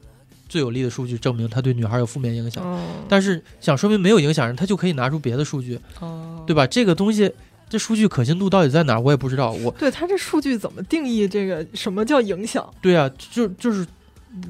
[0.49, 2.63] 最有力的数据证明他对女孩有负面影响。
[2.67, 6.67] 嗯，但是想说明没有影响人，他就可以拿出别的数据，哦，对吧？
[6.67, 7.31] 这个东西，
[7.69, 9.01] 这数据可信度到底在哪儿？
[9.01, 9.51] 我也不知道。
[9.53, 12.69] 我对他这数据怎么定义这个什么叫影响？
[12.81, 13.87] 对啊，就就是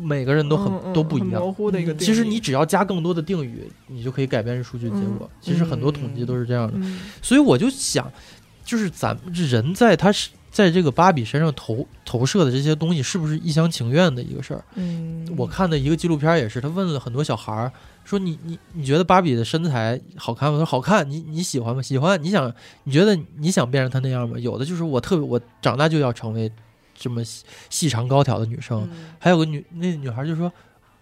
[0.00, 1.52] 每个人都很、嗯嗯都不一样模。
[1.52, 2.06] 糊的一个嗯定义。
[2.06, 5.28] 其实你只要加更多的定语，你就可以改变数据结果。
[5.40, 6.74] 其实很多统计都是这样的。
[6.76, 8.10] 嗯所以我就想，
[8.64, 14.64] 就是咱们人在他是在这个芭比身上投投射的这些东西，是不是一厢情愿的一个事儿？
[14.74, 17.72] 嗯，我看的一个纪录片也是，他问了很多小孩儿，
[18.04, 20.58] 说你你你觉得芭比的身材好看吗？
[20.58, 21.82] 他说好看，你你喜欢吗？
[21.82, 22.22] 喜欢。
[22.22, 22.52] 你想
[22.84, 24.38] 你觉得你想变成她那样吗？
[24.38, 26.50] 有的就是我特别我长大就要成为
[26.94, 28.88] 这么细细长高挑的女生。
[28.92, 30.52] 嗯还有个女那女孩就说。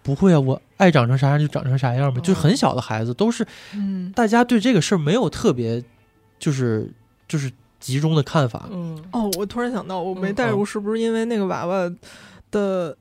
[0.03, 2.21] 不会啊，我爱长成啥样就长成啥样吧。
[2.21, 5.83] 就是很小的孩子，都是嗯大家对这个事儿没有特别，
[6.39, 6.89] 就是
[7.27, 7.51] 就是
[7.87, 8.67] 集中的看法。
[8.71, 9.01] 嗯。
[9.11, 10.35] 哦，我突然想到，我没嗯。
[10.35, 11.91] 带入，是不是因为那个娃娃
[12.51, 12.95] 的，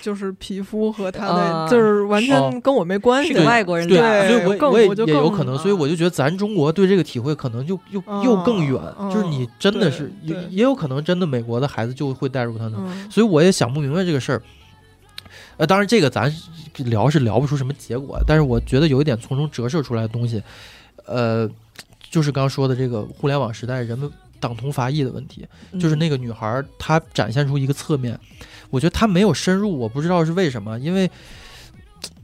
[0.00, 1.68] 就是皮肤和他的，啊。
[1.68, 2.26] 就是完哦。
[2.26, 3.40] 全跟我没关系是。
[3.40, 13.10] 个外国人对，所以我我也我也有可能，所以啊我就觉得咱中国对这个体会可能就又又更远，嗯就是你真的是也也有可能真的美国的孩子就会带入他呢，嗯。
[13.10, 14.42] 所以我也想不明白这个事儿。
[15.58, 16.32] 呃，当然这个咱
[16.76, 20.42] 聊是聊不出什么结果，但是我觉得有一点从中折射出来的东西，
[21.04, 21.48] 呃，
[22.12, 24.08] 就是刚说的这个互联网时代，人们
[24.38, 28.18] 党同伐异的问题，嗯就是那个女孩儿她展现出一个侧面，
[28.68, 31.10] 我觉得她没有深入，我不知道是为什么，因为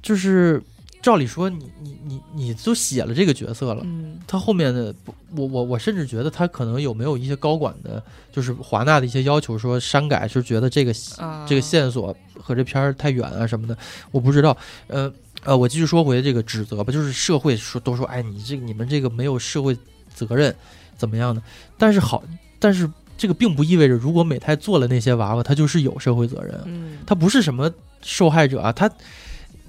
[0.03, 0.63] 就是
[1.01, 3.83] 照理说你你你你都写了这个角色了。
[3.85, 4.95] 嗯他后面的，
[5.35, 13.75] 我我我甚至觉得他可能有没有一些高管的，就是华纳的一些要求，说删改，就觉得这个啊这个线索和这片儿太远啊什么的，
[14.11, 14.55] 我不知道。
[14.89, 15.11] 呃
[15.45, 19.77] 呃，我继续说回这个指责吧，就是社会说都说，哎，你这个你们这个没有社会
[20.15, 20.55] 责任，
[20.97, 21.41] 怎么样的？
[21.77, 22.23] 但是好，
[22.59, 26.61] 但是这个并不意味着，如果美泰做了那些娃娃，他就是有社会责任。
[26.67, 27.71] 嗯他不是什么
[28.03, 28.91] 受害者啊，他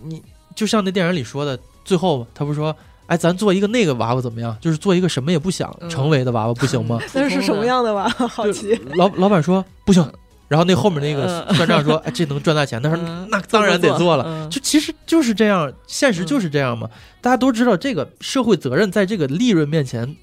[0.03, 0.21] 你
[0.55, 2.75] 就像那电影里说的，最后他不是说，
[3.05, 4.57] 哎，咱做一个那个娃娃怎么样？
[4.59, 6.99] 就是做一个什么也不想嗯成为的娃娃，不行吗？
[7.13, 8.09] 那是什么样的娃？
[8.09, 8.75] 好奇。
[8.95, 10.11] 老老板说不行，
[10.49, 14.25] 然后那后面那个嗯算账说， 哎，这能赚大钱，他说嗯那当然得做了。
[14.27, 16.89] 嗯就其实就是这样，现实就是这样嘛。
[17.21, 20.15] 大家都知道，这个社会责任在这个利润面前，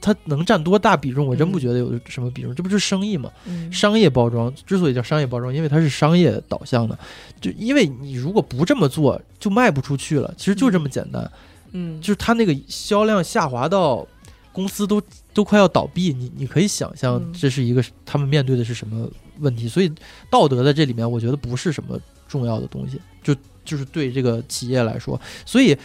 [0.00, 1.26] 它能占多大比重？
[1.26, 3.30] 我真不嗯觉得有什么比重，这不就是生意嘛？
[3.46, 6.98] 嗯商业包装之所以叫商业包装，因为它是商业导向的，
[7.40, 10.32] 就因为你如果不这么做，就卖不出去了。
[10.38, 11.30] 其实就这么简单，
[11.72, 14.06] 嗯就是它那个销量下滑到
[14.52, 15.02] 公司都
[15.34, 19.06] 都快要倒闭，你你可以想象嗯这是一个他们面对的是什么
[19.40, 19.68] 问题。
[19.68, 19.92] 所以
[20.30, 21.98] 道德在这里面，我觉得不是什么
[22.28, 23.34] 重要的东西，就
[23.64, 25.76] 就是对这个企业来说，所以。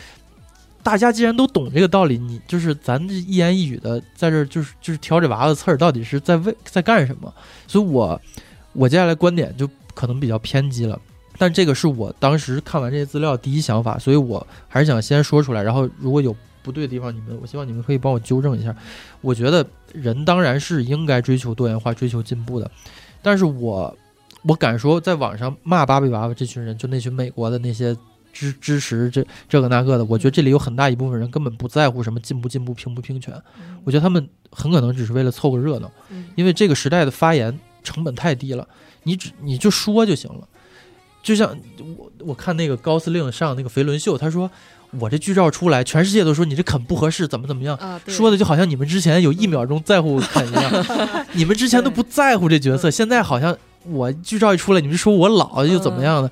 [0.83, 7.31] 大家既然都懂这个道理，你就是咱这一言一语的在这儿就是就是挑这娃娃刺儿，到底是在为在干什么？
[7.67, 8.19] 所以我
[8.73, 10.99] 我接下来观点就可能比较偏激了，
[11.37, 18.75] 但这个是我当时看完这些资料第一想法，所以我还是想先说出来，然后如果有不对的地方，你们我希望你们可以帮我纠正一下。
[19.21, 19.63] 我觉得
[19.93, 22.71] 人当然是应该追求多元化、追求进步的，
[23.21, 23.97] 但是我
[24.43, 27.95] 我敢说，在网上骂芭比娃娃这群人，就那群美国的那些。
[28.33, 33.33] 支支持这这个那个的，我觉得这里有很大一部分人根本不在乎什么进不进步、平不平权，
[33.83, 38.65] 我觉得他们很可能只是为了凑个热闹，嗯因为这个时代的发言成本太低了，
[39.03, 40.47] 你只你就说就行了。
[41.21, 41.53] 就像
[41.97, 44.49] 我我看那个高司令上那个肥伦秀，他说
[44.99, 50.85] 我这剧照出来，全世界都说你这肯不合适，怎么怎么样，啊，说的就好像你们之前有一秒钟在乎肯一样，
[51.33, 56.31] 你们之前都不在乎这角色，现在好像我剧照一出来，你们就说我老又怎么样的。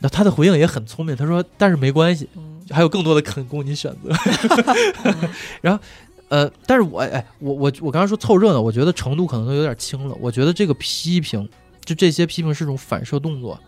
[0.00, 4.10] 那他的回应也很聪明，他说：“但是没关系，嗯还有更多的肯供你选择。
[5.62, 5.82] 然后，
[6.28, 10.14] 呃，但是我哎，我我我刚刚说凑热闹，我觉得程度可能都有点轻了。
[10.20, 11.48] 我觉得这个批评，
[11.84, 13.58] 就这些批评是种反射动作，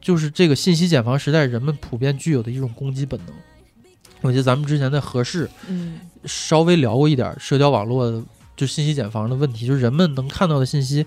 [0.00, 3.34] 就是这个信息茧房时代人们普遍具有的一种攻击本能。
[4.24, 8.24] 我记得咱们之前在合适嗯稍微聊过一点社交网络
[8.56, 11.06] 就信息茧房的问题，就是人们能看到的信息。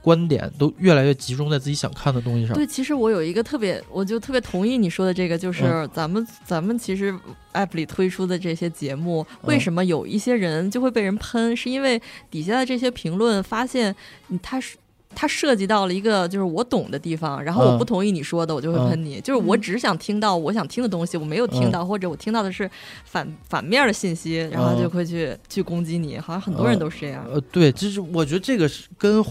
[0.00, 2.54] 观点都越来越集中在自己想看的东西上。
[2.54, 7.12] 对，其实我有一个特别，我就特别同意你说的这个，就是嗯咱们、咱们其实
[7.52, 12.00] app 里推出的这些节目，嗯为什么有一些人就会被人喷，是因为
[12.30, 13.94] 底下的这些评论发现，
[14.28, 14.76] 嗯，他是。
[15.20, 19.20] 它涉及到了一个就是我懂的地方，然后我嗯不同意你说的，我就会喷你。
[19.20, 22.70] 就是我只想听到我想听的东西，我没有听到，或者我听到的是
[23.04, 26.16] 反反面的信息，然后嗯就会去、去攻击你。
[26.20, 27.26] 好像很多人都是这样。
[27.28, 29.24] 呃，对，就是我觉得这个是跟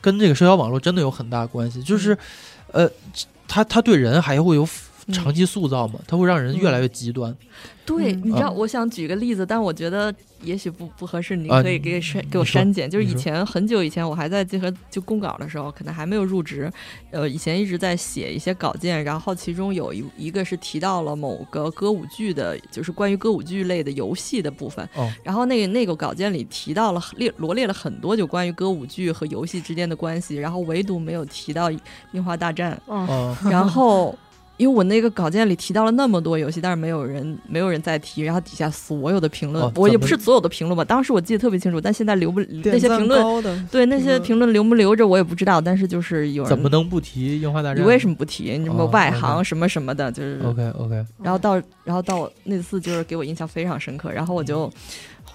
[0.00, 2.16] 跟这个社交网络真的有很大关系，就是，
[2.70, 2.88] 呃，
[3.48, 4.68] 他他对人还会有嗯
[5.12, 7.34] 长期塑造嘛，它会让人越来越极端。
[7.84, 10.12] 对，嗯你知道，嗯我想举个例子，但我觉得
[10.42, 12.90] 也许不不合适，你啊可以给删给我删减。
[12.90, 16.68] 就是以前很久以前，我还在集合就公稿的时候，可能还没有入职，
[17.12, 24.84] 呃，以前一直在写一些稿件，然后其中有一一个是提到了某个歌舞剧的，就是关于歌舞剧类的游戏的部分。
[24.96, 31.70] 哦然后那个那个稿件里提到了列罗列了很多就关于歌舞剧和游戏之间的关系，然后唯独没有提到
[32.10, 32.80] 《樱花大战》。
[33.48, 34.16] 然后，
[34.56, 47.82] 因为我那个稿件里提到了那么多游戏，但是没有人没有人再提，然后底下所有的评论，哦我也不是所有的评论吧，当时我记得特别清楚，但现在留不那些评论，对那些评论留不留着我也不知道，但是就是有人怎么能不提樱花大战？
[47.82, 48.56] 你为什么不提？
[48.58, 51.54] 你什么哦外行什么什么的，就是，？OK OK，然后到
[51.84, 54.70] 然后到那次就是给我印象非常深刻，然后我就。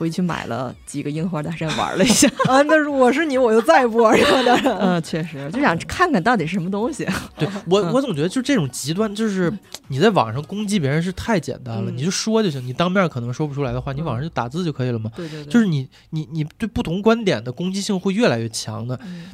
[0.02, 4.78] 回去买了几个樱花大战玩了一下， 啊，那是我是你，我就再也不玩这个的。
[4.80, 7.06] 嗯，确实就想看看到底是什么东西。
[7.38, 9.54] 对我嗯我总觉得就这种极端，就是
[9.90, 15.12] 你在网上攻击别人是太简单了，嗯你就说就行，你当面可能说不出来的话，你网上就打字就可以了嘛。
[15.16, 19.26] 对对对，就是你你你对不同观点的攻击性会越来越强的，嗯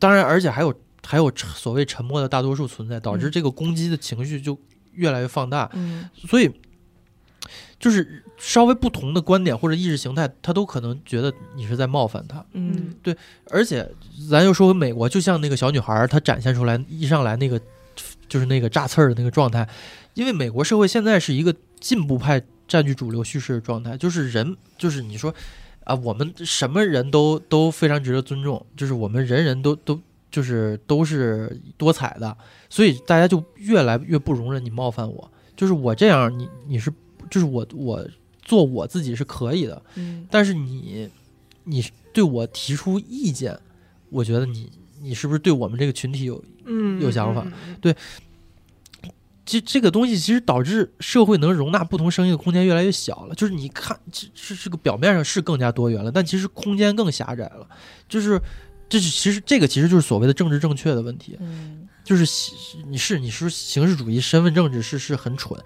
[0.00, 0.74] 当然，而且还有
[1.06, 4.58] 还有所谓沉默的大多数存在，导致嗯这个攻击的情绪就
[4.92, 5.70] 越来越放大。
[5.74, 6.50] 嗯所以，
[7.78, 12.44] 就是稍微不同的观点或者意识形态，他都可能觉得你是在冒犯他。
[12.52, 13.16] 嗯对
[13.50, 13.88] 而且，
[14.30, 17.60] 咱又说回美国，就像那个小女孩儿，她展现出来一上来那个
[18.28, 19.68] 就是那个炸刺儿的那个状态，
[20.14, 25.34] 因为美国社会现在是一个进步派占据主流叙事的状态，就是人就是你说。
[25.86, 29.96] 啊，我们什么人都都非常值得尊重，就是我们人人都都
[30.32, 32.36] 就是都是多彩的，
[32.68, 36.92] 所以大家就越来越不容忍你冒犯我，就是我这样，你你是
[37.30, 38.04] 就是我我
[38.46, 40.26] 做我自己是可以的，嗯。
[40.30, 41.10] 但是你
[41.64, 43.58] 你对我提出意见，
[44.08, 47.42] 我觉得你你是不是对我们这个群体有嗯有想法？
[47.44, 47.52] 嗯
[47.82, 47.94] 嗯
[49.48, 53.34] 这这个东西其实导致社会能容纳不同声音的空间越来越小了。
[53.36, 57.68] 就是你看，这这这个表面上是更加多元了，但其实空间更狭窄了。
[58.08, 58.40] 就是，
[58.88, 61.36] 这是其实这个其实就是所谓的政治正确的问题。
[61.38, 61.86] 嗯。
[62.02, 62.56] 就是形
[62.90, 65.56] 你是你是形式主义、身份政治是是很蠢，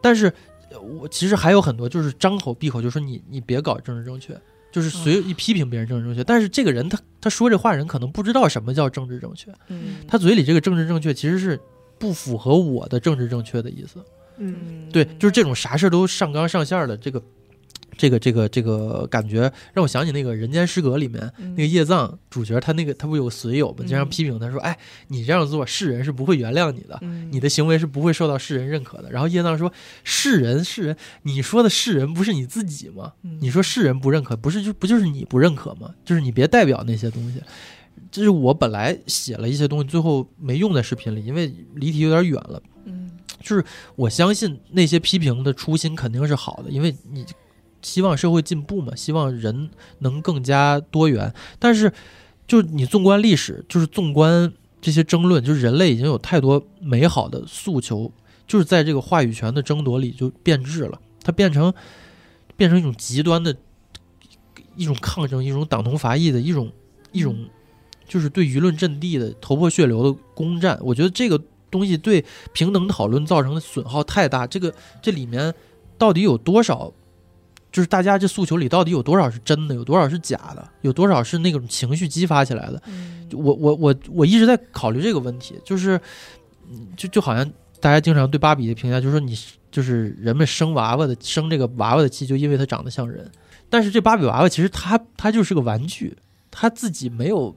[0.00, 0.32] 但是呃
[0.80, 4.38] 我其实还有很多就是张口闭口就说你你别搞政治正确，
[4.70, 6.22] 就是随意批评别人政治正确。
[6.24, 11.58] 但是这个人他他说这话人可能不知道什么叫政治正确，嗯，他嘴里这个政治正确其实是
[11.98, 14.00] 不符合我的政治正确的意思。
[14.38, 17.22] 嗯嗯对，就是这种啥事都上纲上线的这个，
[17.96, 24.76] 这个这个这个感觉，让我想起那个《人间失格》里面嗯那个叶藏主角，他那个他不有个损友嘛，经常嗯批评他说：“哎，
[25.08, 29.10] 你这样做，世人是不会原谅你的。”嗯你的行为是不会受到世人认可的。
[29.10, 29.72] 然后叶藏说
[30.04, 33.12] ：“世人，世人，你说的世人不是你自己吗？
[33.22, 35.94] 嗯你说世人不认可，不是就不就是你不认可吗？
[36.04, 37.40] 就是你别代表那些东西。
[38.12, 42.62] 这是我本来写了一些东西，最后没用在视频里，因为离题有点远了。
[42.84, 43.10] 嗯
[43.42, 43.64] 就是
[43.94, 47.24] 我相信那些批评的初心肯定是好的，因为你
[47.86, 51.32] 希望社会进步嘛，希望人能更加多元。
[51.60, 51.92] 但是，
[52.48, 58.10] 就是你纵观历史，就是纵观这些争论，就是人类已经有太多美好的诉求，
[58.44, 61.72] 就是在这个话语权的争夺里就变质了，它变成
[62.56, 63.56] 变成一种极端的
[64.74, 66.72] 一种抗争，一种党同伐异的一种
[67.12, 67.36] 一种，
[68.08, 70.76] 就是对舆论阵地的头破血流的攻占。
[70.82, 71.40] 我觉得这个
[71.70, 74.44] 东西对平等讨论造成的损耗太大。
[74.44, 75.54] 这个这里面
[75.96, 76.92] 到底有多少？
[77.76, 82.82] 就是大家这诉求里到底有多少是真的，有多少是假的，有多少是那种情绪激发起来的？
[83.32, 86.00] 我我我我一直在考虑这个问题，就是，
[86.70, 87.44] 嗯就就好像
[87.78, 89.38] 大家经常对芭比的评价，就是说你
[89.70, 93.30] 就是人们生娃娃的生这个娃娃的气，就因为它长得像人。
[93.68, 96.16] 但是这芭比娃娃其实它它就是个玩具，
[96.50, 97.54] 它自己没有。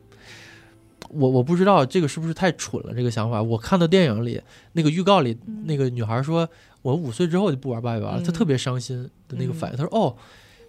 [1.11, 3.41] 我我不知道这个是不是太蠢了，这个想法。
[3.41, 4.39] 我看到电影里
[4.73, 6.47] 那个预告里，那个女孩说
[6.81, 10.15] ：“我五岁之后就不玩芭比娃娃了。”她嗯特别伤心的那个反应，他说：“哦，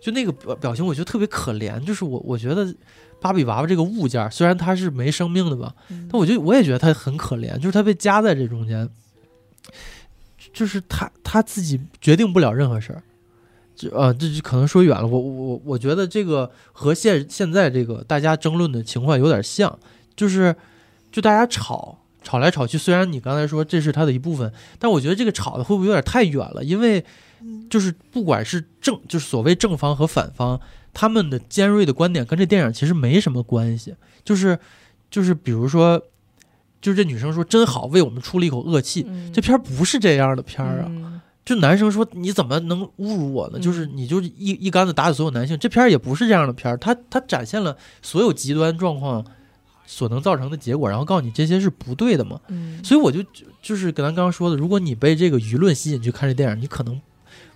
[0.01, 1.79] 就那个表表情，我觉得特别可怜。
[1.85, 2.75] 就是我我觉得
[3.21, 8.89] 芭比娃娃这个物件，虽然它是没生命的吧，嗯但我觉得我也觉得它很可怜，就是它被夹在这中间，
[10.53, 13.03] 就是他他自己决定不了任何事儿。
[13.77, 15.07] 这呃，这就可能说远了。
[15.07, 19.79] 我我我觉得这个和现现在这个大家争论的情况有点像，
[20.17, 20.55] 就是
[21.11, 22.77] 就大家吵吵来吵去。
[22.79, 26.63] 虽然你刚才说这是它的一部分，但我觉得这个吵的会不会有点太远了？
[26.63, 27.05] 因为
[27.69, 30.61] 就是不管是正就是所谓正方和反方，
[30.93, 33.95] 他们的尖锐的观点跟这电影其实没什么关系。
[34.25, 34.59] 就是
[35.11, 35.99] 就是比如说，
[36.81, 39.05] 就是这女生说真好，为我们出了一口恶气。
[39.09, 40.87] 嗯这片儿不是这样的片儿啊！
[40.89, 43.59] 嗯就男生说你怎么能侮辱我呢？
[43.59, 45.59] 嗯就是你就是一一竿子打死所有男性。
[45.59, 49.25] 这片儿也不是这样的片儿，它它展现了所有极端状况
[49.93, 52.41] 所能造成的结果，然后告诉你这些是不对的嘛。
[52.49, 57.01] 嗯所以我就就就是跟咱刚刚说的，如果你被这个舆论吸引去看这电影，你可能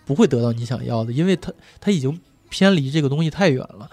[0.04, 2.20] 不会得到你想要的，因为它它已经
[2.50, 3.88] 偏离这个东西太远了。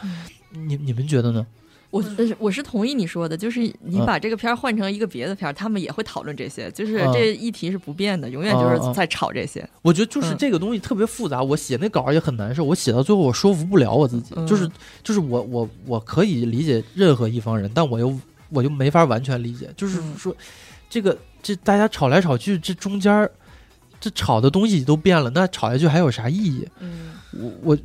[0.51, 1.45] 你你们觉得呢？
[1.91, 9.67] 我是我是同意你说的，就是你嗯把这个片儿换成一个别的片儿，他们也会讨论这些，就是嗯这议题是不变的，永远就是在吵这些。
[9.81, 14.71] 我觉得就是嗯这个东西特别复杂，我写那稿也很难受，我写到最后我说服不了我自己，嗯就是
[15.03, 18.17] 就是我我我可以理解任何一方人，但我又
[18.51, 20.35] 我就没法完全理解，就是嗯说
[20.89, 23.31] 这个这大家吵来吵去，这中间儿
[23.99, 26.67] 这吵的东西都变了，那吵下去还有啥意义？
[26.79, 27.77] 嗯我我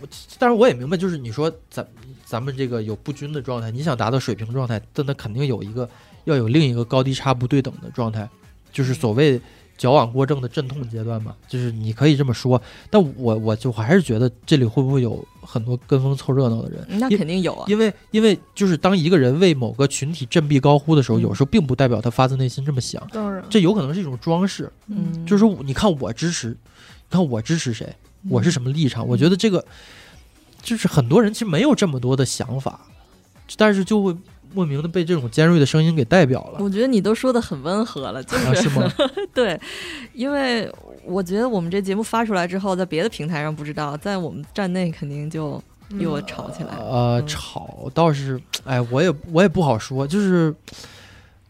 [0.00, 0.08] 我，
[0.38, 1.86] 但是我也明白，就是你说咱
[2.24, 5.88] 咱们这个有不均的状态，你想达到水平状态，但那肯定有一个
[6.24, 8.28] 要有另一个高低差不对等的状态，
[8.72, 9.40] 就是所谓
[9.78, 12.60] 矫枉过正的阵痛阶段嘛，就是你可以这么说，
[12.90, 16.86] 但我我就还是觉得这里会不会有很多跟风凑热闹的人？
[16.98, 17.64] 那肯定有啊。
[17.68, 26.56] 因为因为就是当一个人为某个群体振臂高呼的时候，嗯有时候并不代表他发自内心这么想，当然，这有可能是一种装饰，嗯，就是说你看我支持，你
[27.10, 27.94] 看我支持谁，
[28.28, 29.06] 我是什么立场？
[29.06, 29.64] 我觉得这个
[30.60, 32.80] 就是很多人其实没有这么多的想法，
[33.56, 34.16] 但是就会
[34.52, 36.58] 莫名的被这种尖锐的声音给代表了。
[36.60, 38.90] 我觉得你都说的很温和了，就啊，是吗？
[39.34, 39.58] 对，
[40.12, 40.70] 因为
[41.04, 45.62] 我觉得我们这节目发出来之后，在别的平台上不知道，在我们站内肯定就
[45.98, 46.84] 又吵起来了。
[46.84, 50.54] 呃，嗯吵倒是，哎，我也我也不好说，就是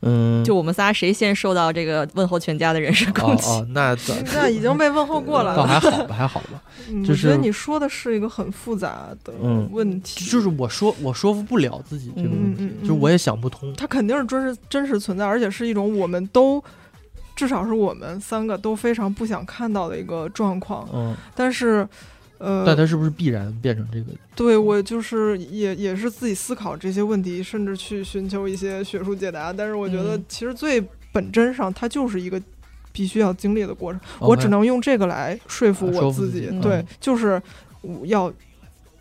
[0.02, 3.46] 嗯，就我们仨谁先受到这个问候全家的人身攻击？
[3.48, 5.56] 哦哦，那倒 那已经被问候过了。
[5.56, 6.62] 倒还好吧，还好吧。
[6.90, 13.74] 嗯就是我觉得你说的是一个很复杂的嗯问题，就是我说我说服不了自己这个问题，嗯嗯嗯就是我也想不通。
[13.74, 16.62] 它肯定是真实真实存在，而且是一种我们都
[17.34, 20.88] 至少是我们三个都非常不想看到的一个状况。
[20.92, 21.86] 嗯，但是，
[22.38, 24.12] 呃，但它是不是必然变成这个？
[24.34, 29.52] 对我就是也也是自己思考这些问题，甚至去寻求一些学术解答。
[29.52, 30.82] 但是我觉得嗯其实最
[31.12, 32.40] 本真上，它就是一个
[32.92, 34.00] 必须要经历的过程。
[34.20, 36.48] 我只能用这个来说服啊我自己。
[36.62, 37.40] 对嗯，就是
[37.80, 38.32] 我要，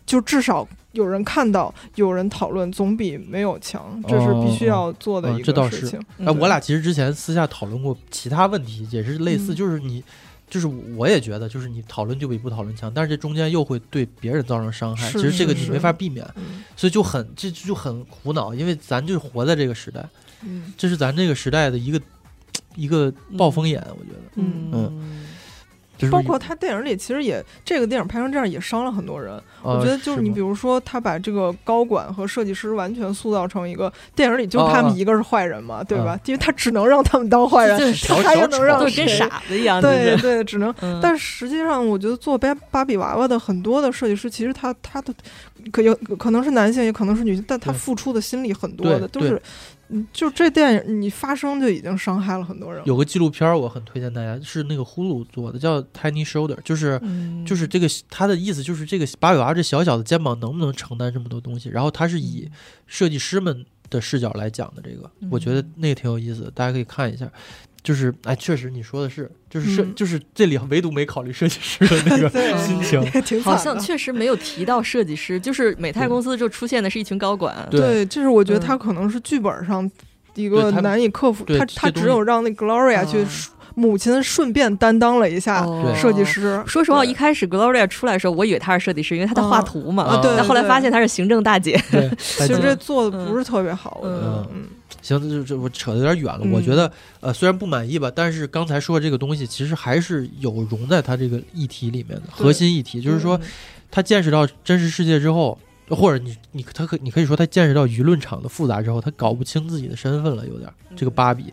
[0.04, 4.02] 就至少有人看到，有人讨论，总比没有强。
[4.08, 6.00] 这是必须要做的哦一个事情。
[6.16, 10.02] 嗯哎，我俩其实之前私下讨论过其他问题，也是类似，嗯就是你，
[10.48, 10.66] 就是
[10.96, 16.64] 我也觉得，就是你讨论就比不讨论强，但是这中间又会对别人造成伤害，其实这个你没法避免，嗯。
[16.76, 20.08] 所以就很这就很苦恼，因为咱就活在这个时代，
[20.42, 20.72] 嗯。
[20.76, 22.00] 这是咱这个时代的一个
[22.74, 24.70] 一个暴风眼，我觉得，嗯。
[24.72, 25.27] 嗯
[25.98, 29.38] 就是包括他电影里，其实也这个电影拍成这样也伤了很多人。
[29.62, 36.20] 我呃觉得就是你，比如说他把这个高管和设计师完全塑造成一个电影里就哦他们哦一个是坏人嘛，对吧啊？
[36.24, 37.76] 因为他只能让他们当坏人，
[38.06, 39.06] 他还小丑能让跟谁？
[39.08, 40.72] 傻子一样，对对，只能。
[40.80, 45.12] 嗯但实际上，我觉得做芭芭比娃娃的很多的设计师，其实他他的
[45.72, 49.40] 可有可能是男性，也可能是女性，但他付出的心力很多的，都是，嗯，
[50.12, 52.82] 就这电影你发生就已经伤害了很多人。
[52.86, 56.98] 有个纪录片儿我很推荐大家，是那个呼噜做的，叫 Tiny Shoulder，就是。
[57.02, 61.70] 嗯就是这个，他的意思就是这个芭比娃娃这小小的肩膀能不能承担这么多东西？
[61.70, 62.46] 然后他是以
[62.86, 67.30] 设计师们的视角来讲的这个，我觉得那个挺有意思的，大家可以看一下。
[67.88, 72.28] 就是哎，确实你说的是，就是设，嗯就是这里唯独没考虑设计师的那个
[72.60, 73.00] 心情。
[73.22, 73.42] 挺。
[73.42, 79.90] 好像确实没有提到设计师，就是美泰公司就出现的是一群高管，对对，这是我觉得嗯他可能是剧本上
[80.34, 83.28] 一个难以克服，他他只有让那 Gloria 去啊
[83.74, 85.64] 母亲顺便担当了一下
[85.96, 86.62] 设计师。
[86.66, 90.02] 说实话，一开始 Gloria 出来的时候，我以为她是设计师，因为她在画图嘛。
[90.02, 91.80] 啊对但后来发现她是行政大姐。
[92.18, 94.64] 其实这做的不是特别好，我觉得嗯嗯
[95.08, 96.40] 行，这这我扯的有点远了。
[96.42, 96.90] 嗯我觉得
[97.20, 103.40] 呃，虽然不满意吧，但是刚才说的这个东西，其实还是有融在它这个议题里面的核心议题，就是说
[103.90, 105.58] 他见识到真实世界之后，
[105.88, 111.52] 或者你你他可你可以说他见识到舆论场的复杂之后，他搞不清自己的身份了，有点儿这个芭比。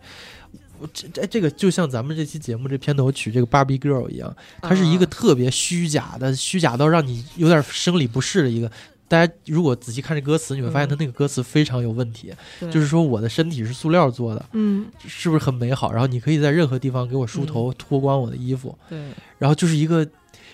[0.78, 8.70] 我这这这个就像咱们这期节目这片头曲这个 Barbie Girl 一样，它是一个啊特别虚假的，虚假到让你有点生理不适的一个。
[9.08, 12.72] 大家如果仔细看这歌词，你会发现它那个歌词非常有问题，对。
[12.72, 14.86] 就是说我的身体是塑料做的，嗯。
[15.08, 15.92] 是不是很美好？
[15.92, 19.00] 然后你可以在任何地方给我梳头、脱光我的衣服，对，
[19.38, 20.08] 然后就是一个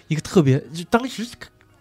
[0.08, 1.26] 一个特别，就当时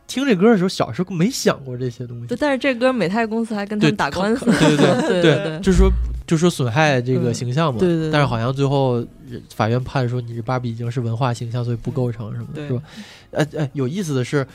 [0.06, 2.26] 听这歌的时候，小时候没想过这些东西。
[2.26, 2.36] 对，。
[2.40, 5.90] 但是这歌美泰公司还跟他，们打官司， 对对对对就是说
[6.26, 7.80] 就是说损害这个形象嘛。
[7.80, 8.10] 对对对。
[8.10, 9.04] 但是好像最后
[9.54, 12.82] 法院判说你这芭比已经是文化形象，所以不构成什么的，是吧？
[13.32, 14.46] 呃呃，有意思的是，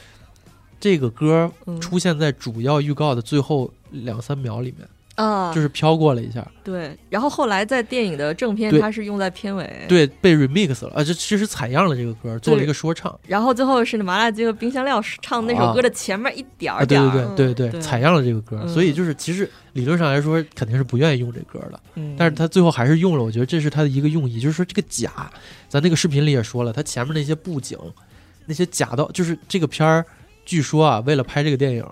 [0.80, 1.80] 这个歌嗯。
[1.80, 6.98] 出现在主要预告的最后两三秒里面，啊，就是飘过了一下，对。
[7.10, 9.86] 然后后来在电影的正片，它是用在片尾，。
[9.88, 11.04] 对，被 remix 了啊！
[11.04, 13.18] 这其实采样了这个歌，做了一个说唱。
[13.26, 18.68] 然后最后是麻辣鸡和冰箱料唱那首歌的前面一点啊，儿点对对，对对对，对采样了这个歌，嗯。
[18.68, 22.16] 所以就是其实理论上来说肯定是不愿意用这歌的，嗯。
[22.18, 25.32] 但是他最后还是用了，我觉得这是他的一个用意，就是说这个假，
[25.70, 27.78] 咱那个视频里也说了，他前面那些布景，
[28.46, 30.06] 那些假到，就是这个片儿，
[30.46, 31.86] 据说啊，为了拍这个电影，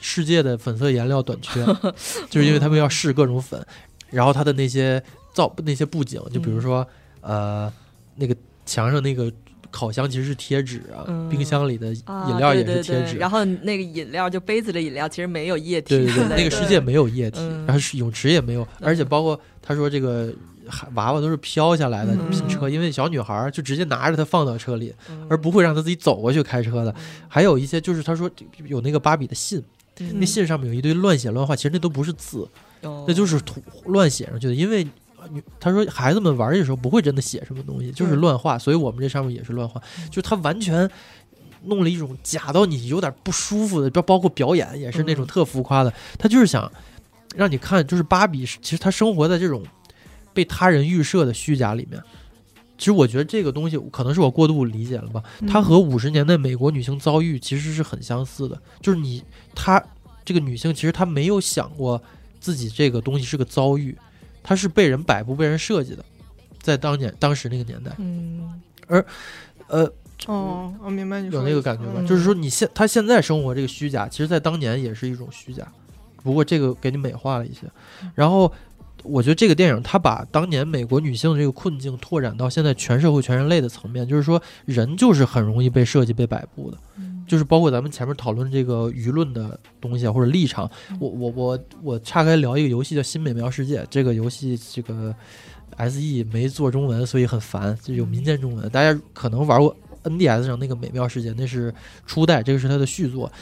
[0.00, 1.64] 世界的粉色颜料短缺，
[2.28, 3.64] 就是因为他们要试各种粉，
[4.10, 5.02] 然后他的那些
[5.32, 6.86] 造那些布景，就比如说、
[7.20, 7.72] 呃
[8.16, 9.32] 那个墙上那个
[9.72, 11.28] 烤箱其实是贴纸啊，嗯。
[11.28, 17.64] 冰箱里的啊饮料也是贴纸，对然后那个饮料就杯子的饮料其实没有液体，对对 对，那个世界没有液体，嗯。
[17.66, 20.32] 然后是泳池也没有，而且包括他说这个
[20.94, 22.30] 娃娃都是飘下来的嗯。
[22.30, 25.26] 拼车，因为小女孩儿就直接拿着它放到车里，嗯。
[25.28, 26.94] 而不会让她自己走过去开车的。
[27.26, 28.30] 还有一些就是他说
[28.66, 29.60] 有那个芭比的信，
[29.98, 30.12] 嗯。
[30.20, 32.46] 那信上面有一堆乱写乱画，其实那都不是字，
[32.82, 33.04] 哦。
[33.08, 34.86] 那就是涂乱写上去的，因为。
[35.30, 39.80] 女他说：“孩子们玩的时候不会真的写什么东西，就是乱画，所以我们这上面也是乱画。
[40.08, 40.90] 就是他完全
[41.64, 45.92] 弄了一种假到你有点不舒服的，包包括表演也是那种嗯特浮夸的。
[46.18, 46.70] 他就是想
[47.36, 49.62] 让你看，就是芭比，其实她生活在这种
[50.34, 52.02] 被他人预设的虚假里面。
[52.78, 59.22] 其实我觉得这个东西可能是我过度理解了吧，它和五十年代美国女性遭遇其实是很相似的，就是你
[59.54, 59.80] 她
[60.24, 62.02] 这个女性其实她没有想过
[62.40, 63.96] 自己这个东西是个遭遇，
[64.42, 66.04] 她是被人摆布、被人设计的，
[66.60, 68.60] 在当年当时那个年代，嗯。
[69.68, 69.90] 呃，
[70.26, 71.94] 哦，我明白你说有的那个感觉吧？
[71.96, 72.06] 嗯。
[72.06, 75.66] 就是说你现他现在生活这个虚假，其实在当年也是一种虚假，
[76.22, 77.60] 不过这个给你美化了一些。
[78.14, 78.52] 然后，
[79.02, 86.78] 我觉得这个电影它把当年美国女性的这个困境拓展到现在全社会全人类的层面，就是说人就是很容易被设计被摆布的，
[87.32, 90.70] 就是包括咱们前面讨论这个舆论的东西啊或者立场。
[91.00, 95.14] 我我我我岔开聊一个游戏叫《新美妙世界》，这个游戏这个
[95.78, 98.68] S E 没做中文，所以很烦，就有民间中文。
[98.68, 101.72] 大家可能玩过 NDS 上那个《美妙世界》，那是
[102.06, 103.32] 初代，这个是它的续作。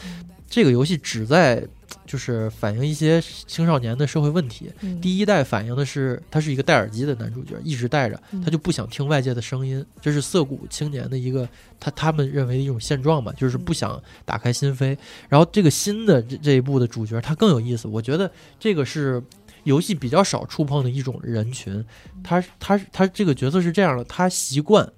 [0.51, 1.67] 这个游戏旨在
[2.05, 4.69] 就是反映一些青少年的社会问题。
[4.81, 11.49] 嗯第一代反映的是他是一个戴耳机的男主角，一直戴着，嗯他就不想听外界的声音，这是涩谷青年的一个
[11.79, 14.99] 他他们认为的一种现状吧，就是不想打开心扉。
[15.29, 19.23] 然后这个新的这这一部的主角他更有意思，我觉得这个是
[19.63, 21.85] 游戏比较少触碰的一种人群。
[22.25, 24.91] 他他他这个角色是这样的，他习惯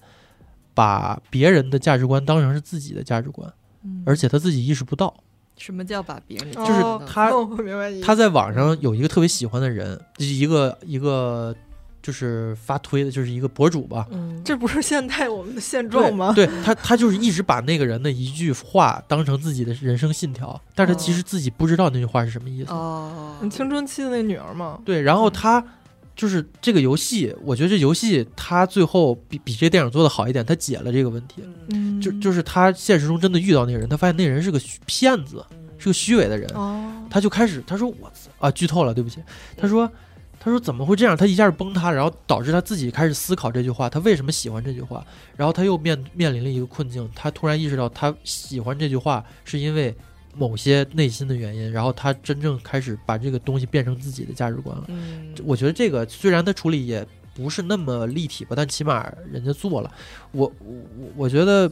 [0.72, 3.52] 把别人的价值观当成是自己的价值观，
[3.84, 5.14] 嗯而且他自己意识不到。
[5.56, 8.06] 什么叫把别人就是他哦，我明白意思。
[8.06, 11.54] 他在网上有一个特别喜欢的人，就是一个一个
[12.02, 14.06] 就是发推的，就是一个博主吧。
[14.10, 16.32] 嗯，这不是现代我们的现状吗？
[16.34, 22.72] 对他，他就是一直把那个人的一句话当成自己的人生信条，但是他其实自己不知道那句话是什么意思。
[22.72, 25.64] 哦，你青春期的那女儿嘛，对，然后他
[26.14, 31.42] 就是这个游戏，我觉得这游戏他最后比比这电影做的好一点，他解了这个问题。
[31.68, 35.44] 嗯，就就是他现实中真的遇到那个人，他发现那人是个虚骗子，
[35.78, 36.50] 是个虚伪的人。
[36.54, 39.20] 哦，他就开始他说我啊剧透了，对不起。
[39.56, 39.90] 他说
[40.38, 41.16] 他说怎么会这样？
[41.16, 45.04] 他一下就崩塌，然后导致他自己开始思考这句话，他为什么喜欢这句话？
[45.36, 49.96] 然后他又面面临了一个困境，他突然意识到他喜欢这句话是因为
[50.34, 54.84] 某些内心的原因，然后他真正开始把这个东西变成自己的价值观了。
[54.88, 59.90] 嗯，我觉得这个虽然他处理也不是那么立体吧，但起码人家做了。
[60.32, 61.70] 我我我我觉得，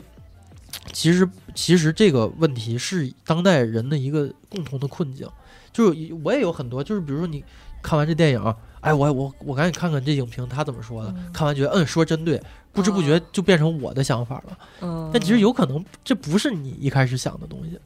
[0.93, 5.29] 其实其实这个问题是当代人的一个共同的困境。
[5.73, 7.45] 就是我也有很多，就是比如说你
[7.81, 11.15] 看完这电影，哎，我我我赶紧看看这影评他怎么说的。
[11.17, 12.43] 嗯看完觉得嗯说真对，
[12.73, 14.59] 不知不觉就变成我的想法了。
[14.81, 17.79] 嗯，但其实有可能这不是你一开始想的东西。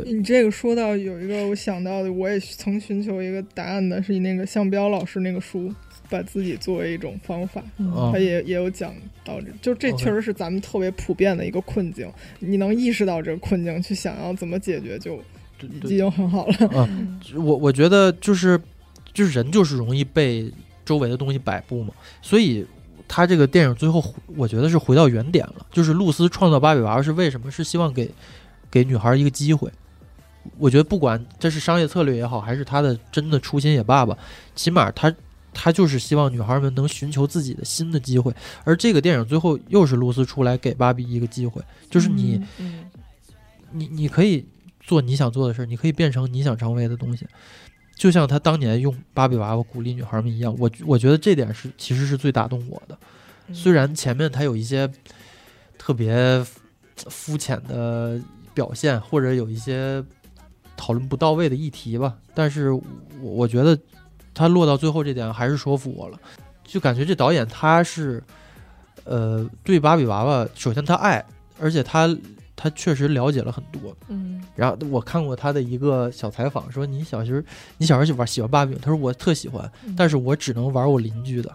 [0.00, 5.72] 你这个说到有一个我想到的，我也曾寻求一个答案的，是以那个向彪老师那个书，
[6.08, 8.94] 把自己作为一种方法，嗯他也也有讲
[9.24, 12.10] 到这，就这确实是咱们特别普遍的一个困境。
[12.38, 15.22] 你能意识到这个困境，去想要怎么解决，就已
[15.58, 16.54] 对对经很好了。
[16.74, 18.60] 嗯，我我觉得就是
[19.12, 20.50] 就是人就是容易被
[20.84, 22.66] 周围的东西摆布嘛，所以
[23.06, 24.02] 他这个电影最后
[24.36, 27.50] 我觉得是回到原点了，就是露丝创造芭比娃娃是为什么？
[27.50, 28.10] 是希望给
[28.70, 29.70] 给女孩一个机会。
[30.58, 34.16] 我觉得不管这是商业策略也好，还是他的真的初心也罢吧，
[34.54, 35.14] 起码他
[35.52, 38.34] 他就是希望女孩们能寻求自己的新的机会。
[38.64, 42.84] 而这个电影最后又是露丝出来给芭比一个机会，就是你、嗯
[43.74, 44.44] 你你可以
[44.80, 47.26] 做你想做的事儿，你可以变成你想成为的东西，
[47.96, 50.54] 就像他当年用芭比娃娃鼓励女孩们一样。
[50.58, 52.98] 我我觉得这点是其实是最打动我的。
[53.48, 54.90] 嗯虽然前面他有一些
[55.78, 56.44] 特别
[57.08, 58.20] 肤浅的
[58.52, 60.04] 表现，或者有一些
[60.82, 62.82] 讨论不到位的议题吧，但是我
[63.20, 63.78] 我觉得
[64.34, 66.18] 他落到最后这点还是说服我了，
[66.64, 68.20] 就感觉这导演他是
[69.04, 71.24] 呃对芭比娃娃，首先他爱，
[71.60, 72.12] 而且他
[72.56, 73.96] 他确实了解了很多。
[74.08, 77.40] 嗯然后我看过他的一个小采访，说你小时候
[77.78, 78.74] 你小时候就玩喜欢芭比？
[78.82, 81.48] 他说我特喜欢，嗯但是我只能玩我邻居的。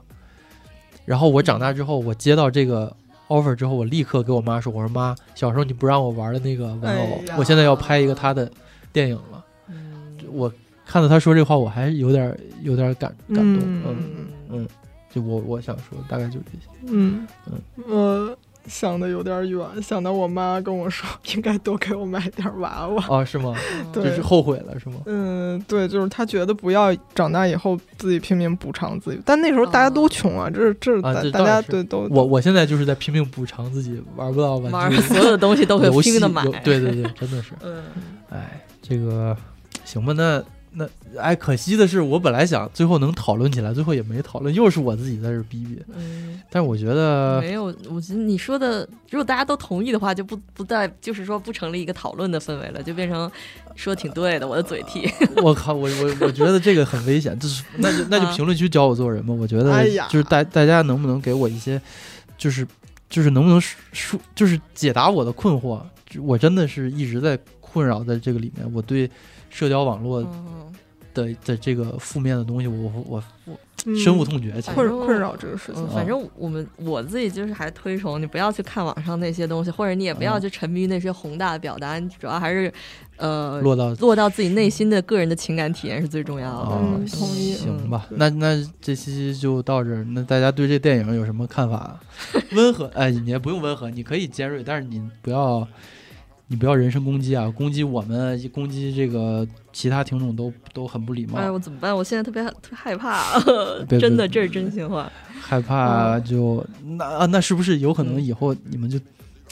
[1.04, 2.96] 然后我长大之后，我接到这个
[3.28, 8.50] offer 之后，我立刻给我妈说：“我说妈，小时候你不让我玩的那个玩偶，哎我现在要拍一个他的
[8.98, 9.46] 电影了。
[9.70, 10.52] 嗯”我
[10.86, 13.58] 看到他说这话，我还是有点有点感感动。
[13.60, 14.68] 嗯嗯嗯，
[15.12, 16.68] 就我我想说，大概就是这些。
[16.88, 18.38] 嗯嗯我
[18.68, 23.18] 想的有点远，想到我妈跟我说应该多给我买点娃娃。
[23.18, 23.56] 啊，是吗？
[23.94, 24.98] 对就是后悔了是吗？
[25.06, 37.54] 嗯，对，就是她觉得不要长大以后自己拼命补偿自己，但那时候大家都穷啊，这是这是啊大大家对都我我现在就是在拼命补偿自己玩不到玩具所有的东西都会拼命的买，对对对，真的是。
[37.64, 37.84] 嗯
[38.30, 39.36] 哎，这个
[39.86, 40.44] 行吧，那那
[41.18, 45.82] 哎，可惜的是，我本来想最后能讨论起来，最后也没讨论，又是我自己在这逼逼。
[45.96, 53.32] 嗯，但是我觉得，没有，我觉得你说的，如果大家都同意的话，就不不再就是说不成立一个讨论的氛围了，就变成
[53.76, 55.10] 说挺对的，我的嘴替。
[55.42, 59.34] 我靠，我我我觉得这个很危险，就是那就那就啊评论区教我做人吧。
[59.34, 61.82] 我觉得哎呀就是大大家能不能给我一些，
[62.38, 62.68] 就是
[63.10, 65.82] 就是能不能说就是解答我的困惑？
[66.22, 69.10] 我真的是一直在困扰在这个里面，我对
[69.50, 70.74] 社交网络嗯
[71.26, 74.52] 的的这个负面的东西，我我我嗯深恶痛绝。
[74.62, 75.90] 其实困困扰这个事情嗯，。
[75.90, 82.72] 反正我们我自己就是还推崇你不要去看网上那些东西，或者你也不要嗯去沉迷于那些宏大的表达，你主要还是
[83.18, 86.76] 呃落到落到自己内心的个人的情感体验是最重要的。
[86.76, 90.04] 啊，嗯同意行吧，那那这期就到这儿。
[90.12, 92.00] 那大家对这电影有什么看法？
[92.54, 95.68] 温和，哎，你也不用温和，你可以尖锐，但是你不要，
[96.50, 97.50] 你不要人身攻击啊！
[97.50, 101.38] 攻击我们，攻击这个其他听众都都很不礼貌。
[101.38, 101.96] 哎，我怎么办？
[101.96, 103.40] 我现在特别特别害怕，
[104.00, 105.12] 真的，这是真心话。
[105.42, 106.66] 害怕就、
[106.98, 108.98] 那啊，那是不是有可能嗯以后你们就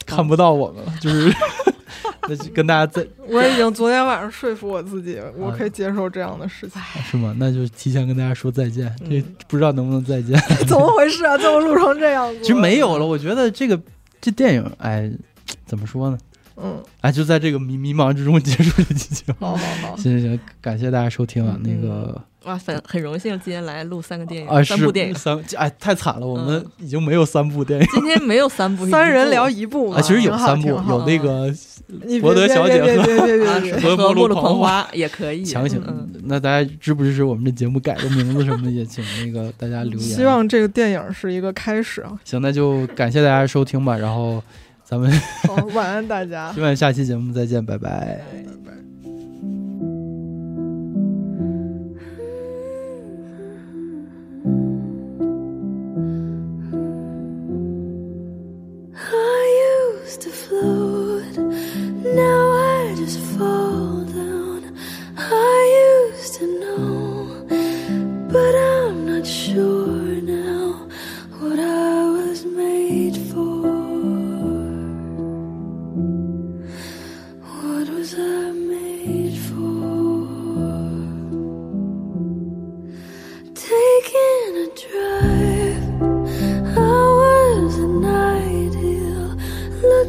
[0.06, 0.92] 看不到我们了？
[1.00, 1.30] 就是
[2.28, 6.80] 那就跟大家再我已经昨天晚上说服我自己，我啊可以接受这样的事情。
[7.04, 7.34] 是吗？
[7.38, 8.90] 那就提前跟大家说再见。
[9.08, 10.38] 这嗯不知道能不能再见。
[10.66, 11.36] 怎么回事啊？
[11.38, 12.40] 怎么录成这样子？
[12.40, 13.78] 其实没有了，我觉得这个
[14.20, 15.10] 这电影，哎，
[15.66, 16.18] 怎么说呢？
[16.56, 19.34] 嗯，哎，就在这个迷迷茫之中结束这期节目。
[19.46, 21.58] 好好好，行行行，感谢大家收听啊！
[21.62, 25.14] 嗯那个哇，很很荣幸今天来录三个电影，啊，三部电影。
[25.14, 31.52] 三，哎，太惨了，我们嗯已经没有三部电影今天没有三部，三人聊一部嘛啊，其实有三部，有那个
[32.20, 36.08] 博德小姐和和末路狂狂花也可以强行嗯，。
[36.24, 40.00] 那大家支不支持我们这节目改个名字什么的，也请那个大家留言。
[40.00, 42.18] 希望这个电影是一个开始啊！
[42.24, 44.42] 行，那就感谢大家收听吧，然后
[44.88, 45.10] 咱们
[45.74, 46.52] 晚安，大家。
[46.54, 48.24] 今晚下期节目再见，拜拜。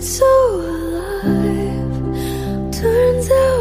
[0.01, 0.25] So
[0.55, 1.91] alive.
[2.71, 3.56] Turns out